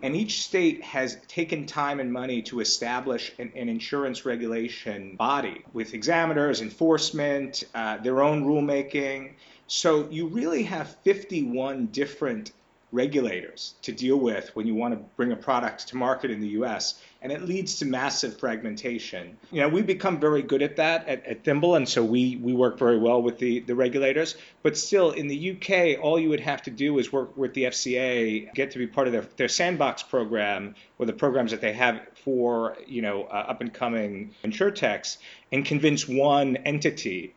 And 0.02 0.14
each 0.14 0.42
state 0.42 0.82
has 0.82 1.16
taken 1.28 1.66
time 1.66 2.00
and 2.00 2.12
money 2.12 2.42
to 2.42 2.60
establish 2.60 3.32
an, 3.38 3.52
an 3.54 3.68
insurance 3.68 4.26
regulation 4.26 5.16
body 5.16 5.64
with 5.72 5.94
examiners, 5.94 6.60
enforcement, 6.60 7.64
uh, 7.74 7.98
their 7.98 8.22
own 8.22 8.44
rulemaking. 8.44 9.32
So 9.66 10.08
you 10.10 10.26
really 10.26 10.64
have 10.64 10.94
51 11.04 11.86
different 11.86 12.52
regulators 12.94 13.74
to 13.82 13.92
deal 13.92 14.16
with 14.16 14.54
when 14.54 14.66
you 14.66 14.74
want 14.74 14.94
to 14.94 15.00
bring 15.16 15.32
a 15.32 15.36
product 15.36 15.88
to 15.88 15.96
market 15.96 16.30
in 16.30 16.40
the 16.40 16.48
US. 16.60 17.02
And 17.20 17.32
it 17.32 17.42
leads 17.42 17.78
to 17.78 17.84
massive 17.84 18.38
fragmentation. 18.38 19.36
You 19.50 19.62
know, 19.62 19.68
we've 19.68 19.86
become 19.86 20.20
very 20.20 20.42
good 20.42 20.62
at 20.62 20.76
that 20.76 21.08
at, 21.08 21.24
at 21.26 21.42
Thimble, 21.42 21.74
and 21.74 21.88
so 21.88 22.04
we, 22.04 22.36
we 22.36 22.52
work 22.52 22.78
very 22.78 22.98
well 22.98 23.20
with 23.20 23.38
the, 23.38 23.60
the 23.60 23.74
regulators. 23.74 24.36
But 24.62 24.76
still, 24.76 25.10
in 25.10 25.26
the 25.26 25.52
UK, 25.52 26.02
all 26.02 26.20
you 26.20 26.28
would 26.28 26.40
have 26.40 26.62
to 26.62 26.70
do 26.70 26.98
is 26.98 27.12
work 27.12 27.36
with 27.36 27.54
the 27.54 27.64
FCA, 27.64 28.54
get 28.54 28.70
to 28.72 28.78
be 28.78 28.86
part 28.86 29.06
of 29.06 29.12
their, 29.12 29.26
their 29.36 29.48
sandbox 29.48 30.02
program 30.02 30.74
or 30.98 31.06
the 31.06 31.12
programs 31.12 31.50
that 31.50 31.60
they 31.60 31.72
have 31.72 32.00
for, 32.24 32.76
you 32.86 33.02
know, 33.02 33.24
uh, 33.24 33.46
up 33.48 33.60
and 33.60 33.72
coming 33.74 34.34
insurtechs, 34.44 35.16
and 35.50 35.64
convince 35.64 36.06
one 36.06 36.56
entity 36.58 37.34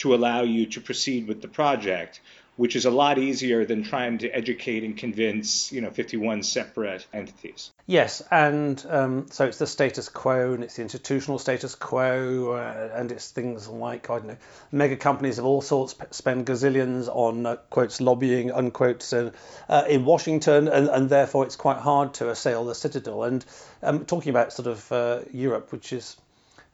to 0.00 0.14
allow 0.14 0.42
you 0.42 0.64
to 0.64 0.80
proceed 0.80 1.28
with 1.28 1.42
the 1.42 1.48
project 1.48 2.20
which 2.56 2.76
is 2.76 2.84
a 2.84 2.90
lot 2.90 3.18
easier 3.18 3.64
than 3.64 3.82
trying 3.82 4.18
to 4.18 4.28
educate 4.28 4.84
and 4.84 4.96
convince, 4.96 5.72
you 5.72 5.80
know, 5.80 5.90
51 5.90 6.42
separate 6.42 7.06
entities. 7.12 7.70
Yes, 7.86 8.22
and 8.30 8.84
um, 8.90 9.26
so 9.30 9.46
it's 9.46 9.58
the 9.58 9.66
status 9.66 10.08
quo 10.08 10.52
and 10.52 10.62
it's 10.62 10.76
the 10.76 10.82
institutional 10.82 11.38
status 11.38 11.74
quo, 11.74 12.52
uh, 12.52 12.90
and 12.94 13.10
it's 13.12 13.30
things 13.30 13.66
like, 13.66 14.10
I 14.10 14.18
don't 14.18 14.28
know, 14.28 14.36
mega 14.72 14.96
companies 14.96 15.38
of 15.38 15.46
all 15.46 15.62
sorts 15.62 15.94
spend 16.10 16.46
gazillions 16.46 17.08
on, 17.08 17.46
uh, 17.46 17.56
quotes, 17.70 18.00
lobbying, 18.00 18.50
unquotes, 18.50 19.12
uh, 19.12 19.30
in 19.88 20.04
Washington, 20.04 20.68
and, 20.68 20.88
and 20.88 21.08
therefore 21.08 21.44
it's 21.44 21.56
quite 21.56 21.78
hard 21.78 22.14
to 22.14 22.30
assail 22.30 22.64
the 22.64 22.74
citadel. 22.74 23.24
And 23.24 23.44
um, 23.82 24.04
talking 24.04 24.30
about 24.30 24.52
sort 24.52 24.68
of 24.68 24.92
uh, 24.92 25.20
Europe, 25.32 25.72
which 25.72 25.92
is 25.92 26.16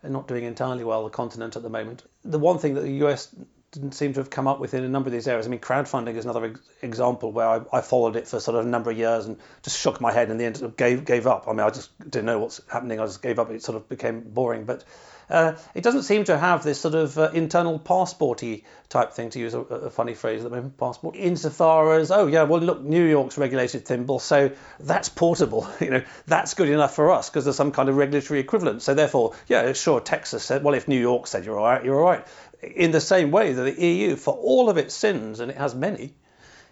not 0.03 0.29
doing 0.29 0.45
entirely 0.45 0.85
well, 0.85 1.05
the 1.05 1.11
continent 1.11 1.57
at 1.57 1.63
the 1.63 1.71
moment, 1.71 2.03
the 2.25 2.39
one 2.39 2.59
thing 2.59 2.75
that 2.75 2.83
the 2.83 3.05
US 3.07 3.29
didn't 3.77 3.93
seem 3.93 4.15
to 4.15 4.21
have 4.21 4.31
come 4.31 4.47
up 4.47 4.59
with 4.59 4.75
in 4.75 4.85
a 4.85 4.89
number 4.89 5.09
of 5.09 5.13
these 5.13 5.29
areas. 5.29 5.47
I 5.47 5.51
mean, 5.51 5.61
crowdfunding 5.61 6.17
is 6.17 6.25
another 6.25 6.55
example 6.83 7.33
where 7.33 7.49
I, 7.49 7.61
I, 7.73 7.81
followed 7.81 8.17
it 8.17 8.27
for 8.27 8.41
sort 8.41 8.57
of 8.57 8.65
a 8.65 8.69
number 8.69 8.91
of 8.91 8.97
years 8.97 9.27
and 9.27 9.39
just 9.63 9.79
shook 9.79 10.01
my 10.01 10.13
head 10.13 10.31
and 10.31 10.41
in 10.41 10.55
the 10.55 10.67
end 10.67 10.77
gave 10.77 11.05
gave 11.05 11.27
up. 11.27 11.47
I 11.47 11.53
mean, 11.53 11.61
I 11.61 11.71
just 11.71 11.97
didn't 11.99 12.25
know 12.25 12.39
what's 12.39 12.61
happening. 12.71 13.01
I 13.01 13.07
just 13.07 13.23
gave 13.23 13.39
up. 13.39 13.51
It 13.51 13.63
sort 13.63 13.77
of 13.77 13.89
became 13.89 14.21
boring. 14.21 14.65
But 14.65 14.85
uh, 15.29 15.57
it 15.75 15.83
doesn't 15.83 16.05
seem 16.05 16.25
to 16.25 16.39
have 16.39 16.63
this 16.63 16.81
sort 16.81 16.95
of 16.95 17.19
uh, 17.19 17.31
internal 17.35 17.79
passporty 17.79 18.65
type 18.89 19.13
thing, 19.13 19.31
to 19.31 19.41
use 19.41 19.55
a, 19.55 19.61
a, 19.61 19.91
funny 19.91 20.15
phrase 20.15 20.45
at 20.45 20.51
the 20.51 20.57
moment, 20.57 20.79
passport, 20.79 21.17
insofar 21.17 21.95
as, 21.95 22.13
oh, 22.13 22.29
yeah, 22.29 22.45
well, 22.45 22.61
look, 22.61 22.81
New 22.81 23.05
York's 23.05 23.37
regulated 23.37 23.85
Thimble, 23.85 24.21
so 24.21 24.53
that's 24.79 25.09
portable. 25.09 25.69
You 25.87 25.91
know, 25.91 26.03
that's 26.27 26.55
good 26.55 26.69
enough 26.69 26.97
for 26.97 27.13
us 27.13 27.29
because 27.29 27.45
there's 27.45 27.57
some 27.57 27.71
kind 27.71 27.89
of 27.89 27.97
regulatory 27.97 28.41
equivalent. 28.41 28.83
So 28.83 28.95
therefore, 28.95 29.35
yeah, 29.47 29.73
sure, 29.73 30.01
Texas 30.01 30.43
said, 30.43 30.65
well, 30.65 30.75
if 30.75 30.89
New 30.89 30.99
York 30.99 31.29
said 31.29 31.45
you're 31.45 31.59
all 31.59 31.65
right, 31.65 31.85
you're 31.85 31.97
all 31.97 32.05
right 32.05 32.27
in 32.75 32.91
the 32.91 33.01
same 33.01 33.31
way 33.31 33.53
that 33.53 33.63
the 33.63 33.87
EU, 33.87 34.17
for 34.17 34.35
all 34.35 34.69
of 34.69 34.77
its 34.77 34.95
sins, 34.95 35.41
and 35.41 35.51
it 35.51 35.57
has 35.57 35.75
many, 35.75 36.15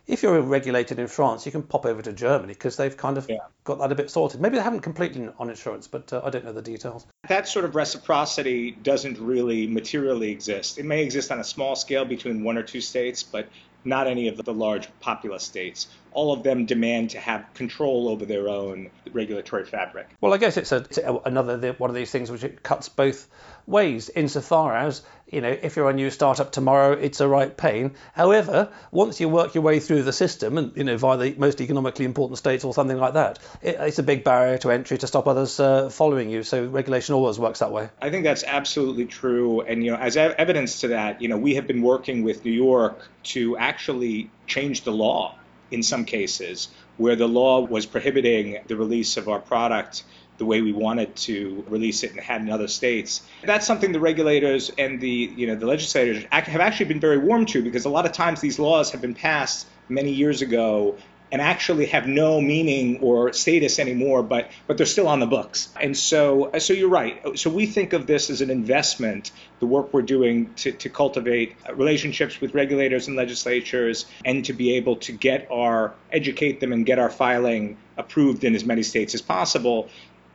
if 0.07 0.23
you're 0.23 0.41
regulated 0.41 0.99
in 0.99 1.07
France, 1.07 1.47
you 1.47 1.53
can 1.53 1.63
pop 1.63 1.87
over 1.87 2.03
to 2.03 2.13
Germany 2.13 2.53
because 2.53 2.77
they've 2.77 2.97
kind 2.97 3.17
of 3.17 3.27
yeah. 3.29 3.39
got 3.65 3.79
that 3.79 3.91
a 3.91 3.95
bit 3.95 4.11
sorted. 4.11 4.41
Maybe 4.41 4.57
they 4.57 4.63
haven't 4.63 4.81
completely 4.81 5.29
on 5.39 5.49
insurance, 5.49 5.87
but 5.89 6.13
uh, 6.13 6.21
I 6.23 6.31
don't 6.31 6.45
know 6.45 6.53
the 6.53 6.63
details. 6.63 7.07
That 7.29 7.49
sort 7.49 7.65
of 7.65 7.75
reciprocity 7.75 8.73
doesn't 8.73 9.19
really 9.19 9.67
materially 9.67 10.31
exist. 10.31 10.79
It 10.79 10.85
may 10.85 11.03
exist 11.03 11.33
on 11.33 11.41
a 11.41 11.45
small 11.45 11.75
scale 11.75 12.05
between 12.05 12.45
one 12.45 12.59
or 12.59 12.63
two 12.63 12.83
states, 12.83 13.23
but 13.23 13.49
not 13.87 14.07
any 14.07 14.29
of 14.29 14.37
the 14.37 14.53
large 14.53 14.89
populous 15.01 15.43
states. 15.43 15.89
All 16.13 16.33
of 16.33 16.43
them 16.43 16.67
demand 16.67 17.11
to 17.11 17.19
have 17.19 17.53
control 17.55 18.09
over 18.09 18.25
their 18.25 18.49
own 18.49 18.91
regulatory 19.13 19.65
fabric. 19.65 20.09
Well, 20.21 20.33
I 20.33 20.39
guess 20.39 20.57
it's, 20.57 20.73
a, 20.73 20.77
it's 20.77 20.99
another 20.99 21.73
one 21.79 21.91
of 21.91 21.97
these 21.97 22.11
things 22.11 22.31
which 22.31 22.45
it 22.45 22.63
cuts 22.63 22.89
both 22.89 23.29
ways 23.67 24.11
insofar 24.11 24.77
as 24.77 25.03
you 25.27 25.41
know 25.41 25.49
if 25.49 25.77
you're 25.77 25.89
a 25.89 25.95
new 25.95 26.11
startup 26.11 26.53
tomorrow 26.53 26.93
it's 26.93 27.21
a 27.21 27.29
right 27.29 27.57
pain. 27.57 27.93
However 28.13 28.71
once 28.91 29.21
you 29.21 29.29
work 29.29 29.55
your 29.55 29.63
way 29.63 29.81
through 29.81 30.03
the 30.03 30.13
system 30.13 30.59
and 30.59 30.77
you 30.77 30.85
know 30.85 30.97
via 30.97 31.17
the 31.17 31.35
most 31.39 31.61
economically 31.61 32.05
important 32.05 32.39
states 32.39 32.65
or 32.65 32.75
something 32.75 32.99
like 32.99 33.15
that 33.15 33.39
it, 33.63 33.77
it's 33.81 33.99
a 33.99 34.03
big 34.03 34.25
barrier 34.25 34.59
to 34.59 34.71
entry 34.71 34.99
to 34.99 35.07
stop 35.07 35.27
others 35.27 35.59
uh, 35.61 35.89
following 35.89 36.31
you. 36.31 36.43
So 36.43 36.67
regulation 36.67 37.15
always 37.15 37.39
works 37.39 37.61
that 37.61 37.73
way. 37.73 37.89
I 38.01 38.11
think 38.11 38.25
that's 38.25 38.45
absolutely 38.45 39.07
true. 39.07 39.63
And 39.63 39.85
you 39.85 39.91
know 39.93 39.97
as 39.97 40.17
evidence 40.17 40.81
to 40.81 40.89
that 40.89 41.23
you 41.23 41.29
know 41.29 41.39
we 41.39 41.55
have 41.55 41.67
been 41.67 41.83
working 41.83 42.23
with 42.23 42.45
new 42.45 42.51
york 42.51 43.09
to 43.23 43.57
actually 43.57 44.31
change 44.47 44.83
the 44.83 44.93
law 44.93 45.37
in 45.71 45.83
some 45.83 46.05
cases 46.05 46.69
where 46.97 47.17
the 47.17 47.27
law 47.27 47.61
was 47.61 47.87
prohibiting 47.87 48.59
the 48.67 48.77
release 48.77 49.17
of 49.17 49.29
our 49.29 49.41
product 49.41 50.05
the 50.39 50.45
way 50.45 50.61
we 50.63 50.73
wanted 50.73 51.15
to 51.15 51.65
release 51.69 52.03
it 52.03 52.11
and 52.11 52.21
had 52.21 52.41
in 52.41 52.51
other 52.51 52.67
states. 52.67 53.23
That's 53.45 53.67
something 53.67 53.93
the 53.93 54.01
regulators 54.01 54.71
and 54.79 55.01
the 55.01 55.33
you 55.37 55.47
know 55.47 55.55
the 55.55 55.67
legislators 55.67 56.25
have 56.31 56.61
actually 56.61 56.87
been 56.87 57.01
very 57.01 57.19
warm 57.19 57.47
to 57.47 57.63
because 57.63 57.85
a 57.85 57.89
lot 57.89 58.07
of 58.07 58.13
times 58.13 58.41
these 58.41 58.59
laws 58.59 58.91
have 58.91 59.01
been 59.01 59.15
passed 59.15 59.67
many 59.89 60.11
years 60.11 60.43
ago 60.43 60.97
and 61.35 61.43
actually 61.43 61.87
have 61.87 62.07
no 62.07 62.41
meaning 62.41 63.01
or 63.01 63.33
status 63.33 63.81
anymore, 63.81 64.23
but 64.23 64.53
but 64.69 64.77
they're 64.77 64.87
still 64.87 65.09
on 65.09 65.19
the 65.19 65.27
books. 65.27 65.69
And 65.81 65.97
so 65.97 66.53
so 66.59 66.73
you're 66.73 66.89
right. 66.89 67.37
So 67.37 67.51
we 67.51 67.67
think 67.67 67.93
of 67.93 68.07
this 68.07 68.31
as 68.31 68.41
an 68.41 68.51
investment, 68.51 69.33
the 69.59 69.67
work 69.67 69.93
we're 69.93 70.03
doing 70.03 70.55
to, 70.55 70.71
to 70.71 70.89
cultivate 70.89 71.57
relationships 71.75 72.41
with 72.41 72.55
regulators 72.55 73.09
and 73.09 73.17
legislatures 73.17 74.07
and 74.25 74.45
to 74.45 74.53
be 74.53 74.77
able 74.77 74.95
to 74.99 75.11
get 75.11 75.49
our 75.51 75.93
educate 76.13 76.61
them 76.61 76.73
and 76.73 76.87
get 76.87 77.01
our 77.01 77.11
filing 77.11 77.79
approved 77.97 78.45
in 78.45 78.55
as 78.55 78.65
many 78.65 78.85
states 78.85 79.13
as 79.13 79.21
possible 79.21 79.89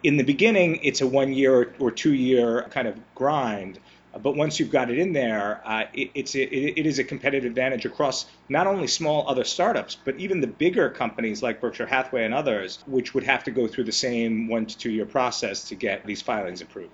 in 0.04 0.18
the 0.18 0.24
beginning, 0.24 0.80
it's 0.84 1.02
a 1.02 1.08
one 1.08 1.34
year 1.34 1.74
or 1.80 1.92
two 1.92 2.14
year 2.14 2.64
kind 2.72 2.88
of 2.88 2.98
grind. 3.16 3.80
But 4.21 4.36
once 4.36 4.60
you've 4.60 4.71
got 4.71 4.89
it 4.89 4.99
in 4.99 5.13
there, 5.13 5.62
uh, 5.65 5.86
it, 5.93 6.12
it's 6.13 6.36
it, 6.36 6.49
it 6.51 6.86
is 6.86 6.99
a 6.99 7.03
competitive 7.03 7.45
advantage 7.45 7.86
across 7.86 8.25
not 8.49 8.67
only 8.67 8.88
small 8.88 9.27
other 9.27 9.43
startups, 9.43 9.95
but 9.95 10.15
even 10.17 10.41
the 10.41 10.47
bigger 10.47 10.89
companies 10.89 11.41
like 11.41 11.62
Berkshire 11.62 11.86
Hathaway 11.86 12.25
and 12.25 12.34
others, 12.34 12.79
which 12.88 13.13
would 13.13 13.23
have 13.23 13.43
to 13.45 13.51
go 13.51 13.67
through 13.67 13.86
the 13.86 13.91
same 13.91 14.47
one 14.47 14.65
to 14.65 14.77
two 14.77 14.91
year 14.91 15.05
process 15.05 15.69
to 15.69 15.75
get 15.75 16.05
these 16.05 16.21
filings 16.21 16.62
approved. 16.62 16.93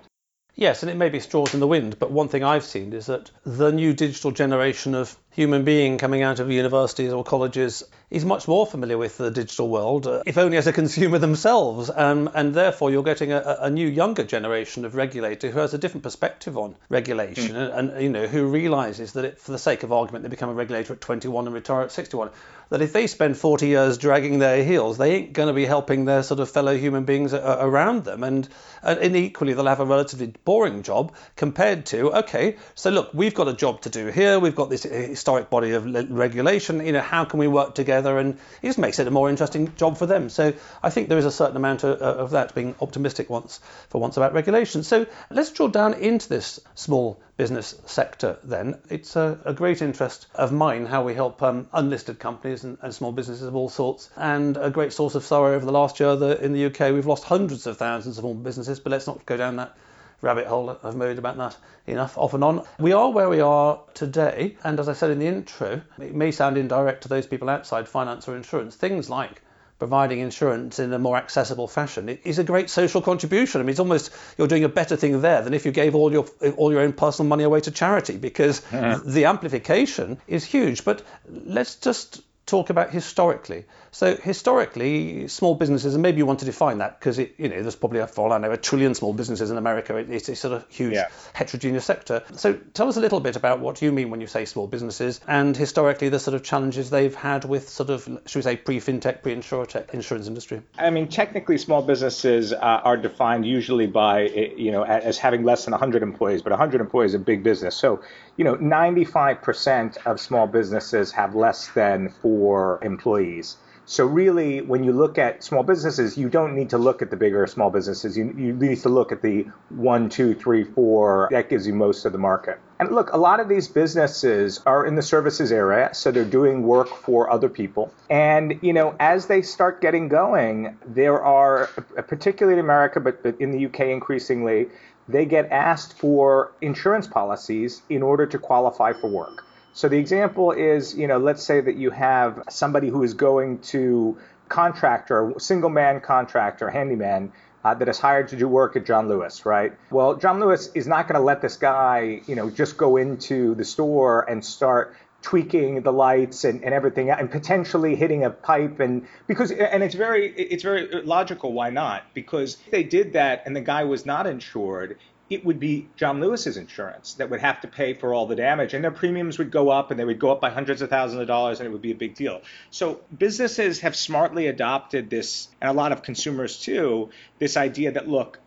Yes, 0.58 0.84
and 0.84 0.90
it 0.90 0.96
may 0.96 1.10
be 1.10 1.20
straws 1.20 1.54
in 1.54 1.60
the 1.60 1.68
wind, 1.68 2.00
but 2.00 2.12
one 2.12 2.30
thing 2.30 2.44
I've 2.44 2.64
seen 2.64 2.94
is 2.94 3.08
that 3.08 3.30
the 3.44 3.74
new 3.74 3.94
digital 3.94 4.32
generation 4.32 4.96
of 4.96 5.18
human 5.36 5.66
being 5.66 5.98
coming 5.98 6.24
out 6.24 6.40
of 6.40 6.50
universities 6.50 7.12
or 7.12 7.22
colleges 7.22 7.84
is 8.10 8.24
much 8.24 8.48
more 8.48 8.66
familiar 8.66 8.98
with 8.98 9.18
the 9.18 9.30
digital 9.30 9.68
world, 9.68 10.08
uh, 10.08 10.24
if 10.26 10.38
only 10.38 10.56
as 10.56 10.66
a 10.66 10.72
consumer 10.72 11.18
themselves. 11.18 11.92
Um, 11.94 12.30
and 12.34 12.54
therefore, 12.54 12.90
you're 12.90 13.04
getting 13.04 13.34
a, 13.34 13.58
a, 13.60 13.70
new 13.70 13.88
younger 13.88 14.24
generation 14.24 14.86
of 14.86 14.96
regulator 14.96 15.52
who 15.52 15.60
has 15.60 15.74
a 15.74 15.78
different 15.78 16.04
perspective 16.04 16.58
on 16.58 16.76
regulation 16.88 17.56
mm. 17.56 17.78
and, 17.78 17.90
and, 17.90 18.02
you 18.02 18.10
know, 18.10 18.28
who 18.28 18.46
realizes 18.46 19.12
that 19.14 19.26
it, 19.26 19.40
for 19.40 19.52
the 19.52 19.60
sake 19.60 19.84
of 19.84 19.92
argument, 19.92 20.24
they 20.24 20.30
become 20.30 20.50
a 20.50 20.54
regulator 20.54 20.94
at 20.94 21.02
21 21.02 21.48
and 21.48 21.54
retire 21.54 21.82
at 21.82 21.92
61 21.92 22.30
that 22.70 22.82
if 22.82 22.94
they 22.94 23.08
spend 23.08 23.38
40 23.38 23.68
years 23.68 23.98
dragging 23.98 24.40
their 24.40 24.64
heels, 24.64 24.98
they 24.98 25.16
ain't 25.16 25.34
going 25.34 25.48
to 25.48 25.54
be 25.54 25.66
helping 25.66 26.06
their 26.06 26.24
sort 26.24 26.40
of 26.40 26.50
fellow 26.50 26.76
human 26.76 27.04
beings 27.04 27.34
around 27.34 28.06
them. 28.06 28.24
And, 28.24 28.48
and 28.82 29.16
equally, 29.16 29.54
they'll 29.54 29.68
have 29.68 29.80
a 29.80 29.86
relatively 29.86 30.34
boring 30.44 30.84
job 30.84 31.14
compared 31.36 31.86
to, 31.88 32.12
okay, 32.20 32.58
so 32.74 32.90
look, 32.90 33.14
we've 33.14 33.36
got 33.36 33.48
a 33.48 33.54
job 33.54 33.82
to 33.82 33.90
do 33.90 34.08
here. 34.08 34.40
We've 34.40 34.56
got 34.56 34.70
this 34.70 34.86
historic 35.26 35.50
body 35.50 35.72
of 35.72 36.12
regulation. 36.12 36.86
You 36.86 36.92
know, 36.92 37.02
how 37.02 37.26
can 37.26 37.40
we 37.40 37.48
work 37.48 37.74
together? 37.74 38.20
And 38.20 38.38
it 38.62 38.68
just 38.68 38.78
makes 38.78 39.00
it 39.00 39.08
a 39.08 39.12
more 39.12 39.28
interesting 39.28 39.76
job 39.76 39.98
for 39.98 40.06
them. 40.06 40.30
So 40.30 40.54
I 40.84 40.92
think 40.92 41.10
there 41.10 41.18
is 41.18 41.26
a 41.26 41.32
certain 41.32 41.58
amount 41.58 41.84
of, 41.84 42.00
of 42.00 42.32
that 42.32 42.54
being 42.54 42.76
optimistic 42.80 43.28
once 43.28 43.60
for 43.90 44.00
once 44.00 44.18
about 44.18 44.34
regulation. 44.34 44.84
So 44.84 45.08
let's 45.32 45.50
drill 45.50 45.70
down 45.70 45.96
into 45.96 46.30
this 46.30 46.60
small 46.76 47.20
business 47.38 47.74
sector 47.88 48.38
then. 48.44 48.78
It's 48.92 49.16
a, 49.16 49.40
a 49.46 49.54
great 49.54 49.82
interest 49.82 50.28
of 50.36 50.52
mine 50.52 50.86
how 50.86 51.04
we 51.04 51.16
help 51.16 51.42
um, 51.42 51.68
unlisted 51.74 52.20
companies 52.20 52.64
and, 52.64 52.78
and, 52.84 52.94
small 52.94 53.12
businesses 53.12 53.48
of 53.48 53.56
all 53.56 53.68
sorts, 53.68 54.12
and 54.16 54.56
a 54.58 54.70
great 54.70 54.94
source 54.94 55.16
of 55.16 55.24
sorrow 55.24 55.56
over 55.56 55.66
the 55.66 55.72
last 55.72 56.00
year 56.00 56.16
that 56.16 56.42
in 56.42 56.54
the 56.54 56.66
UK 56.68 56.94
we've 56.94 57.08
lost 57.08 57.24
hundreds 57.24 57.66
of 57.66 57.78
thousands 57.78 58.20
of 58.20 58.22
small 58.22 58.36
businesses, 58.36 58.80
but 58.80 58.92
let's 58.92 59.08
not 59.08 59.26
go 59.26 59.36
down 59.36 59.56
that 59.56 59.76
rabbit 60.22 60.48
hole. 60.48 60.78
I've 60.84 60.96
moaned 60.96 61.20
about 61.20 61.38
that 61.38 61.58
enough 61.88 62.18
off 62.18 62.34
and 62.34 62.44
on. 62.44 62.66
We 62.80 62.94
are 62.94 63.12
where 63.12 63.30
we 63.30 63.42
are 63.42 63.80
today, 63.94 64.58
and 64.64 64.80
as 64.80 64.90
I 64.90 64.94
said 64.94 65.12
in 65.12 65.20
the 65.20 65.28
intro, 65.28 65.82
it 66.00 66.16
may 66.16 66.32
sound 66.32 66.58
indirect 66.58 67.04
to 67.04 67.10
those 67.10 67.28
people 67.28 67.50
outside 67.50 67.88
finance 67.88 68.28
or 68.28 68.36
insurance. 68.36 68.76
Things 68.76 69.10
like 69.10 69.42
providing 69.78 70.20
insurance 70.20 70.80
in 70.80 70.94
a 70.94 71.00
more 71.00 71.18
accessible 71.18 71.68
fashion 71.68 72.08
it 72.08 72.22
is 72.24 72.40
a 72.40 72.44
great 72.44 72.70
social 72.70 73.02
contribution. 73.02 73.60
I 73.60 73.64
mean, 73.66 73.72
it's 73.72 73.80
almost 73.80 74.12
you're 74.38 74.48
doing 74.48 74.64
a 74.64 74.70
better 74.70 74.96
thing 74.96 75.20
there 75.22 75.42
than 75.42 75.54
if 75.54 75.66
you 75.66 75.72
gave 75.72 75.96
all 75.96 76.12
your 76.12 76.26
all 76.58 76.72
your 76.72 76.82
own 76.82 76.94
personal 76.94 77.28
money 77.28 77.44
away 77.44 77.62
to 77.62 77.72
charity 77.72 78.18
because 78.18 78.62
yeah. 78.72 79.00
the 79.04 79.26
amplification 79.26 80.18
is 80.28 80.46
huge. 80.46 80.86
But 80.86 81.04
let's 81.30 81.76
just 81.76 82.22
talk 82.46 82.70
about 82.70 82.92
historically. 82.92 83.66
So 83.92 84.16
historically, 84.16 85.28
small 85.30 85.56
businesses, 85.56 85.96
and 85.96 86.04
maybe 86.04 86.18
you 86.18 86.26
want 86.26 86.40
to 86.40 86.46
define 86.46 86.80
that 86.80 87.00
because 87.00 87.18
it, 87.18 87.36
you 87.38 87.48
know 87.48 87.62
there's 87.62 87.76
probably 87.76 88.00
a, 88.00 88.08
for 88.08 88.32
I 88.32 88.38
know, 88.38 88.52
a 88.52 88.58
trillion 88.58 88.94
small 88.94 89.14
businesses 89.14 89.52
in 89.52 89.58
America. 89.58 89.96
It, 89.96 90.10
it's 90.10 90.30
a 90.30 90.36
sort 90.36 90.54
of 90.54 90.66
huge 90.70 90.94
yeah. 90.94 91.08
heterogeneous 91.34 91.86
sector. 91.86 92.24
So 92.36 92.54
tell 92.74 92.90
us 92.90 92.98
a 92.98 93.00
little 93.00 93.20
bit 93.20 93.36
about 93.36 93.62
what 93.62 93.82
you 93.82 93.92
mean 93.92 94.10
when 94.10 94.22
you 94.22 94.28
say 94.28 94.46
small 94.46 94.68
businesses, 94.68 95.22
and 95.28 95.56
historically 95.56 96.10
the 96.10 96.20
sort 96.20 96.36
of 96.36 96.44
challenges 96.44 96.90
they've 96.90 97.16
had 97.16 97.46
with 97.46 97.70
sort 97.70 97.90
of 97.90 98.04
should 98.04 98.36
we 98.36 98.42
say 98.42 98.58
pre-fintech, 98.58 99.24
pre-insurtech 99.24 99.94
insurance 99.94 100.28
industry. 100.28 100.62
I 100.78 100.90
mean, 100.90 101.08
technically, 101.08 101.58
small 101.58 101.82
businesses 101.82 102.54
uh, 102.54 102.58
are 102.58 102.98
defined 102.98 103.46
usually 103.46 103.88
by 103.88 104.24
you 104.24 104.72
know 104.72 104.84
as 104.84 105.18
having 105.18 105.44
less 105.44 105.66
than 105.66 105.72
100 105.72 106.04
employees, 106.04 106.42
but 106.42 106.52
100 106.52 106.82
employees 106.82 107.12
is 107.12 107.16
a 107.16 107.20
big 107.20 107.44
business. 107.44 107.76
So 107.76 108.02
you 108.38 108.44
know, 108.44 108.56
95% 108.56 109.98
of 110.06 110.20
small 110.20 110.48
businesses 110.48 111.12
have 111.12 111.36
less 111.36 111.70
than 111.70 112.10
four 112.10 112.80
employees. 112.82 113.58
So 113.88 114.06
really, 114.06 114.62
when 114.62 114.84
you 114.84 114.92
look 114.92 115.20
at 115.20 115.44
small 115.44 115.62
businesses, 115.62 116.18
you 116.18 116.28
don't 116.28 116.56
need 116.56 116.72
to 116.72 116.78
look 116.80 117.04
at 117.04 117.12
the 117.12 117.16
bigger 117.16 117.46
small 117.46 117.70
businesses. 117.70 118.18
You, 118.18 118.34
you 118.36 118.52
need 118.54 118.80
to 118.80 118.90
look 118.90 119.12
at 119.12 119.22
the 119.22 119.46
one, 119.70 120.10
two, 120.10 120.34
three, 120.34 120.64
four. 120.64 121.28
That 121.30 121.50
gives 121.50 121.68
you 121.68 121.74
most 121.74 122.04
of 122.04 122.12
the 122.12 122.18
market. 122.18 122.60
And 122.80 122.92
look, 122.92 123.14
a 123.14 123.18
lot 123.18 123.40
of 123.40 123.48
these 123.48 123.68
businesses 123.68 124.60
are 124.66 124.86
in 124.86 124.96
the 124.96 125.04
services 125.04 125.52
area, 125.52 125.92
so 125.94 126.12
they're 126.12 126.26
doing 126.26 126.64
work 126.64 126.88
for 126.88 127.30
other 127.30 127.48
people. 127.48 127.94
And 128.10 128.58
you 128.62 128.74
know, 128.74 128.96
as 129.00 129.28
they 129.28 129.44
start 129.44 129.82
getting 129.82 130.08
going, 130.08 130.78
there 130.86 131.24
are, 131.24 131.68
particularly 132.08 132.58
in 132.58 132.66
America, 132.66 133.00
but, 133.00 133.22
but 133.22 133.40
in 133.40 133.52
the 133.52 133.68
UK 133.68 133.82
increasingly, 133.82 134.68
they 135.08 135.26
get 135.26 135.52
asked 135.52 135.98
for 135.98 136.52
insurance 136.62 137.08
policies 137.08 137.82
in 137.90 138.02
order 138.02 138.26
to 138.26 138.40
qualify 138.40 138.94
for 138.94 139.10
work. 139.10 139.46
So 139.74 139.90
the 139.90 139.98
example 139.98 140.52
is, 140.52 140.98
you 140.98 141.08
know, 141.08 141.18
let's 141.18 141.44
say 141.44 141.60
that 141.62 141.76
you 141.76 141.92
have 141.92 142.44
somebody 142.50 142.90
who 142.90 143.04
is 143.04 143.14
going 143.14 143.60
to 143.74 144.18
contractor, 144.48 145.34
single 145.38 145.70
man 145.70 146.00
contractor, 146.00 146.70
handyman, 146.70 147.32
uh, 147.66 147.74
that 147.74 147.90
is 147.90 147.98
hired 147.98 148.28
to 148.28 148.36
do 148.36 148.48
work 148.48 148.76
at 148.76 148.86
John 148.86 149.10
Lewis, 149.10 149.44
right? 149.44 149.74
Well, 149.90 150.16
John 150.18 150.40
Lewis 150.40 150.70
is 150.76 150.86
not 150.86 151.08
going 151.08 151.20
to 151.20 151.26
let 151.26 151.42
this 151.42 151.58
guy, 151.58 152.22
you 152.28 152.36
know, 152.36 152.52
just 152.52 152.78
go 152.78 152.96
into 152.96 153.56
the 153.56 153.66
store 153.66 154.22
and 154.30 154.46
start 154.46 154.96
tweaking 155.26 155.82
the 155.82 155.92
lights 155.92 156.44
and, 156.44 156.64
and 156.64 156.72
everything 156.72 157.10
and 157.10 157.32
potentially 157.32 157.96
hitting 157.96 158.24
a 158.24 158.30
pipe 158.30 158.80
and 158.80 159.08
because 159.26 159.50
and 159.50 159.82
it's 159.82 159.96
very 159.96 160.32
it's 160.36 160.62
very 160.62 161.02
logical 161.02 161.52
why 161.52 161.72
not 161.72 162.04
because 162.14 162.58
if 162.66 162.70
they 162.70 162.84
did 162.84 163.14
that 163.14 163.42
and 163.48 163.56
the 163.56 163.62
guy 163.62 163.84
was 163.84 164.06
not 164.06 164.28
insured 164.28 165.00
it 165.32 165.44
would 165.44 165.60
be 165.60 165.88
John 165.96 166.20
Lewis's 166.20 166.58
insurance 166.58 167.16
that 167.16 167.32
would 167.32 167.40
have 167.40 167.60
to 167.62 167.68
pay 167.68 167.96
for 167.96 168.14
all 168.14 168.28
the 168.28 168.36
damage, 168.36 168.76
and 168.76 168.84
their 168.84 168.92
premiums 168.92 169.40
would 169.40 169.50
go 169.50 169.70
up, 169.70 169.90
and 169.90 170.00
they 170.00 170.06
would 170.06 170.20
go 170.20 170.32
up 170.32 170.40
by 170.40 170.52
hundreds 170.52 170.84
of 170.84 170.92
thousands 170.92 171.20
of 171.20 171.26
dollars, 171.26 171.60
and 171.60 171.66
it 171.66 171.72
would 171.72 171.82
be 171.82 171.90
a 171.90 171.96
big 171.96 172.14
deal. 172.14 172.42
So 172.70 173.02
businesses 173.18 173.80
have 173.80 173.96
smartly 173.96 174.46
adopted 174.46 175.10
this, 175.10 175.48
and 175.60 175.68
a 175.68 175.74
lot 175.74 175.92
of 175.92 176.04
consumers 176.04 176.60
too, 176.60 177.10
this 177.40 177.58
idea 177.58 177.94
that 177.94 178.08
look, 178.08 178.40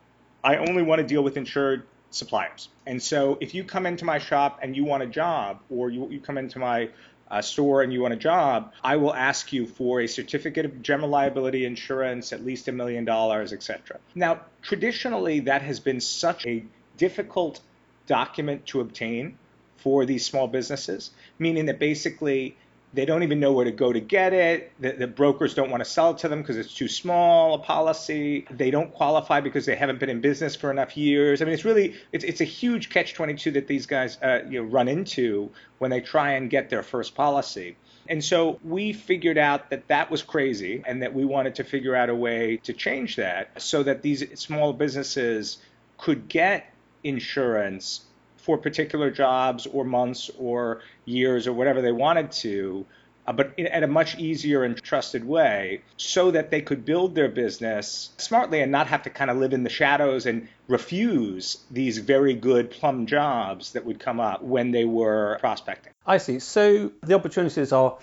I 0.45 0.59
only 0.59 0.85
want 0.85 1.01
to 1.01 1.05
deal 1.05 1.25
with 1.25 1.37
insured 1.37 1.83
suppliers. 2.11 2.69
And 2.87 3.03
so 3.03 3.39
if 3.41 3.55
you 3.55 3.65
come 3.65 3.87
into 3.87 4.05
my 4.05 4.19
shop 4.19 4.61
and 4.63 4.77
you 4.77 4.85
want 4.85 5.03
a 5.03 5.07
job, 5.07 5.61
or 5.71 5.91
you, 5.91 6.09
you 6.11 6.21
come 6.21 6.39
into 6.39 6.59
my 6.59 6.91
uh, 7.31 7.43
store 7.43 7.83
and 7.83 7.93
you 7.93 8.01
want 8.01 8.15
a 8.15 8.19
job, 8.19 8.73
I 8.83 8.97
will 8.97 9.15
ask 9.15 9.53
you 9.53 9.67
for 9.67 10.01
a 10.01 10.07
certificate 10.07 10.65
of 10.65 10.83
general 10.83 11.11
liability 11.11 11.65
insurance, 11.65 12.33
at 12.33 12.45
least 12.45 12.69
a 12.69 12.73
million 12.73 13.05
dollars, 13.05 13.53
etc. 13.53 13.99
Now, 14.15 14.41
traditionally, 14.63 15.41
that 15.41 15.63
has 15.63 15.81
been 15.81 16.01
such 16.01 16.47
a 16.47 16.65
difficult 16.97 17.61
document 18.07 18.67
to 18.67 18.81
obtain 18.81 19.37
for 19.77 20.05
these 20.05 20.25
small 20.25 20.49
businesses, 20.49 21.11
meaning 21.39 21.67
that 21.67 21.79
basically 21.79 22.57
they 22.95 23.05
don't 23.05 23.23
even 23.23 23.39
know 23.39 23.53
where 23.53 23.65
to 23.65 23.71
go 23.71 23.93
to 23.93 24.01
get 24.01 24.33
it. 24.33 24.73
The, 24.81 24.93
the 24.93 25.07
brokers 25.07 25.55
don't 25.55 25.71
want 25.71 25.85
to 25.85 25.91
sell 25.91 26.13
it 26.13 26.19
to 26.19 26.29
them 26.29 26.41
because 26.41 26.57
it's 26.57 26.73
too 26.73 26.89
small 26.89 27.55
a 27.55 27.59
policy. 27.59 28.47
They 28.51 28.71
don't 28.71 28.93
qualify 28.93 29.41
because 29.41 29.67
they 29.67 29.77
haven't 29.77 30.01
been 30.01 30.09
in 30.09 30.21
business 30.21 30.57
for 30.57 30.71
enough 30.71 30.97
years. 30.97 31.43
I 31.43 31.45
mean, 31.45 31.55
it's 31.55 31.65
really 31.65 31.97
it's 32.13 32.25
it's 32.25 32.41
a 32.41 32.45
huge 32.45 32.89
catch-22 32.91 33.53
that 33.55 33.67
these 33.67 33.87
guys 33.87 34.17
uh, 34.23 34.45
you 34.49 34.63
know, 34.63 34.69
run 34.69 34.89
into 34.89 35.51
when 35.79 35.91
they 35.91 36.01
try 36.01 36.33
and 36.33 36.49
get 36.49 36.71
their 36.71 36.83
first 36.83 37.15
policy. 37.15 37.77
And 38.09 38.25
so 38.25 38.59
we 38.65 38.95
figured 38.95 39.37
out 39.37 39.69
that 39.69 39.89
that 39.89 40.11
was 40.11 40.23
crazy 40.23 40.83
and 40.87 41.03
that 41.03 41.13
we 41.13 41.27
wanted 41.27 41.57
to 41.57 41.65
figure 41.65 41.95
out 41.95 42.09
a 42.09 42.15
way 42.15 42.57
to 42.65 42.73
change 42.73 43.17
that 43.17 43.61
so 43.61 43.83
that 43.83 44.01
these 44.01 44.25
small 44.41 44.73
businesses 44.73 45.59
could 45.99 46.27
get 46.29 46.73
insurance 47.05 48.08
for 48.49 48.57
particular 48.57 49.11
jobs 49.11 49.67
or 49.67 49.85
months 49.85 50.31
or 50.39 50.81
years 51.05 51.47
or 51.47 51.53
whatever 51.53 51.83
they 51.83 51.93
wanted 51.93 52.33
to, 52.33 52.87
uh, 53.27 53.33
but 53.35 53.53
in, 53.59 53.67
at 53.67 53.83
a 53.83 53.87
much 53.87 54.17
easier 54.17 54.65
and 54.65 54.83
trusted 54.83 55.23
way 55.23 55.83
so 55.99 56.31
that 56.31 56.51
they 56.51 56.63
could 56.63 56.83
build 56.83 57.15
their 57.15 57.29
business 57.29 58.09
smartly 58.17 58.63
and 58.63 58.73
not 58.73 58.87
have 58.87 59.03
to 59.03 59.11
kind 59.11 59.31
of 59.31 59.37
live 59.37 59.53
in 59.53 59.65
the 59.65 59.69
shadows 59.69 60.25
and 60.25 60.49
refuse 60.67 61.59
these 61.71 61.99
very 61.99 62.33
good 62.33 62.71
plum 62.71 63.05
jobs 63.05 63.73
that 63.73 63.85
would 63.85 64.01
come 64.01 64.19
up 64.19 64.43
when 64.43 64.71
they 64.71 64.87
were 64.87 65.37
prospecting. 65.41 65.93
I 66.07 66.17
see. 66.17 66.39
So 66.39 66.91
the 67.03 67.13
opportunities 67.13 67.71
are 67.71 67.99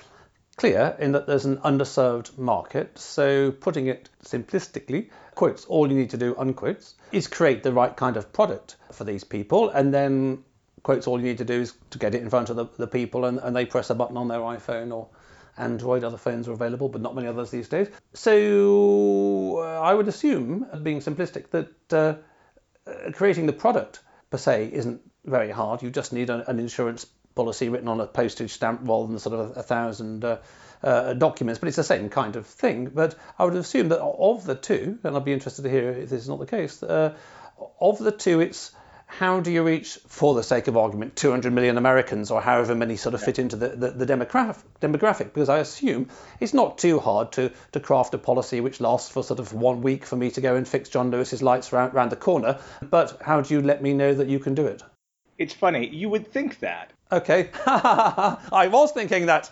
clear 0.58 0.96
in 1.00 1.12
that 1.12 1.28
there's 1.28 1.46
an 1.46 1.58
underserved 1.58 2.38
market. 2.38 2.98
So 2.98 3.52
putting 3.52 3.88
it 3.88 4.10
simplistically, 4.24 5.10
quotes, 5.36 5.66
all 5.66 5.92
you 5.92 5.98
need 5.98 6.12
to 6.12 6.18
do, 6.18 6.36
unquotes, 6.36 6.96
is 7.12 7.28
create 7.28 7.64
the 7.64 7.74
right 7.74 7.96
kind 7.96 8.18
of 8.18 8.32
product 8.32 8.78
for 8.92 9.04
these 9.04 9.24
people. 9.24 9.70
And 9.70 9.94
then, 9.94 10.44
quotes, 10.84 11.08
all 11.08 11.20
you 11.20 11.26
need 11.26 11.40
to 11.40 11.46
do 11.46 11.62
is 11.62 11.74
to 11.92 11.98
get 11.98 12.16
it 12.16 12.22
in 12.22 12.30
front 12.30 12.50
of 12.50 12.56
the, 12.56 12.66
the 12.78 12.88
people 12.88 13.26
and, 13.26 13.40
and 13.40 13.56
they 13.56 13.66
press 13.66 13.90
a 13.90 13.96
button 13.96 14.18
on 14.18 14.28
their 14.28 14.40
iPhone 14.40 14.94
or 14.94 15.10
Android. 15.58 16.04
Other 16.04 16.18
phones 16.18 16.48
are 16.48 16.54
available, 16.54 16.90
but 16.90 17.02
not 17.02 17.16
many 17.16 17.28
others 17.28 17.52
these 17.52 17.70
days. 17.70 17.90
So 18.14 19.58
uh, 19.60 19.82
I 19.82 19.94
would 19.94 20.08
assume, 20.08 20.66
being 20.84 21.00
simplistic, 21.00 21.50
that 21.52 21.94
uh, 21.94 22.16
uh, 22.90 23.12
creating 23.12 23.46
the 23.46 23.54
product 23.54 24.00
per 24.30 24.38
se 24.38 24.70
isn't 24.72 25.02
very 25.26 25.52
hard. 25.52 25.82
You 25.82 25.90
just 25.90 26.14
need 26.14 26.30
a, 26.30 26.50
an 26.50 26.60
insurance 26.60 27.06
policy 27.36 27.70
written 27.70 27.88
on 27.90 28.00
a 28.00 28.08
postage 28.08 28.52
stamp 28.52 28.82
rather 28.84 29.08
than 29.08 29.20
sort 29.20 29.40
of 29.40 29.58
a, 29.58 29.60
a 29.60 29.64
thousand 29.64 30.24
uh, 30.24 30.38
uh, 30.84 31.14
documents, 31.14 31.60
but 31.60 31.68
it's 31.68 31.78
the 31.78 31.84
same 31.84 32.10
kind 32.10 32.36
of 32.36 32.48
thing. 32.48 32.90
But 32.94 33.16
I 33.38 33.46
would 33.46 33.56
assume 33.56 33.90
that 33.90 34.02
of 34.02 34.46
the 34.46 34.56
two, 34.56 34.98
and 35.04 35.16
I'd 35.16 35.26
be 35.26 35.34
interested 35.34 35.64
to 35.64 35.70
hear 35.70 35.90
if 35.90 36.10
this 36.10 36.22
is 36.22 36.30
not 36.30 36.40
the 36.40 36.46
case, 36.46 36.82
uh, 36.82 37.16
of 37.80 38.00
the 38.00 38.12
two, 38.12 38.40
it's 38.40 38.72
how 39.08 39.40
do 39.40 39.52
you 39.52 39.64
reach, 39.64 40.00
for 40.08 40.34
the 40.34 40.42
sake 40.42 40.68
of 40.68 40.78
argument, 40.78 41.16
200 41.16 41.54
million 41.54 41.78
Americans 41.78 42.32
or 42.32 42.42
however 42.42 42.74
many 42.74 42.96
sort 42.96 43.14
of 43.14 43.22
fit 43.22 43.38
into 43.38 43.56
the, 43.56 43.70
the, 43.70 43.92
the 43.92 44.06
demographic, 44.06 44.64
demographic? 44.82 45.26
Because 45.26 45.48
I 45.48 45.60
assume 45.60 46.10
it's 46.40 46.54
not 46.54 46.80
too 46.80 47.00
hard 47.00 47.32
to, 47.34 47.52
to 47.74 47.80
craft 47.80 48.14
a 48.16 48.18
policy 48.18 48.62
which 48.62 48.82
lasts 48.82 49.10
for 49.10 49.24
sort 49.24 49.40
of 49.40 49.54
one 49.54 49.82
week 49.84 50.06
for 50.06 50.16
me 50.16 50.32
to 50.32 50.42
go 50.42 50.56
and 50.56 50.68
fix 50.68 50.90
John 50.90 51.12
Lewis's 51.12 51.44
lights 51.44 51.72
around, 51.72 51.94
around 51.94 52.10
the 52.10 52.16
corner. 52.16 52.60
But 52.82 53.22
how 53.22 53.42
do 53.42 53.54
you 53.54 53.62
let 53.62 53.82
me 53.82 53.94
know 53.94 54.14
that 54.14 54.28
you 54.28 54.40
can 54.40 54.56
do 54.56 54.66
it? 54.66 54.82
it's 55.38 55.54
funny. 55.54 55.88
You 55.88 56.10
would 56.10 56.32
think 56.32 56.60
that, 56.60 56.94
Okay, 57.12 57.50
I 57.68 58.68
was 58.72 58.92
thinking 58.92 59.28
that. 59.28 59.52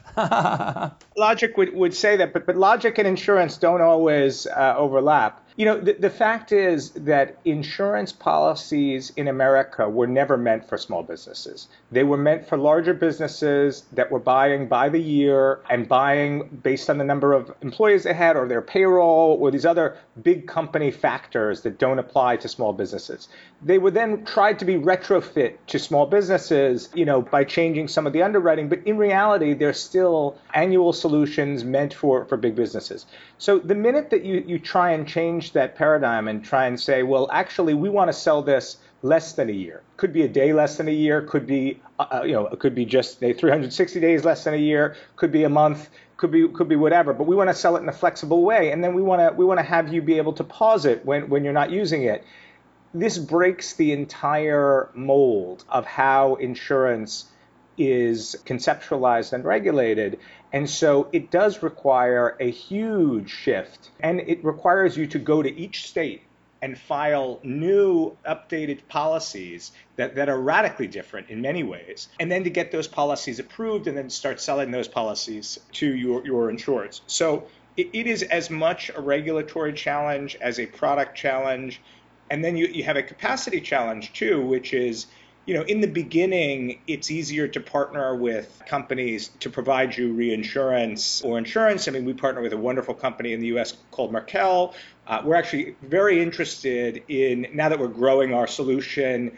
logic 1.18 1.56
would, 1.56 1.74
would 1.76 1.94
say 1.94 2.18
that, 2.18 2.34
but, 2.34 2.48
but 2.48 2.56
logic 2.56 2.98
and 2.98 3.08
insurance 3.08 3.58
don't 3.58 3.82
always 3.82 4.48
uh, 4.48 4.74
overlap. 4.76 5.43
You 5.56 5.66
know, 5.66 5.80
the, 5.80 5.94
the 5.94 6.10
fact 6.10 6.52
is 6.52 6.90
that 6.92 7.38
insurance 7.46 8.12
policies 8.12 9.12
in 9.16 9.28
America 9.28 9.88
were 9.88 10.08
never 10.08 10.36
meant 10.36 10.68
for 10.68 10.78
small 10.80 11.04
businesses. 11.04 11.68
They 11.92 12.04
were 12.04 12.18
meant 12.18 12.48
for 12.48 12.58
larger 12.58 12.94
businesses 12.96 13.84
that 13.92 14.10
were 14.10 14.20
buying 14.20 14.68
by 14.68 14.90
the 14.90 15.00
year 15.00 15.60
and 15.70 15.88
buying 15.88 16.48
based 16.64 16.90
on 16.90 16.98
the 16.98 17.04
number 17.04 17.34
of 17.34 17.54
employees 17.62 18.04
they 18.04 18.14
had 18.14 18.36
or 18.36 18.48
their 18.48 18.64
payroll 18.64 19.38
or 19.40 19.52
these 19.52 19.66
other 19.66 19.98
big 20.24 20.48
company 20.48 20.90
factors 20.90 21.62
that 21.62 21.78
don't 21.78 22.00
apply 22.00 22.38
to 22.38 22.48
small 22.48 22.74
businesses. 22.74 23.28
They 23.62 23.78
were 23.78 23.92
then 23.92 24.26
tried 24.26 24.58
to 24.60 24.66
be 24.66 24.76
retrofit 24.76 25.58
to 25.68 25.78
small 25.78 26.08
businesses, 26.08 26.90
you 26.96 27.06
know, 27.06 27.22
by 27.22 27.44
changing 27.44 27.90
some 27.90 28.08
of 28.08 28.14
the 28.14 28.24
underwriting, 28.24 28.70
but 28.70 28.80
in 28.86 28.98
reality, 28.98 29.54
they're 29.54 29.74
still 29.74 30.38
annual 30.54 30.94
solutions 30.94 31.64
meant 31.64 31.94
for, 31.94 32.26
for 32.26 32.38
big 32.38 32.56
businesses. 32.56 33.06
So 33.38 33.60
the 33.60 33.76
minute 33.76 34.10
that 34.10 34.24
you, 34.26 34.44
you 34.48 34.58
try 34.58 34.92
and 34.92 35.08
change 35.08 35.43
that 35.52 35.76
paradigm 35.76 36.28
and 36.28 36.44
try 36.44 36.66
and 36.68 36.80
say, 36.80 37.04
well, 37.04 37.30
actually, 37.32 37.74
we 37.74 37.90
want 37.90 38.10
to 38.10 38.14
sell 38.14 38.42
this 38.42 38.78
less 39.02 39.34
than 39.34 39.50
a 39.50 39.54
year. 39.54 39.84
Could 39.98 40.14
be 40.14 40.24
a 40.24 40.28
day 40.28 40.54
less 40.54 40.78
than 40.78 40.88
a 40.88 40.92
year. 40.92 41.22
Could 41.22 41.46
be, 41.46 41.82
uh, 42.00 42.06
uh 42.12 42.24
you 42.24 42.34
know, 42.34 42.48
it 42.48 42.60
could 42.60 42.74
be 42.74 42.86
just 42.86 43.20
360 43.20 44.00
days 44.00 44.24
less 44.24 44.44
than 44.46 44.54
a 44.54 44.58
year. 44.58 44.96
Could 45.18 45.32
be 45.32 45.44
a 45.44 45.50
month. 45.50 45.90
Could 46.18 46.32
be 46.32 46.48
could 46.48 46.70
be 46.70 46.78
whatever. 46.78 47.14
But 47.14 47.26
we 47.26 47.36
want 47.36 47.50
to 47.50 47.54
sell 47.54 47.76
it 47.76 47.82
in 47.82 47.90
a 47.90 47.94
flexible 47.94 48.44
way, 48.44 48.72
and 48.72 48.84
then 48.84 48.94
we 48.94 49.02
want 49.02 49.20
to 49.20 49.36
we 49.36 49.44
want 49.44 49.60
to 49.60 49.64
have 49.64 49.94
you 49.94 50.02
be 50.02 50.18
able 50.18 50.34
to 50.34 50.44
pause 50.44 50.86
it 50.86 51.06
when 51.06 51.30
when 51.30 51.44
you're 51.44 51.54
not 51.54 51.70
using 51.70 52.04
it. 52.04 52.24
This 52.94 53.18
breaks 53.18 53.74
the 53.74 53.92
entire 53.92 54.90
mold 54.94 55.66
of 55.68 55.86
how 55.86 56.36
insurance 56.36 57.26
is 57.78 58.36
conceptualized 58.46 59.34
and 59.34 59.44
regulated. 59.44 60.20
And 60.54 60.70
so 60.70 61.10
it 61.12 61.32
does 61.32 61.64
require 61.64 62.38
a 62.40 62.50
huge 62.50 63.32
shift. 63.32 63.90
And 64.00 64.22
it 64.22 64.44
requires 64.46 64.96
you 64.96 65.08
to 65.08 65.20
go 65.20 65.42
to 65.42 65.54
each 65.54 65.88
state 65.88 66.22
and 66.62 66.78
file 66.78 67.42
new 67.44 68.16
updated 68.26 68.88
policies 68.88 69.74
that, 69.98 70.16
that 70.16 70.30
are 70.30 70.40
radically 70.40 70.88
different 70.88 71.30
in 71.30 71.42
many 71.42 71.64
ways. 71.64 72.08
And 72.22 72.32
then 72.32 72.44
to 72.46 72.50
get 72.50 72.72
those 72.72 72.88
policies 72.88 73.40
approved 73.40 73.88
and 73.88 73.98
then 73.98 74.10
start 74.10 74.40
selling 74.40 74.72
those 74.72 74.88
policies 74.88 75.60
to 75.74 75.94
your, 75.94 76.26
your 76.26 76.50
insureds. 76.50 77.02
So 77.08 77.48
it, 77.76 77.90
it 77.92 78.08
is 78.08 78.24
as 78.24 78.50
much 78.50 78.92
a 78.96 79.02
regulatory 79.02 79.74
challenge 79.74 80.38
as 80.40 80.60
a 80.60 80.66
product 80.68 81.18
challenge. 81.18 81.82
And 82.30 82.46
then 82.46 82.56
you, 82.56 82.68
you 82.68 82.84
have 82.84 82.96
a 82.96 83.04
capacity 83.04 83.60
challenge 83.60 84.14
too, 84.14 84.42
which 84.46 84.74
is 84.74 85.08
you 85.46 85.54
know, 85.54 85.64
in 85.64 85.82
the 85.82 85.88
beginning, 85.88 86.80
it's 86.88 87.12
easier 87.12 87.48
to 87.50 87.60
partner 87.60 88.16
with 88.16 88.62
companies 88.66 89.30
to 89.42 89.50
provide 89.50 89.98
you 89.98 90.14
reinsurance 90.14 91.22
or 91.22 91.38
insurance. 91.38 91.88
I 91.88 91.92
mean, 91.92 92.06
we 92.06 92.14
partner 92.14 92.42
with 92.42 92.54
a 92.54 92.58
wonderful 92.58 92.94
company 92.94 93.34
in 93.34 93.42
the 93.42 93.48
US 93.58 93.76
called 93.92 94.12
Markel. 94.12 94.74
Uh, 95.06 95.22
we're 95.26 95.36
actually 95.36 95.76
very 95.82 96.22
interested 96.22 97.04
in, 97.10 97.48
now 97.54 97.68
that 97.68 97.78
we're 97.78 97.88
growing 97.88 98.34
our 98.34 98.48
solution, 98.48 99.38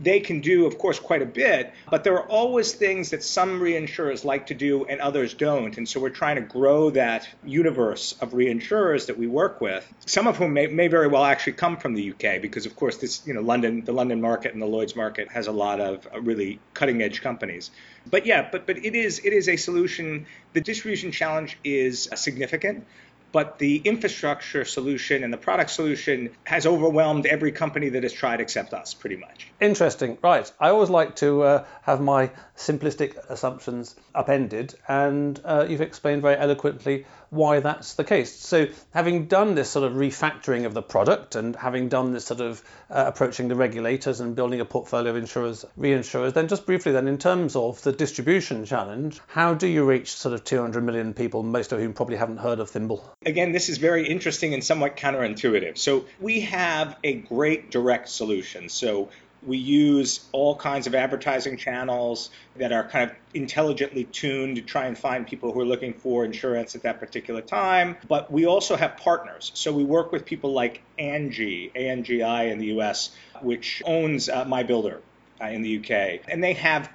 they 0.00 0.20
can 0.20 0.40
do, 0.40 0.66
of 0.66 0.78
course, 0.78 0.98
quite 0.98 1.20
a 1.20 1.26
bit, 1.26 1.72
but 1.90 2.04
there 2.04 2.14
are 2.14 2.26
always 2.26 2.72
things 2.72 3.10
that 3.10 3.22
some 3.22 3.60
reinsurers 3.60 4.24
like 4.24 4.46
to 4.46 4.54
do 4.54 4.86
and 4.86 5.00
others 5.00 5.34
don't. 5.34 5.76
And 5.76 5.86
so 5.86 6.00
we're 6.00 6.08
trying 6.08 6.36
to 6.36 6.42
grow 6.42 6.90
that 6.90 7.28
universe 7.44 8.14
of 8.20 8.32
reinsurers 8.32 9.06
that 9.06 9.18
we 9.18 9.26
work 9.26 9.60
with, 9.60 9.86
some 10.06 10.26
of 10.26 10.38
whom 10.38 10.54
may, 10.54 10.66
may 10.68 10.88
very 10.88 11.08
well 11.08 11.24
actually 11.24 11.52
come 11.52 11.76
from 11.76 11.94
the 11.94 12.12
UK, 12.12 12.40
because 12.40 12.64
of 12.64 12.74
course 12.76 12.96
this, 12.96 13.22
you 13.26 13.34
know, 13.34 13.42
London, 13.42 13.84
the 13.84 13.92
London 13.92 14.20
market 14.20 14.54
and 14.54 14.62
the 14.62 14.66
Lloyd's 14.66 14.96
market 14.96 15.30
has 15.30 15.46
a 15.46 15.52
lot 15.52 15.80
of 15.80 16.08
uh, 16.14 16.20
really 16.20 16.60
cutting 16.72 17.02
edge 17.02 17.20
companies. 17.20 17.70
But 18.08 18.24
yeah, 18.24 18.48
but 18.50 18.66
but 18.66 18.78
it 18.78 18.94
is 18.94 19.20
it 19.24 19.34
is 19.34 19.48
a 19.48 19.56
solution. 19.56 20.26
The 20.54 20.62
distribution 20.62 21.12
challenge 21.12 21.58
is 21.62 22.08
significant 22.14 22.86
but 23.32 23.58
the 23.58 23.76
infrastructure 23.76 24.64
solution 24.64 25.24
and 25.24 25.32
the 25.32 25.36
product 25.38 25.70
solution 25.70 26.30
has 26.44 26.66
overwhelmed 26.66 27.26
every 27.26 27.52
company 27.52 27.90
that 27.90 28.02
has 28.02 28.12
tried 28.12 28.40
except 28.40 28.74
us, 28.74 28.94
pretty 28.94 29.16
much. 29.16 29.48
Interesting. 29.60 30.18
Right. 30.22 30.50
I 30.58 30.70
always 30.70 30.90
like 30.90 31.16
to 31.16 31.42
uh, 31.42 31.64
have 31.82 32.00
my 32.00 32.30
simplistic 32.56 33.16
assumptions 33.28 33.94
upended, 34.14 34.74
and 34.88 35.40
uh, 35.44 35.66
you've 35.68 35.80
explained 35.80 36.22
very 36.22 36.36
eloquently 36.36 37.06
why 37.30 37.60
that's 37.60 37.94
the 37.94 38.04
case. 38.04 38.32
So, 38.34 38.66
having 38.92 39.26
done 39.26 39.54
this 39.54 39.70
sort 39.70 39.90
of 39.90 39.96
refactoring 39.96 40.66
of 40.66 40.74
the 40.74 40.82
product 40.82 41.36
and 41.36 41.54
having 41.56 41.88
done 41.88 42.12
this 42.12 42.26
sort 42.26 42.40
of 42.40 42.62
uh, 42.90 43.04
approaching 43.06 43.48
the 43.48 43.54
regulators 43.54 44.20
and 44.20 44.34
building 44.34 44.60
a 44.60 44.64
portfolio 44.64 45.10
of 45.10 45.16
insurers, 45.16 45.64
reinsurers, 45.78 46.34
then 46.34 46.48
just 46.48 46.66
briefly, 46.66 46.92
then 46.92 47.08
in 47.08 47.18
terms 47.18 47.56
of 47.56 47.80
the 47.82 47.92
distribution 47.92 48.64
challenge, 48.64 49.20
how 49.28 49.54
do 49.54 49.66
you 49.66 49.84
reach 49.84 50.12
sort 50.12 50.34
of 50.34 50.44
200 50.44 50.82
million 50.84 51.14
people, 51.14 51.42
most 51.42 51.72
of 51.72 51.78
whom 51.78 51.92
probably 51.92 52.16
haven't 52.16 52.38
heard 52.38 52.58
of 52.58 52.68
Thimble? 52.68 53.04
Again, 53.24 53.52
this 53.52 53.68
is 53.68 53.78
very 53.78 54.08
interesting 54.08 54.52
and 54.52 54.62
somewhat 54.62 54.96
counterintuitive. 54.96 55.78
So, 55.78 56.04
we 56.20 56.40
have 56.40 56.96
a 57.04 57.14
great 57.14 57.70
direct 57.70 58.08
solution. 58.08 58.68
So, 58.68 59.08
we 59.46 59.56
use 59.56 60.28
all 60.32 60.54
kinds 60.54 60.86
of 60.86 60.94
advertising 60.94 61.56
channels 61.56 62.30
that 62.56 62.72
are 62.72 62.84
kind 62.88 63.10
of 63.10 63.16
intelligently 63.32 64.04
tuned 64.04 64.56
to 64.56 64.62
try 64.62 64.86
and 64.86 64.98
find 64.98 65.26
people 65.26 65.52
who 65.52 65.60
are 65.60 65.66
looking 65.66 65.94
for 65.94 66.24
insurance 66.24 66.74
at 66.74 66.82
that 66.82 67.00
particular 67.00 67.40
time. 67.40 67.96
But 68.08 68.30
we 68.30 68.46
also 68.46 68.76
have 68.76 68.96
partners. 68.96 69.50
So 69.54 69.72
we 69.72 69.84
work 69.84 70.12
with 70.12 70.24
people 70.24 70.52
like 70.52 70.82
Angie, 70.98 71.70
ANGI 71.74 72.50
in 72.50 72.58
the 72.58 72.66
US, 72.78 73.10
which 73.40 73.82
owns 73.86 74.28
uh, 74.28 74.44
MyBuilder 74.44 74.98
uh, 75.40 75.46
in 75.46 75.62
the 75.62 75.78
UK. 75.78 76.20
And 76.28 76.44
they 76.44 76.52
have 76.54 76.90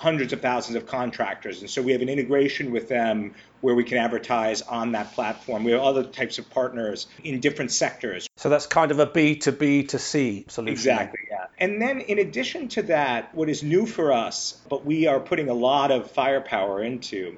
hundreds 0.00 0.32
of 0.32 0.40
thousands 0.40 0.76
of 0.76 0.86
contractors. 0.86 1.60
And 1.60 1.68
so 1.68 1.82
we 1.82 1.92
have 1.92 2.00
an 2.00 2.08
integration 2.08 2.70
with 2.70 2.88
them 2.88 3.34
where 3.60 3.74
we 3.74 3.84
can 3.84 3.98
advertise 3.98 4.62
on 4.62 4.92
that 4.92 5.12
platform. 5.12 5.62
We 5.62 5.72
have 5.72 5.82
other 5.82 6.04
types 6.04 6.38
of 6.38 6.48
partners 6.48 7.06
in 7.22 7.38
different 7.40 7.70
sectors. 7.70 8.26
So 8.36 8.48
that's 8.48 8.66
kind 8.66 8.90
of 8.92 8.98
a 8.98 9.04
B 9.04 9.36
to 9.40 9.52
B 9.52 9.82
to 9.84 9.98
C 9.98 10.46
solution. 10.48 10.72
Exactly, 10.72 11.20
yeah. 11.30 11.48
And 11.58 11.82
then 11.82 12.00
in 12.00 12.18
addition 12.18 12.68
to 12.68 12.82
that, 12.84 13.34
what 13.34 13.50
is 13.50 13.62
new 13.62 13.84
for 13.84 14.10
us, 14.10 14.58
but 14.70 14.86
we 14.86 15.06
are 15.06 15.20
putting 15.20 15.50
a 15.50 15.54
lot 15.54 15.90
of 15.90 16.10
firepower 16.10 16.82
into, 16.82 17.36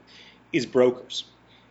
is 0.53 0.65
brokers. 0.65 1.25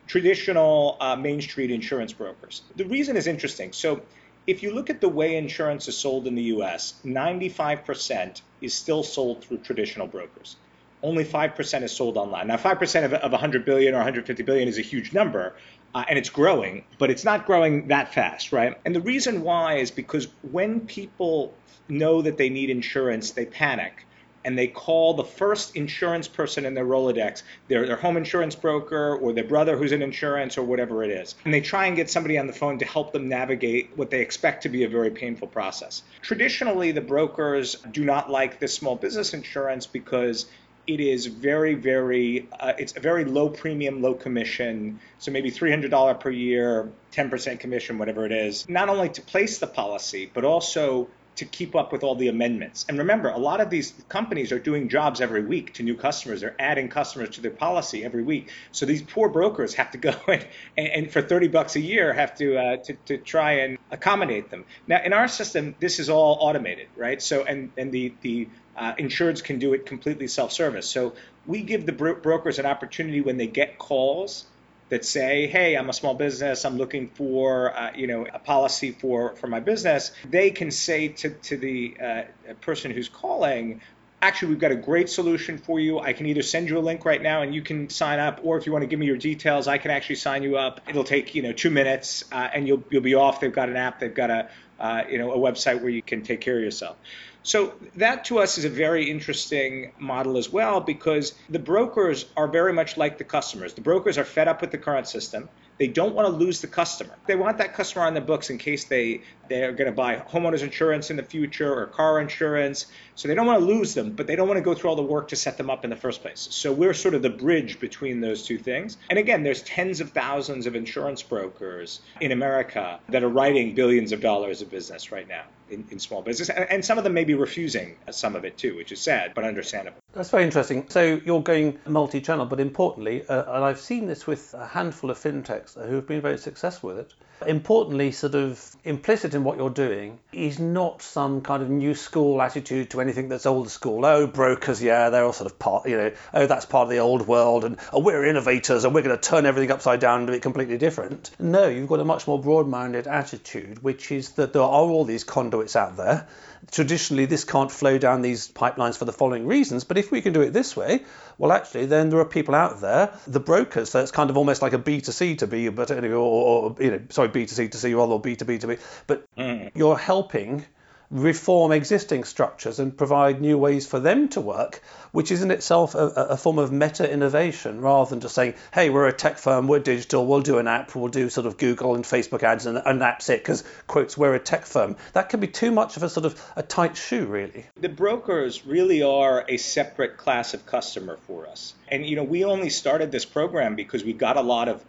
Traditional 0.06 0.98
uh, 1.00 1.16
Main 1.16 1.40
Street 1.40 1.70
insurance 1.70 2.12
brokers. 2.12 2.60
The 2.76 2.84
reason 2.84 3.16
is 3.16 3.26
interesting. 3.26 3.72
So 3.72 4.02
if 4.46 4.62
you 4.62 4.74
look 4.74 4.90
at 4.90 5.00
the 5.00 5.08
way 5.08 5.36
insurance 5.36 5.88
is 5.88 5.96
sold 5.96 6.26
in 6.26 6.34
the 6.34 6.42
US, 6.56 6.92
95% 7.02 8.42
is 8.60 8.74
still 8.74 9.02
sold 9.02 9.42
through 9.42 9.58
traditional 9.58 10.06
brokers 10.06 10.56
only 11.02 11.24
5% 11.24 11.82
is 11.82 11.92
sold 11.92 12.16
online. 12.16 12.46
Now, 12.46 12.56
5% 12.56 13.04
of, 13.04 13.12
of 13.12 13.32
100 13.32 13.64
billion 13.64 13.94
or 13.94 13.98
150 13.98 14.42
billion 14.42 14.68
is 14.68 14.78
a 14.78 14.82
huge 14.82 15.12
number, 15.12 15.54
uh, 15.94 16.04
and 16.08 16.18
it's 16.18 16.30
growing, 16.30 16.84
but 16.98 17.10
it's 17.10 17.24
not 17.24 17.46
growing 17.46 17.88
that 17.88 18.14
fast, 18.14 18.52
right? 18.52 18.78
And 18.84 18.94
the 18.94 19.00
reason 19.00 19.42
why 19.42 19.74
is 19.74 19.90
because 19.90 20.28
when 20.50 20.80
people 20.80 21.54
know 21.88 22.22
that 22.22 22.36
they 22.36 22.48
need 22.48 22.70
insurance, 22.70 23.32
they 23.32 23.46
panic 23.46 24.06
and 24.44 24.58
they 24.58 24.66
call 24.66 25.14
the 25.14 25.24
first 25.24 25.76
insurance 25.76 26.28
person 26.28 26.64
in 26.64 26.74
their 26.74 26.84
Rolodex, 26.84 27.42
their, 27.68 27.86
their 27.86 27.96
home 27.96 28.16
insurance 28.16 28.54
broker 28.54 29.16
or 29.16 29.32
their 29.32 29.44
brother 29.44 29.76
who's 29.76 29.92
in 29.92 30.02
insurance 30.02 30.58
or 30.58 30.62
whatever 30.62 31.04
it 31.04 31.10
is. 31.10 31.34
And 31.44 31.54
they 31.54 31.60
try 31.60 31.86
and 31.86 31.96
get 31.96 32.10
somebody 32.10 32.38
on 32.38 32.46
the 32.46 32.52
phone 32.52 32.78
to 32.78 32.84
help 32.84 33.12
them 33.12 33.28
navigate 33.28 33.90
what 33.96 34.10
they 34.10 34.20
expect 34.20 34.64
to 34.64 34.68
be 34.68 34.84
a 34.84 34.88
very 34.88 35.10
painful 35.10 35.48
process. 35.48 36.02
Traditionally, 36.22 36.92
the 36.92 37.00
brokers 37.00 37.76
do 37.92 38.04
not 38.04 38.30
like 38.30 38.58
this 38.58 38.74
small 38.74 38.96
business 38.96 39.34
insurance 39.34 39.86
because 39.86 40.46
it 40.86 41.00
is 41.00 41.26
very, 41.26 41.74
very, 41.74 42.48
uh, 42.58 42.72
it's 42.78 42.96
a 42.96 43.00
very 43.00 43.24
low 43.24 43.48
premium, 43.48 44.02
low 44.02 44.14
commission. 44.14 45.00
So 45.18 45.30
maybe 45.30 45.50
$300 45.50 46.20
per 46.20 46.30
year, 46.30 46.90
10% 47.12 47.60
commission, 47.60 47.98
whatever 47.98 48.26
it 48.26 48.32
is, 48.32 48.68
not 48.68 48.88
only 48.88 49.08
to 49.10 49.22
place 49.22 49.58
the 49.58 49.66
policy, 49.66 50.30
but 50.32 50.44
also 50.44 51.08
to 51.36 51.44
keep 51.44 51.74
up 51.74 51.92
with 51.92 52.02
all 52.02 52.14
the 52.14 52.28
amendments. 52.28 52.84
And 52.88 52.98
remember, 52.98 53.30
a 53.30 53.38
lot 53.38 53.60
of 53.60 53.70
these 53.70 53.92
companies 54.08 54.52
are 54.52 54.58
doing 54.58 54.88
jobs 54.88 55.20
every 55.20 55.42
week 55.44 55.74
to 55.74 55.82
new 55.82 55.96
customers. 55.96 56.42
They're 56.42 56.56
adding 56.58 56.88
customers 56.88 57.30
to 57.30 57.40
their 57.40 57.50
policy 57.50 58.04
every 58.04 58.22
week. 58.22 58.50
So 58.70 58.84
these 58.84 59.02
poor 59.02 59.28
brokers 59.28 59.74
have 59.74 59.90
to 59.92 59.98
go 59.98 60.14
and, 60.28 60.46
and 60.76 61.10
for 61.10 61.22
30 61.22 61.48
bucks 61.48 61.76
a 61.76 61.80
year 61.80 62.12
have 62.12 62.34
to, 62.36 62.56
uh, 62.56 62.76
to, 62.84 62.94
to 63.06 63.18
try 63.18 63.52
and 63.52 63.78
accommodate 63.90 64.50
them. 64.50 64.64
Now, 64.86 65.02
in 65.02 65.12
our 65.12 65.28
system, 65.28 65.74
this 65.80 65.98
is 65.98 66.10
all 66.10 66.38
automated, 66.40 66.88
right? 66.96 67.20
So, 67.20 67.44
and, 67.44 67.72
and 67.78 67.92
the, 67.92 68.14
the 68.20 68.48
uh, 68.76 68.94
insureds 68.94 69.42
can 69.42 69.58
do 69.58 69.72
it 69.74 69.86
completely 69.86 70.28
self-service. 70.28 70.88
So 70.88 71.14
we 71.46 71.62
give 71.62 71.86
the 71.86 71.92
bro- 71.92 72.20
brokers 72.20 72.58
an 72.58 72.66
opportunity 72.66 73.20
when 73.20 73.36
they 73.36 73.46
get 73.46 73.78
calls 73.78 74.46
that 74.92 75.06
say, 75.06 75.46
"Hey, 75.46 75.74
I'm 75.74 75.88
a 75.88 75.92
small 75.94 76.12
business. 76.12 76.66
I'm 76.66 76.76
looking 76.76 77.08
for, 77.08 77.74
uh, 77.74 77.92
you 77.96 78.06
know, 78.06 78.26
a 78.26 78.38
policy 78.38 78.90
for 78.90 79.34
for 79.36 79.46
my 79.46 79.58
business." 79.58 80.12
They 80.28 80.50
can 80.50 80.70
say 80.70 81.08
to 81.08 81.30
to 81.30 81.56
the 81.56 81.96
uh, 81.98 82.22
person 82.60 82.90
who's 82.90 83.08
calling, 83.08 83.80
"Actually, 84.20 84.50
we've 84.50 84.60
got 84.60 84.70
a 84.70 84.76
great 84.90 85.08
solution 85.08 85.56
for 85.56 85.80
you. 85.80 85.98
I 85.98 86.12
can 86.12 86.26
either 86.26 86.42
send 86.42 86.68
you 86.68 86.76
a 86.76 86.84
link 86.90 87.06
right 87.06 87.22
now 87.22 87.40
and 87.40 87.54
you 87.54 87.62
can 87.62 87.88
sign 87.88 88.18
up, 88.18 88.40
or 88.42 88.58
if 88.58 88.66
you 88.66 88.72
want 88.72 88.82
to 88.82 88.86
give 88.86 88.98
me 88.98 89.06
your 89.06 89.16
details, 89.16 89.66
I 89.66 89.78
can 89.78 89.90
actually 89.90 90.16
sign 90.16 90.42
you 90.42 90.58
up. 90.58 90.82
It'll 90.86 91.04
take 91.04 91.34
you 91.34 91.42
know 91.42 91.52
two 91.52 91.70
minutes, 91.70 92.24
uh, 92.30 92.50
and 92.54 92.68
you'll 92.68 92.84
you'll 92.90 93.08
be 93.12 93.14
off. 93.14 93.40
They've 93.40 93.58
got 93.62 93.70
an 93.70 93.78
app. 93.78 93.98
They've 93.98 94.14
got 94.14 94.30
a 94.30 94.50
uh, 94.78 95.04
you 95.08 95.16
know 95.16 95.32
a 95.32 95.38
website 95.38 95.80
where 95.80 95.90
you 95.90 96.02
can 96.02 96.22
take 96.22 96.42
care 96.42 96.58
of 96.58 96.62
yourself." 96.62 96.98
So 97.44 97.74
that 97.96 98.24
to 98.26 98.38
us 98.38 98.58
is 98.58 98.64
a 98.64 98.70
very 98.70 99.10
interesting 99.10 99.92
model 99.98 100.36
as 100.36 100.50
well 100.50 100.80
because 100.80 101.34
the 101.50 101.58
brokers 101.58 102.24
are 102.36 102.46
very 102.46 102.72
much 102.72 102.96
like 102.96 103.18
the 103.18 103.24
customers. 103.24 103.74
The 103.74 103.80
brokers 103.80 104.16
are 104.16 104.24
fed 104.24 104.46
up 104.46 104.60
with 104.60 104.70
the 104.70 104.78
current 104.78 105.08
system. 105.08 105.48
They 105.78 105.88
don't 105.88 106.14
want 106.14 106.28
to 106.28 106.32
lose 106.32 106.60
the 106.60 106.68
customer. 106.68 107.16
They 107.26 107.34
want 107.34 107.58
that 107.58 107.74
customer 107.74 108.04
on 108.04 108.14
their 108.14 108.22
books 108.22 108.50
in 108.50 108.58
case 108.58 108.84
they 108.84 109.22
they're 109.48 109.72
going 109.72 109.90
to 109.90 109.96
buy 109.96 110.16
homeowners 110.16 110.62
insurance 110.62 111.10
in 111.10 111.16
the 111.16 111.22
future 111.24 111.74
or 111.74 111.86
car 111.86 112.20
insurance. 112.20 112.86
So 113.16 113.26
they 113.26 113.34
don't 113.34 113.46
want 113.46 113.60
to 113.60 113.66
lose 113.66 113.92
them, 113.92 114.12
but 114.12 114.28
they 114.28 114.36
don't 114.36 114.46
want 114.46 114.58
to 114.58 114.62
go 114.62 114.74
through 114.74 114.90
all 114.90 114.96
the 114.96 115.02
work 115.02 115.28
to 115.28 115.36
set 115.36 115.56
them 115.56 115.68
up 115.68 115.82
in 115.82 115.90
the 115.90 115.96
first 115.96 116.22
place. 116.22 116.46
So 116.50 116.72
we're 116.72 116.94
sort 116.94 117.14
of 117.14 117.22
the 117.22 117.30
bridge 117.30 117.80
between 117.80 118.20
those 118.20 118.44
two 118.44 118.58
things. 118.58 118.96
And 119.10 119.18
again, 119.18 119.42
there's 119.42 119.62
tens 119.62 120.00
of 120.00 120.12
thousands 120.12 120.66
of 120.66 120.76
insurance 120.76 121.22
brokers 121.22 122.00
in 122.20 122.30
America 122.30 123.00
that 123.08 123.24
are 123.24 123.28
writing 123.28 123.74
billions 123.74 124.12
of 124.12 124.20
dollars 124.20 124.62
of 124.62 124.70
business 124.70 125.10
right 125.10 125.26
now 125.26 125.44
in, 125.72 125.84
in 125.90 125.98
small 125.98 126.22
business. 126.22 126.48
And, 126.48 126.66
and 126.70 126.84
some 126.84 126.98
of 126.98 127.04
them 127.04 127.14
may 127.14 127.24
be 127.24 127.34
refusing 127.34 127.96
some 128.10 128.36
of 128.36 128.44
it 128.44 128.58
too, 128.58 128.76
which 128.76 128.92
is 128.92 129.00
sad, 129.00 129.32
but 129.34 129.44
understandable. 129.44 129.98
That's 130.12 130.30
very 130.30 130.44
interesting. 130.44 130.86
So 130.88 131.20
you're 131.24 131.42
going 131.42 131.78
multi-channel, 131.86 132.46
but 132.46 132.60
importantly, 132.60 133.26
uh, 133.26 133.54
and 133.54 133.64
I've 133.64 133.80
seen 133.80 134.06
this 134.06 134.26
with 134.26 134.54
a 134.54 134.66
handful 134.66 135.10
of 135.10 135.18
fintechs 135.18 135.74
who 135.74 135.94
have 135.96 136.06
been 136.06 136.20
very 136.20 136.38
successful 136.38 136.90
with 136.90 136.98
it. 136.98 137.14
Importantly, 137.46 138.12
sort 138.12 138.34
of 138.34 138.74
implicit 138.84 139.34
in 139.34 139.44
what 139.44 139.56
you're 139.56 139.70
doing 139.70 140.18
is 140.32 140.58
not 140.58 141.02
some 141.02 141.40
kind 141.40 141.62
of 141.62 141.70
new 141.70 141.94
school 141.94 142.40
attitude 142.42 142.90
to 142.90 143.00
anything 143.00 143.28
that's 143.28 143.46
old 143.46 143.70
school. 143.70 144.04
Oh, 144.04 144.26
brokers, 144.26 144.82
yeah, 144.82 145.10
they're 145.10 145.24
all 145.24 145.32
sort 145.32 145.50
of 145.50 145.58
part, 145.58 145.88
you 145.88 145.96
know, 145.96 146.12
oh, 146.34 146.46
that's 146.46 146.66
part 146.66 146.84
of 146.84 146.90
the 146.90 146.98
old 146.98 147.26
world, 147.26 147.64
and 147.64 147.78
oh, 147.92 148.00
we're 148.00 148.24
innovators 148.24 148.84
and 148.84 148.94
we're 148.94 149.02
going 149.02 149.16
to 149.16 149.22
turn 149.22 149.46
everything 149.46 149.70
upside 149.70 150.00
down 150.00 150.20
and 150.20 150.30
be 150.30 150.40
completely 150.40 150.78
different. 150.78 151.30
No, 151.38 151.68
you've 151.68 151.88
got 151.88 152.00
a 152.00 152.04
much 152.04 152.26
more 152.26 152.40
broad-minded 152.40 153.06
attitude, 153.06 153.82
which 153.82 154.10
is 154.10 154.30
that 154.30 154.52
there 154.52 154.62
are 154.62 154.68
all 154.68 155.04
these 155.04 155.24
conduits 155.24 155.76
out 155.76 155.96
there 155.96 156.26
traditionally 156.70 157.26
this 157.26 157.44
can't 157.44 157.70
flow 157.70 157.98
down 157.98 158.22
these 158.22 158.48
pipelines 158.48 158.96
for 158.96 159.04
the 159.04 159.12
following 159.12 159.46
reasons. 159.46 159.84
But 159.84 159.98
if 159.98 160.10
we 160.10 160.20
can 160.20 160.32
do 160.32 160.40
it 160.42 160.52
this 160.52 160.76
way, 160.76 161.04
well, 161.38 161.52
actually, 161.52 161.86
then 161.86 162.10
there 162.10 162.20
are 162.20 162.24
people 162.24 162.54
out 162.54 162.80
there, 162.80 163.12
the 163.26 163.40
brokers. 163.40 163.90
So 163.90 164.00
it's 164.00 164.12
kind 164.12 164.30
of 164.30 164.36
almost 164.36 164.62
like 164.62 164.72
a 164.72 164.78
B2C 164.78 165.38
to 165.38 165.46
B, 165.46 165.68
but 165.68 165.90
anyway, 165.90 166.14
or, 166.14 166.18
or 166.18 166.76
you 166.80 166.90
know, 166.90 167.00
sorry, 167.08 167.28
B2C 167.28 167.70
to 167.72 167.78
C 167.78 167.94
rather, 167.94 168.12
or 168.12 168.22
B2B 168.22 168.60
to 168.60 168.66
B. 168.66 168.76
But 169.06 169.24
mm. 169.36 169.70
you're 169.74 169.98
helping 169.98 170.64
reform 171.12 171.72
existing 171.72 172.24
structures 172.24 172.78
and 172.78 172.96
provide 172.96 173.38
new 173.38 173.58
ways 173.58 173.86
for 173.86 174.00
them 174.00 174.30
to 174.30 174.40
work, 174.40 174.82
which 175.12 175.30
is 175.30 175.42
in 175.42 175.50
itself 175.50 175.94
a, 175.94 176.06
a, 176.08 176.36
form 176.38 176.58
of 176.58 176.72
meta 176.72 177.08
innovation 177.08 177.82
rather 177.82 178.08
than 178.08 178.20
just 178.20 178.34
saying, 178.34 178.54
hey, 178.72 178.88
we're 178.88 179.06
a 179.06 179.12
tech 179.12 179.36
firm, 179.36 179.68
we're 179.68 179.78
digital, 179.78 180.26
we'll 180.26 180.40
do 180.40 180.56
an 180.56 180.66
app, 180.66 180.94
we'll 180.94 181.08
do 181.08 181.28
sort 181.28 181.46
of 181.46 181.58
Google 181.58 181.94
and 181.94 182.02
Facebook 182.02 182.42
ads 182.42 182.64
and, 182.64 182.78
and 182.78 183.02
that's 183.02 183.28
it 183.28 183.40
because, 183.40 183.62
quotes, 183.86 184.16
we're 184.16 184.34
a 184.34 184.40
tech 184.40 184.64
firm. 184.64 184.96
That 185.12 185.28
can 185.28 185.38
be 185.38 185.48
too 185.48 185.70
much 185.70 185.98
of 185.98 186.02
a 186.02 186.08
sort 186.08 186.24
of 186.24 186.42
a 186.56 186.62
tight 186.62 186.96
shoe, 186.96 187.26
really. 187.26 187.66
The 187.78 187.90
brokers 187.90 188.64
really 188.64 189.02
are 189.02 189.44
a 189.46 189.58
separate 189.58 190.16
class 190.16 190.54
of 190.54 190.64
customer 190.64 191.18
for 191.26 191.46
us. 191.46 191.74
And, 191.88 192.06
you 192.06 192.16
know, 192.16 192.24
we 192.24 192.44
only 192.44 192.70
started 192.70 193.12
this 193.12 193.26
program 193.26 193.76
because 193.76 194.02
we 194.02 194.14
got 194.14 194.38
a 194.38 194.42
lot 194.42 194.68
of 194.68 194.82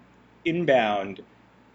inbound 0.45 1.21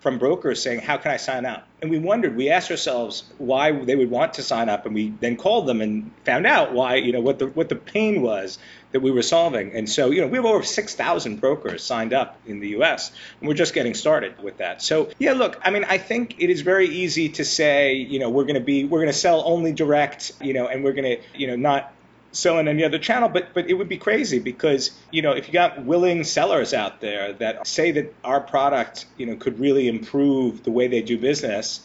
from 0.01 0.19
brokers 0.19 0.63
saying, 0.63 0.81
How 0.81 0.97
can 0.97 1.11
I 1.11 1.17
sign 1.17 1.45
up? 1.45 1.67
And 1.81 1.91
we 1.91 1.99
wondered, 1.99 2.37
we 2.37 2.51
asked 2.51 2.71
ourselves 2.71 3.25
why 3.39 3.73
they 3.73 3.95
would 3.95 4.11
want 4.11 4.35
to 4.35 4.43
sign 4.43 4.69
up, 4.69 4.87
and 4.87 4.95
we 4.95 5.11
then 5.21 5.37
called 5.37 5.67
them 5.67 5.81
and 5.81 6.11
found 6.25 6.47
out 6.47 6.73
why, 6.73 6.97
you 6.97 7.13
know, 7.13 7.21
what 7.21 7.39
the 7.39 7.47
what 7.47 7.69
the 7.69 7.77
pain 7.77 8.23
was 8.23 8.59
that 8.93 9.01
we 9.01 9.11
were 9.11 9.23
solving. 9.23 9.73
And 9.73 9.89
so, 9.89 10.11
you 10.11 10.23
know, 10.23 10.29
we 10.29 10.39
have 10.39 10.47
over 10.47 10.63
6,000 10.63 11.41
brokers 11.41 11.85
signed 11.85 12.15
up 12.15 12.39
in 12.47 12.61
the 12.61 12.69
US, 12.79 13.13
and 13.41 13.49
we're 13.49 13.55
just 13.55 13.75
getting 13.75 13.95
started 13.95 14.43
with 14.43 14.59
that. 14.59 14.81
So, 14.83 15.11
yeah, 15.19 15.33
look, 15.35 15.61
I 15.63 15.71
mean, 15.71 15.85
I 15.85 15.99
think 15.99 16.37
it 16.39 16.49
is 16.49 16.63
very 16.63 16.89
easy 16.89 17.29
to 17.31 17.45
say, 17.45 17.95
you 17.95 18.19
know, 18.19 18.31
we're 18.31 18.45
going 18.45 18.55
to 18.55 18.61
be, 18.61 18.85
we're 18.85 19.01
going 19.01 19.13
to 19.13 19.19
sell 19.19 19.43
only 19.45 19.73
direct, 19.73 20.33
you 20.41 20.55
know, 20.55 20.69
and 20.69 20.83
we're 20.83 20.95
going 20.95 21.19
to, 21.19 21.23
you 21.35 21.49
know, 21.49 21.57
not 21.57 21.93
selling 22.33 22.69
any 22.69 22.85
other 22.85 22.99
channel, 22.99 23.29
but 23.29 23.55
but 23.55 23.69
it 23.69 23.75
would 23.75 23.89
be 23.89 23.99
crazy 23.99 24.39
because 24.39 24.91
you 25.11 25.23
know 25.23 25.33
if 25.33 25.47
you 25.47 25.53
got 25.53 25.85
willing 25.85 26.25
sellers 26.25 26.75
out 26.75 27.01
there 27.01 27.33
that 27.35 27.67
say 27.67 27.91
that 27.93 28.15
our 28.25 28.41
product 28.41 29.07
you 29.17 29.27
know 29.27 29.37
could 29.37 29.59
really 29.59 29.89
improve 29.89 30.63
the 30.63 30.71
way 30.71 30.89
they 30.89 31.03
do 31.03 31.19
business. 31.19 31.81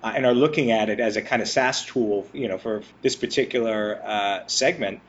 Uh, 0.00 0.12
and 0.14 0.24
are 0.24 0.32
looking 0.32 0.70
at 0.70 0.88
it 0.88 1.00
as 1.00 1.16
a 1.16 1.22
kind 1.22 1.42
of 1.42 1.48
SaaS 1.48 1.84
tool, 1.84 2.24
you 2.32 2.46
know, 2.46 2.56
for 2.56 2.84
this 3.02 3.16
particular 3.16 4.00
uh, 4.04 4.46
segment, 4.46 5.00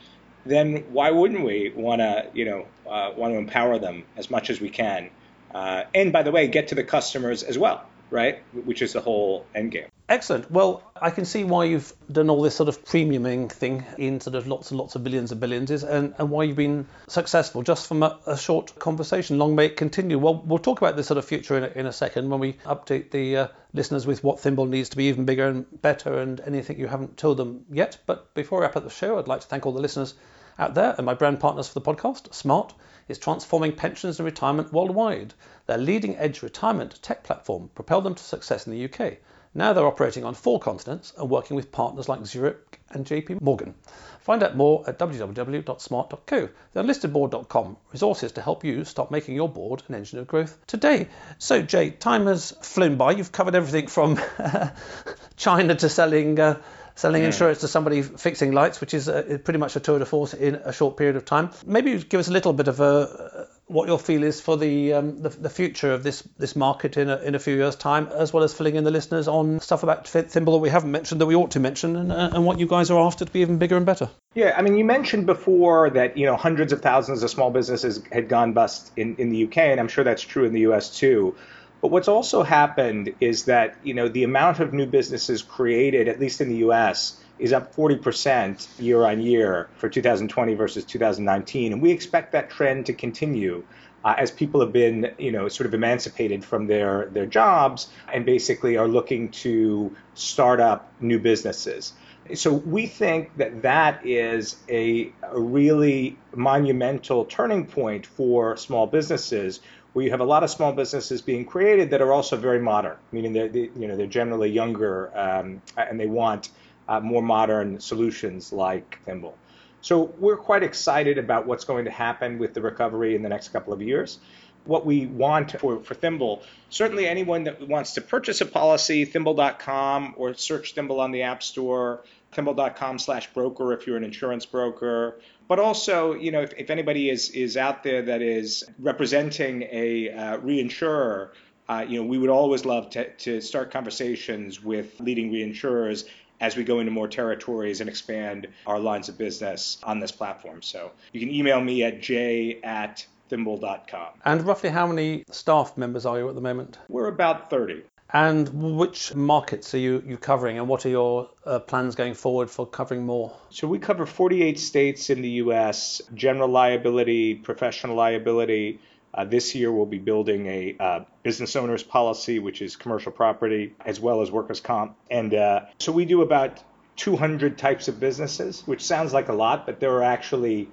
then 0.48 0.78
why 0.92 1.12
wouldn't 1.12 1.46
we 1.46 1.72
want 1.76 2.00
to, 2.00 2.26
you 2.34 2.44
know, 2.44 2.66
uh, 2.90 3.12
want 3.16 3.32
to 3.32 3.38
empower 3.38 3.78
them 3.78 4.04
as 4.18 4.32
much 4.32 4.50
as 4.50 4.60
we 4.60 4.72
can, 4.72 5.12
uh, 5.54 5.84
and 5.94 6.12
by 6.12 6.24
the 6.24 6.32
way, 6.32 6.48
get 6.48 6.70
to 6.70 6.76
the 6.76 6.84
customers 6.84 7.44
as 7.44 7.56
well, 7.56 7.86
right? 8.10 8.42
Which 8.66 8.82
is 8.82 8.94
the 8.94 9.02
whole 9.02 9.46
end 9.54 9.72
game. 9.72 9.90
Excellent. 10.10 10.50
Well, 10.50 10.82
I 11.00 11.12
can 11.12 11.24
see 11.24 11.44
why 11.44 11.66
you've 11.66 11.94
done 12.12 12.32
all 12.32 12.42
this 12.42 12.56
sort 12.56 12.68
of 12.68 12.84
premiuming 12.84 13.52
thing 13.52 13.86
in 14.00 14.20
sort 14.20 14.36
of 14.36 14.48
lots 14.48 14.72
and 14.72 14.80
lots 14.80 14.96
of 14.96 15.04
billions 15.04 15.32
and 15.32 15.40
billions 15.40 15.70
and, 15.84 16.16
and 16.18 16.32
why 16.32 16.46
you've 16.46 16.56
been 16.56 16.88
successful 17.08 17.62
just 17.62 17.86
from 17.86 18.02
a, 18.02 18.18
a, 18.26 18.36
short 18.36 18.80
conversation. 18.80 19.38
Long 19.38 19.54
may 19.54 19.68
it 19.68 19.78
continue. 19.78 20.18
Well, 20.18 20.42
we'll 20.44 20.58
talk 20.58 20.82
about 20.82 20.96
this 20.96 21.06
sort 21.06 21.20
of 21.20 21.26
future 21.26 21.58
in 21.58 21.64
a, 21.64 21.68
in 21.68 21.86
a 21.86 21.94
second 21.94 22.28
when 22.28 22.40
we 22.40 22.54
update 22.66 23.12
the 23.12 23.38
uh, 23.38 23.48
listeners 23.74 24.08
with 24.08 24.24
what 24.24 24.40
Thimble 24.40 24.66
needs 24.66 24.90
to 24.90 24.98
be 24.98 25.10
even 25.10 25.26
bigger 25.26 25.48
and 25.48 25.68
better 25.84 26.18
and 26.18 26.42
anything 26.42 26.80
you 26.80 26.88
haven't 26.88 27.16
told 27.16 27.38
them 27.38 27.66
yet. 27.70 28.00
But 28.08 28.34
before 28.34 28.62
I 28.62 28.62
wrap 28.64 28.78
up 28.78 28.86
the 28.86 28.90
show, 28.90 29.20
I'd 29.20 29.28
like 29.28 29.42
to 29.42 29.48
thank 29.48 29.68
all 29.68 29.74
the 29.74 29.80
listeners 29.80 30.16
out 30.58 30.74
there 30.74 30.96
and 30.98 31.06
my 31.06 31.14
brand 31.14 31.40
partners 31.40 31.68
for 31.68 31.76
the 31.76 31.86
podcast. 31.86 32.34
Smart 32.34 32.74
is 33.08 33.20
transforming 33.20 33.74
pensions 33.74 34.18
and 34.18 34.26
retirement 34.26 34.74
worldwide. 34.74 35.36
Their 35.68 35.78
leading 35.78 36.18
edge 36.18 36.42
retirement 36.42 37.00
tech 37.04 37.24
platform 37.24 37.70
propelled 37.76 38.06
them 38.06 38.16
to 38.16 38.24
success 38.24 38.66
in 38.66 38.74
the 38.74 38.86
UK. 38.86 39.20
Now 39.54 39.74
they're 39.74 39.86
operating 39.86 40.26
on 40.26 40.36
four 40.36 40.60
continents 40.60 41.14
and 41.18 41.30
working 41.30 41.56
with 41.56 41.72
partners 41.72 42.08
like 42.08 42.26
Zurich 42.26 42.80
and 42.92 43.06
JP 43.06 43.42
Morgan. 43.42 43.74
Find 44.20 44.44
out 44.44 44.56
more 44.56 44.84
at 44.88 45.00
www.smart.co, 45.00 46.50
the 46.74 46.84
unlistedboard.com, 46.84 47.78
resources 47.92 48.34
to 48.34 48.42
help 48.42 48.64
you 48.64 48.86
start 48.86 49.10
making 49.10 49.36
your 49.36 49.50
board 49.50 49.82
an 49.88 49.96
engine 49.96 50.20
of 50.20 50.28
growth 50.28 50.56
today. 50.68 51.08
So, 51.40 51.64
Jay, 51.64 51.90
time 51.90 52.28
has 52.28 52.52
flown 52.62 52.98
by. 52.98 53.14
You've 53.14 53.32
covered 53.32 53.56
everything 53.56 53.88
from 53.88 54.20
China 55.36 55.74
to 55.76 55.90
selling. 55.90 56.40
Uh, 56.40 56.62
selling 56.96 57.24
insurance 57.24 57.62
to 57.62 57.68
somebody 57.70 58.02
fixing 58.02 58.52
lights, 58.52 58.82
which 58.82 58.94
is 58.94 59.08
uh, 59.08 59.38
pretty 59.46 59.58
much 59.58 59.74
a 59.78 59.80
tour 59.80 60.00
de 60.00 60.06
force 60.06 60.34
in 60.34 60.56
a 60.56 60.74
short 60.74 60.98
period 60.98 61.16
of 61.16 61.24
time. 61.24 61.50
Maybe 61.66 61.98
give 61.98 62.20
us 62.20 62.28
a 62.28 62.34
little 62.34 62.52
bit 62.52 62.68
of 62.68 62.82
a, 62.82 63.48
what 63.70 63.88
your 63.88 64.00
feel 64.00 64.24
is 64.24 64.42
for 64.42 64.58
the, 64.58 64.94
um, 64.94 65.22
the, 65.22 65.30
the 65.30 65.50
future 65.50 65.94
of 65.94 66.02
this 66.02 66.24
this 66.40 66.56
market 66.56 66.98
in 66.98 67.08
a, 67.08 67.18
in 67.18 67.36
a 67.36 67.40
few 67.40 67.56
years' 67.56 67.76
time, 67.76 68.08
as 68.08 68.34
well 68.34 68.44
as 68.44 68.52
filling 68.52 68.76
in 68.76 68.84
the 68.84 68.90
listeners 68.90 69.28
on 69.28 69.60
stuff 69.60 69.84
about 69.84 70.08
Thimble 70.08 70.54
that 70.54 70.60
we 70.60 70.70
haven't 70.70 70.92
mentioned 70.92 71.22
that 71.22 71.28
we 71.28 71.36
ought 71.36 71.52
to 71.52 71.60
mention, 71.60 71.96
and, 71.96 72.12
uh, 72.12 72.32
and 72.34 72.46
what 72.46 72.60
you 72.60 72.66
guys 72.66 72.90
are 72.90 73.00
after 73.00 73.26
to 73.26 73.32
be 73.32 73.42
even 73.42 73.60
bigger 73.60 73.78
and 73.78 73.86
better. 73.86 74.10
Yeah, 74.34 74.56
I 74.58 74.64
mean, 74.64 74.76
you 74.76 74.84
mentioned 74.84 75.28
before 75.28 75.92
that 75.92 76.18
you 76.18 76.26
know 76.26 76.36
hundreds 76.36 76.74
of 76.74 76.82
thousands 76.82 77.22
of 77.22 77.30
small 77.30 77.52
businesses 77.52 78.02
had 78.12 78.28
gone 78.28 78.54
bust 78.54 78.92
in, 78.98 79.16
in 79.18 79.30
the 79.30 79.46
UK, 79.46 79.58
and 79.58 79.80
I'm 79.80 79.88
sure 79.88 80.04
that's 80.04 80.24
true 80.24 80.46
in 80.46 80.54
the 80.54 80.62
US 80.62 80.98
too. 80.98 81.36
But 81.82 81.92
what's 81.92 82.08
also 82.08 82.42
happened 82.42 83.14
is 83.22 83.46
that 83.46 83.78
you 83.84 83.94
know 83.94 84.10
the 84.10 84.24
amount 84.24 84.60
of 84.60 84.74
new 84.74 84.88
businesses 84.88 85.44
created, 85.44 86.08
at 86.08 86.20
least 86.20 86.42
in 86.42 86.50
the 86.50 86.58
US, 86.68 87.24
is 87.40 87.54
up 87.54 87.74
40% 87.74 88.80
year 88.80 89.06
on 89.06 89.22
year 89.22 89.70
for 89.78 89.90
2020 89.90 90.54
versus 90.54 90.84
2019. 90.86 91.74
And 91.74 91.82
we 91.82 91.92
expect 91.92 92.34
that 92.34 92.50
trend 92.50 92.86
to 92.88 92.94
continue. 92.94 93.64
Uh, 94.04 94.16
as 94.18 94.32
people 94.32 94.62
have 94.62 94.72
been, 94.72 95.14
you 95.18 95.32
know, 95.32 95.50
sort 95.50 95.68
of 95.68 95.74
emancipated 95.74 96.44
from 96.46 96.68
their 96.68 97.08
their 97.08 97.26
jobs 97.26 97.90
and 98.14 98.26
basically 98.26 98.78
are 98.78 98.88
looking 98.88 99.30
to 99.30 99.94
start 100.14 100.62
up 100.62 100.90
new 101.02 101.20
businesses. 101.20 101.94
So 102.36 102.54
we 102.54 102.86
think 102.86 103.36
that 103.38 103.64
that 103.64 104.06
is 104.06 104.58
a, 104.70 105.12
a 105.24 105.40
really 105.40 106.18
monumental 106.36 107.26
turning 107.26 107.66
point 107.66 108.06
for 108.06 108.56
small 108.56 108.86
businesses, 108.86 109.62
where 109.94 110.06
you 110.06 110.12
have 110.12 110.20
a 110.20 110.26
lot 110.26 110.44
of 110.44 110.52
small 110.52 110.72
businesses 110.72 111.22
being 111.22 111.44
created 111.44 111.90
that 111.90 112.02
are 112.02 112.14
also 112.14 112.38
very 112.38 112.60
modern, 112.60 112.98
meaning 113.12 113.34
they're 113.34 113.50
they, 113.50 113.72
you 113.76 113.88
know 113.88 113.96
they're 113.96 114.08
generally 114.08 114.50
younger 114.50 115.12
um, 115.18 115.62
and 115.76 116.00
they 116.00 116.06
want 116.08 116.50
uh, 116.90 117.00
more 117.00 117.22
modern 117.22 117.80
solutions 117.80 118.52
like 118.52 119.00
Thimble. 119.06 119.38
So 119.82 120.14
we're 120.20 120.38
quite 120.38 120.64
excited 120.64 121.18
about 121.18 121.46
what's 121.46 121.64
going 121.64 121.86
to 121.86 121.92
happen 121.92 122.38
with 122.38 122.54
the 122.54 122.62
recovery 122.62 123.16
in 123.16 123.22
the 123.22 123.30
next 123.30 123.50
couple 123.50 123.72
of 123.72 123.82
years. 123.82 124.20
What 124.66 124.86
we 124.86 125.06
want 125.06 125.58
for, 125.58 125.82
for 125.84 125.94
Thimble, 125.94 126.44
certainly 126.70 127.08
anyone 127.08 127.46
that 127.46 127.66
wants 127.66 127.94
to 127.94 128.02
purchase 128.02 128.42
a 128.42 128.46
policy, 128.46 129.06
thimble.com 129.06 130.16
or 130.18 130.34
search 130.34 130.74
Thimble 130.74 131.00
on 131.00 131.12
the 131.12 131.22
App 131.22 131.42
Store, 131.42 132.04
thimble.com 132.34 133.00
slash 133.00 133.32
broker 133.34 133.72
if 133.72 133.88
you're 133.88 133.96
an 133.96 134.04
insurance 134.04 134.46
broker. 134.46 135.22
But 135.48 135.60
also, 135.60 136.14
you 136.14 136.32
know, 136.32 136.42
if, 136.42 136.54
if 136.58 136.70
anybody 136.70 137.10
is, 137.10 137.30
is 137.30 137.56
out 137.56 137.84
there 137.84 138.02
that 138.02 138.22
is 138.22 138.64
representing 138.80 139.64
a 139.72 140.10
uh, 140.10 140.38
reinsurer, 140.40 141.30
uh, 141.70 141.86
you 141.88 142.02
know, 142.02 142.06
we 142.06 142.18
would 142.18 142.30
always 142.30 142.66
love 142.66 142.90
to, 142.92 143.10
to 143.18 143.40
start 143.42 143.72
conversations 143.72 144.62
with 144.62 145.00
leading 145.00 145.32
reinsurers 145.32 146.06
as 146.40 146.56
we 146.56 146.64
go 146.64 146.80
into 146.80 146.92
more 146.92 147.08
territories 147.08 147.82
and 147.82 147.90
expand 147.90 148.48
our 148.66 148.80
lines 148.80 149.10
of 149.10 149.18
business 149.18 149.78
on 149.84 150.00
this 150.00 150.12
platform. 150.12 150.62
So 150.62 150.92
you 151.14 151.20
can 151.20 151.34
email 151.34 151.62
me 151.62 151.84
at 151.84 152.02
j 152.02 152.60
at 152.64 153.06
thimble.com. 153.30 154.08
And 154.26 154.42
roughly 154.46 154.70
how 154.70 154.88
many 154.88 155.24
staff 155.30 155.78
members 155.78 156.06
are 156.06 156.18
you 156.18 156.30
at 156.30 156.36
the 156.36 156.42
moment? 156.42 156.78
We're 156.88 157.08
about 157.08 157.50
30. 157.50 157.84
And 158.12 158.50
which 158.76 159.14
markets 159.14 159.74
are 159.76 159.78
you, 159.78 160.02
you 160.04 160.18
covering, 160.18 160.58
and 160.58 160.68
what 160.68 160.84
are 160.84 160.90
your 160.90 161.30
uh, 161.46 161.60
plans 161.60 161.94
going 161.94 162.16
forward 162.16 162.50
for 162.50 162.66
covering 162.66 163.06
more? 163.06 163.32
So 163.52 163.68
we 163.68 163.78
cover 163.78 164.08
48 164.08 164.60
states 164.60 165.12
in 165.12 165.22
the 165.22 165.30
U.S. 165.44 166.02
General 166.16 166.50
liability, 166.50 167.36
professional 167.36 167.96
liability. 167.96 168.80
Uh, 169.14 169.26
this 169.26 169.56
year 169.56 169.72
we'll 169.72 169.86
be 169.86 169.98
building 169.98 170.46
a 170.48 170.76
uh, 170.80 171.00
business 171.24 171.56
owners 171.56 171.84
policy, 171.84 172.40
which 172.40 172.62
is 172.62 172.76
commercial 172.76 173.12
property, 173.12 173.76
as 173.86 174.00
well 174.00 174.22
as 174.22 174.32
workers' 174.32 174.62
comp. 174.62 174.96
And 175.10 175.34
uh, 175.34 175.66
so 175.80 175.92
we 175.92 176.06
do 176.06 176.22
about 176.22 176.64
200 176.98 177.58
types 177.58 177.88
of 177.88 178.00
businesses, 178.00 178.62
which 178.66 178.86
sounds 178.86 179.14
like 179.14 179.30
a 179.30 179.34
lot, 179.34 179.66
but 179.66 179.80
there 179.80 179.92
are 179.94 180.04
actually 180.04 180.70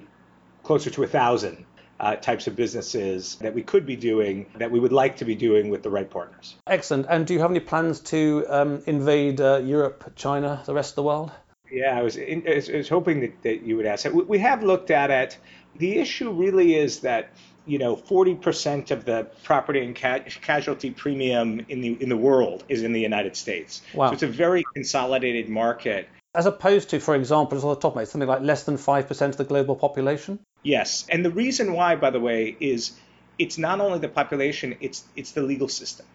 closer 0.64 0.90
to 0.90 1.04
a 1.04 1.06
thousand 1.06 1.64
uh, 2.00 2.16
types 2.16 2.46
of 2.46 2.56
businesses 2.56 3.36
that 3.36 3.54
we 3.54 3.62
could 3.62 3.86
be 3.86 3.96
doing 3.96 4.46
that 4.56 4.70
we 4.70 4.80
would 4.80 4.92
like 4.92 5.16
to 5.16 5.24
be 5.24 5.34
doing 5.34 5.70
with 5.70 5.82
the 5.82 5.90
right 5.90 6.10
partners. 6.10 6.56
Excellent. 6.66 7.06
And 7.08 7.26
do 7.26 7.34
you 7.34 7.40
have 7.40 7.50
any 7.50 7.60
plans 7.60 8.00
to 8.00 8.44
um, 8.48 8.82
invade 8.86 9.40
uh, 9.40 9.62
Europe, 9.64 10.12
China, 10.16 10.62
the 10.66 10.74
rest 10.74 10.90
of 10.90 10.96
the 10.96 11.02
world? 11.04 11.30
Yeah, 11.70 11.98
I 11.98 12.02
was, 12.02 12.16
in, 12.16 12.44
I 12.46 12.76
was 12.76 12.88
hoping 12.88 13.20
that, 13.20 13.42
that 13.42 13.62
you 13.62 13.76
would 13.76 13.86
ask 13.86 14.04
that. 14.04 14.14
We, 14.14 14.24
we 14.24 14.38
have 14.38 14.62
looked 14.62 14.90
at 14.90 15.10
it. 15.10 15.38
The 15.76 15.98
issue 15.98 16.32
really 16.32 16.74
is 16.74 17.00
that 17.00 17.30
you 17.66 17.78
know 17.78 17.96
40% 17.96 18.90
of 18.90 19.04
the 19.04 19.26
property 19.42 19.84
and 19.84 19.94
ca- 19.94 20.20
casualty 20.40 20.90
premium 20.90 21.66
in 21.68 21.80
the 21.80 22.00
in 22.00 22.08
the 22.08 22.16
world 22.16 22.64
is 22.68 22.82
in 22.82 22.92
the 22.92 23.00
United 23.00 23.36
States. 23.36 23.82
Wow. 23.94 24.08
So 24.08 24.14
it's 24.14 24.22
a 24.22 24.28
very 24.28 24.64
consolidated 24.74 25.48
market. 25.48 26.08
As 26.34 26.46
opposed 26.46 26.90
to, 26.90 27.00
for 27.00 27.14
example, 27.14 27.56
just 27.56 27.64
on 27.64 27.74
the 27.74 27.80
top 27.80 27.96
of 27.96 28.02
it, 28.02 28.08
something 28.08 28.28
like 28.28 28.42
less 28.42 28.64
than 28.64 28.76
5% 28.76 29.28
of 29.28 29.36
the 29.38 29.44
global 29.44 29.74
population? 29.74 30.38
Yes, 30.62 31.06
and 31.08 31.24
the 31.24 31.30
reason 31.30 31.72
why, 31.72 31.96
by 31.96 32.10
the 32.10 32.20
way, 32.20 32.54
is 32.60 32.92
it's 33.38 33.56
not 33.56 33.80
only 33.80 33.98
the 33.98 34.08
population; 34.08 34.76
it's 34.80 35.04
it's 35.16 35.32
the 35.32 35.42
legal 35.42 35.68
system. 35.68 36.06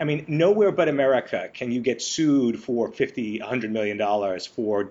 I 0.00 0.04
mean, 0.04 0.24
nowhere 0.28 0.72
but 0.72 0.88
America 0.88 1.48
can 1.52 1.70
you 1.70 1.80
get 1.80 2.02
sued 2.02 2.58
for 2.58 2.90
50, 2.90 3.40
100 3.40 3.72
million 3.72 3.96
dollars 3.96 4.46
for 4.46 4.90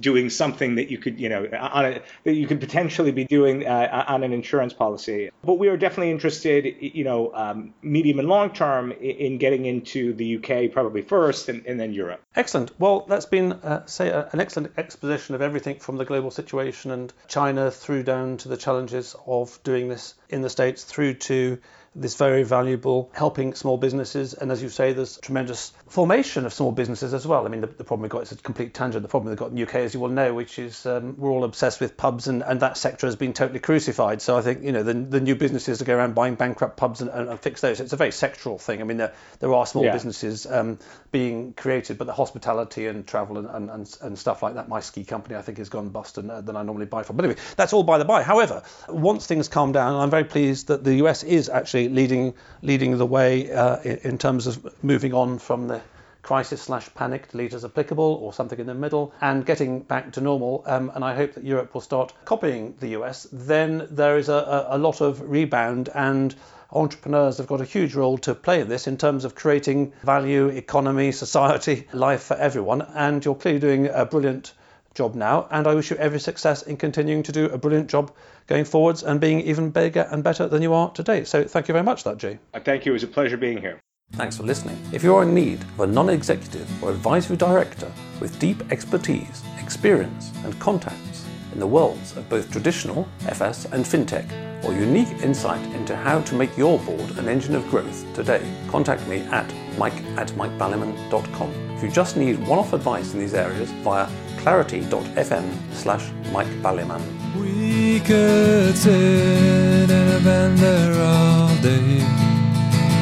doing 0.00 0.30
something 0.30 0.76
that 0.76 0.90
you 0.90 0.98
could, 0.98 1.20
you 1.20 1.28
know, 1.28 1.46
on 1.58 1.84
a, 1.84 2.02
that 2.24 2.34
you 2.34 2.46
could 2.46 2.60
potentially 2.60 3.12
be 3.12 3.24
doing 3.24 3.66
uh, 3.66 4.04
on 4.08 4.22
an 4.22 4.32
insurance 4.32 4.72
policy. 4.72 5.30
But 5.44 5.54
we 5.54 5.68
are 5.68 5.76
definitely 5.76 6.10
interested, 6.10 6.76
you 6.80 7.04
know, 7.04 7.32
um, 7.34 7.74
medium 7.82 8.18
and 8.18 8.28
long 8.28 8.50
term 8.50 8.92
in 8.92 9.38
getting 9.38 9.66
into 9.66 10.14
the 10.14 10.36
UK 10.36 10.72
probably 10.72 11.02
first 11.02 11.48
and, 11.48 11.64
and 11.66 11.78
then 11.78 11.92
Europe. 11.92 12.22
Excellent. 12.34 12.72
Well, 12.78 13.04
that's 13.08 13.26
been, 13.26 13.52
uh, 13.52 13.86
say, 13.86 14.10
an 14.10 14.40
excellent 14.40 14.72
exposition 14.78 15.34
of 15.34 15.42
everything 15.42 15.78
from 15.78 15.96
the 15.96 16.04
global 16.04 16.30
situation 16.30 16.90
and 16.90 17.12
China 17.28 17.70
through 17.70 18.04
down 18.04 18.38
to 18.38 18.48
the 18.48 18.56
challenges 18.56 19.14
of 19.26 19.58
doing 19.62 19.88
this 19.88 20.14
in 20.28 20.42
the 20.42 20.50
States 20.50 20.84
through 20.84 21.14
to 21.14 21.58
this 21.94 22.16
very 22.16 22.42
valuable 22.42 23.10
helping 23.14 23.54
small 23.54 23.76
businesses. 23.76 24.32
And 24.34 24.50
as 24.50 24.62
you 24.62 24.68
say, 24.70 24.92
there's 24.94 25.18
tremendous 25.18 25.72
formation 25.88 26.46
of 26.46 26.52
small 26.52 26.72
businesses 26.72 27.12
as 27.12 27.26
well. 27.26 27.44
I 27.44 27.48
mean, 27.50 27.60
the, 27.60 27.66
the 27.66 27.84
problem 27.84 28.02
we've 28.02 28.10
got 28.10 28.22
is 28.22 28.32
a 28.32 28.36
complete 28.36 28.72
tangent. 28.72 29.02
The 29.02 29.08
problem 29.08 29.30
we've 29.30 29.38
got 29.38 29.50
in 29.50 29.56
the 29.56 29.62
UK, 29.64 29.74
as 29.76 29.92
you 29.92 30.00
will 30.00 30.08
know, 30.08 30.32
which 30.32 30.58
is 30.58 30.86
um, 30.86 31.16
we're 31.18 31.30
all 31.30 31.44
obsessed 31.44 31.80
with 31.80 31.96
pubs 31.98 32.28
and, 32.28 32.42
and 32.42 32.60
that 32.60 32.78
sector 32.78 33.06
has 33.06 33.16
been 33.16 33.34
totally 33.34 33.60
crucified. 33.60 34.22
So 34.22 34.38
I 34.38 34.40
think, 34.40 34.62
you 34.62 34.72
know, 34.72 34.82
the, 34.82 34.94
the 34.94 35.20
new 35.20 35.34
businesses 35.34 35.80
that 35.80 35.84
go 35.84 35.94
around 35.96 36.14
buying 36.14 36.34
bankrupt 36.34 36.78
pubs 36.78 37.02
and, 37.02 37.10
and, 37.10 37.28
and 37.28 37.38
fix 37.38 37.60
those, 37.60 37.80
it's 37.80 37.92
a 37.92 37.96
very 37.96 38.10
sectoral 38.10 38.58
thing. 38.58 38.80
I 38.80 38.84
mean, 38.84 38.96
there, 38.96 39.12
there 39.40 39.52
are 39.52 39.66
small 39.66 39.84
Yeah. 39.84 39.92
businesses 39.92 40.46
um, 40.46 40.78
being 41.10 41.52
created, 41.52 41.98
but 41.98 42.06
the 42.06 42.14
hospitality 42.14 42.86
and 42.86 43.06
travel 43.06 43.36
and, 43.36 43.48
and, 43.50 43.68
and, 43.68 43.98
and 44.00 44.18
stuff 44.18 44.42
like 44.42 44.54
that, 44.54 44.68
my 44.68 44.80
ski 44.80 45.04
company, 45.04 45.36
I 45.36 45.42
think, 45.42 45.58
has 45.58 45.68
gone 45.68 45.90
bust 45.90 46.16
and 46.16 46.30
uh, 46.30 46.40
than 46.40 46.56
I 46.56 46.62
normally 46.62 46.86
buy 46.86 47.02
from. 47.02 47.16
But 47.16 47.26
anyway, 47.26 47.40
that's 47.56 47.74
all 47.74 47.82
by 47.82 47.98
the 47.98 48.06
by. 48.06 48.22
However, 48.22 48.62
once 48.88 49.26
things 49.26 49.48
calm 49.48 49.72
down, 49.72 49.96
I'm 49.96 50.10
very 50.10 50.24
pleased 50.24 50.68
that 50.68 50.82
the 50.84 50.94
US 50.94 51.22
is 51.22 51.50
actually 51.50 51.81
leading 51.88 52.34
leading 52.62 52.98
the 52.98 53.06
way 53.06 53.50
uh, 53.52 53.80
in, 53.80 54.18
terms 54.18 54.46
of 54.46 54.66
moving 54.82 55.14
on 55.14 55.38
from 55.38 55.68
the 55.68 55.80
crisis 56.22 56.62
slash 56.62 56.88
panic 56.94 57.28
to 57.28 57.36
applicable 57.64 58.20
or 58.22 58.32
something 58.32 58.58
in 58.58 58.66
the 58.66 58.74
middle 58.74 59.12
and 59.20 59.44
getting 59.44 59.80
back 59.80 60.12
to 60.12 60.20
normal. 60.20 60.62
Um, 60.66 60.90
and 60.94 61.04
I 61.04 61.14
hope 61.16 61.34
that 61.34 61.44
Europe 61.44 61.74
will 61.74 61.80
start 61.80 62.12
copying 62.24 62.74
the 62.78 62.88
US. 63.00 63.26
Then 63.32 63.88
there 63.90 64.16
is 64.16 64.28
a, 64.28 64.66
a 64.70 64.78
lot 64.78 65.00
of 65.00 65.20
rebound 65.28 65.88
and 65.94 66.34
entrepreneurs 66.72 67.38
have 67.38 67.46
got 67.46 67.60
a 67.60 67.64
huge 67.64 67.94
role 67.94 68.16
to 68.18 68.34
play 68.34 68.60
in 68.60 68.68
this 68.68 68.86
in 68.86 68.96
terms 68.96 69.24
of 69.24 69.34
creating 69.34 69.92
value, 70.04 70.48
economy, 70.48 71.12
society, 71.12 71.86
life 71.92 72.22
for 72.22 72.36
everyone. 72.36 72.82
And 72.94 73.24
you're 73.24 73.34
clearly 73.34 73.60
doing 73.60 73.86
a 73.88 74.06
brilliant 74.06 74.52
job 74.94 75.14
now. 75.14 75.48
And 75.50 75.66
I 75.66 75.74
wish 75.74 75.90
you 75.90 75.96
every 75.96 76.20
success 76.20 76.62
in 76.62 76.76
continuing 76.76 77.22
to 77.24 77.32
do 77.32 77.46
a 77.46 77.58
brilliant 77.58 77.88
job 77.88 78.12
going 78.46 78.64
forwards 78.64 79.02
and 79.02 79.20
being 79.20 79.40
even 79.40 79.70
bigger 79.70 80.08
and 80.10 80.22
better 80.22 80.48
than 80.48 80.62
you 80.62 80.74
are 80.74 80.90
today. 80.90 81.24
So 81.24 81.44
thank 81.44 81.68
you 81.68 81.72
very 81.72 81.84
much 81.84 82.02
for 82.02 82.10
that, 82.10 82.18
Jay. 82.18 82.38
Thank 82.64 82.86
you. 82.86 82.92
It 82.92 82.94
was 82.94 83.02
a 83.02 83.08
pleasure 83.08 83.36
being 83.36 83.58
here. 83.58 83.80
Thanks 84.12 84.36
for 84.36 84.42
listening. 84.42 84.78
If 84.92 85.02
you're 85.02 85.22
in 85.22 85.34
need 85.34 85.62
of 85.62 85.80
a 85.80 85.86
non 85.86 86.10
executive 86.10 86.68
or 86.82 86.90
advisory 86.90 87.36
director 87.36 87.90
with 88.20 88.38
deep 88.38 88.62
expertise, 88.70 89.42
experience, 89.58 90.30
and 90.44 90.58
contacts 90.60 91.24
in 91.52 91.60
the 91.60 91.66
worlds 91.66 92.16
of 92.16 92.28
both 92.28 92.50
traditional 92.50 93.08
FS 93.26 93.64
and 93.66 93.84
fintech, 93.84 94.26
or 94.64 94.72
unique 94.74 95.08
insight 95.22 95.64
into 95.74 95.96
how 95.96 96.20
to 96.20 96.34
make 96.34 96.56
your 96.56 96.78
board 96.80 97.18
an 97.18 97.28
engine 97.28 97.54
of 97.54 97.68
growth 97.68 98.04
today, 98.14 98.42
contact 98.68 99.06
me 99.08 99.20
at 99.30 99.52
mike 99.78 99.96
at 100.16 100.28
mikebaliman.com. 100.32 101.50
If 101.76 101.82
you 101.82 101.90
just 101.90 102.16
need 102.16 102.38
one 102.46 102.58
off 102.58 102.72
advice 102.72 103.14
in 103.14 103.20
these 103.20 103.34
areas 103.34 103.70
via 103.82 104.08
clarity.fm 104.42 105.46
slash 105.72 106.10
mikebaliman. 106.34 107.00
We 107.38 108.00
could 108.00 108.76
sit 108.76 109.90
in 109.90 110.08
a 110.16 110.20
bend 110.20 110.58
there 110.58 111.00
all 111.00 111.54
day, 111.62 112.02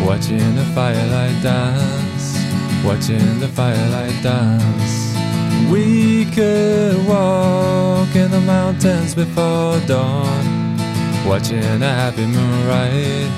watching 0.04 0.54
the 0.54 0.66
firelight 0.74 1.42
dance, 1.42 2.36
watching 2.84 3.40
the 3.40 3.48
firelight 3.48 4.22
dance. 4.22 5.16
We 5.70 6.26
could 6.26 7.06
walk 7.06 8.14
in 8.14 8.30
the 8.30 8.40
mountains 8.40 9.14
before 9.14 9.80
dawn, 9.86 10.76
watching 11.26 11.82
a 11.82 11.92
happy 12.02 12.26
moonrise, 12.26 13.30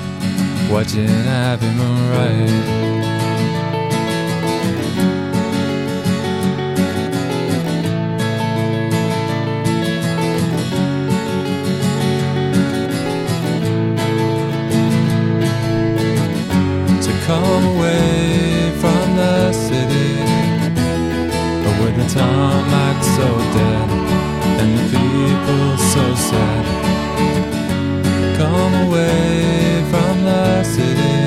watching 0.69 1.09
a 1.09 1.35
happy 1.47 1.69
moonrise. 1.79 3.02
Away 28.81 29.83
from 29.91 30.23
the 30.23 30.63
city 30.63 31.19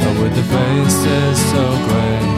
But 0.00 0.14
with 0.20 0.34
the 0.34 0.46
faces 0.54 1.38
so 1.50 1.62
gray 1.86 2.37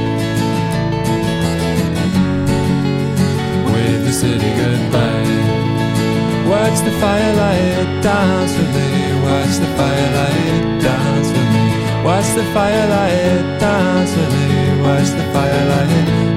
City 4.21 4.51
goodbye. 4.53 5.25
Watch 6.53 6.79
the 6.87 6.93
firelight 7.01 7.89
dance 8.05 8.53
with 8.55 8.71
me. 8.77 8.89
Watch 9.25 9.55
the 9.63 9.69
firelight 9.77 10.61
dance 10.85 11.29
with 11.33 11.49
me. 11.55 11.65
Watch 12.05 12.29
the 12.37 12.45
firelight 12.53 13.41
dance 13.63 14.13
with 14.17 14.33
me. 14.37 14.51
Watch 14.85 15.09
the 15.19 15.25
firelight 15.33 15.89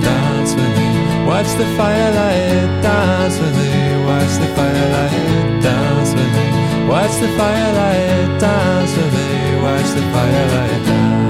dance 0.07 0.53
with 0.57 0.73
me. 0.79 0.89
Watch 1.29 1.51
the 1.61 1.69
firelight 1.77 2.71
dance 2.89 3.37
with 3.41 3.55
me. 3.61 3.73
Watch 4.09 4.35
the 4.43 4.49
firelight 4.57 5.63
dance 5.67 6.11
with 6.17 6.33
me. 6.37 6.47
Watch 6.89 7.15
the 7.25 7.31
firelight 7.39 8.41
dance 8.41 8.93
with 8.97 9.13
me. 9.17 9.29
Watch 9.67 9.91
the 9.99 10.05
firelight. 10.15 11.24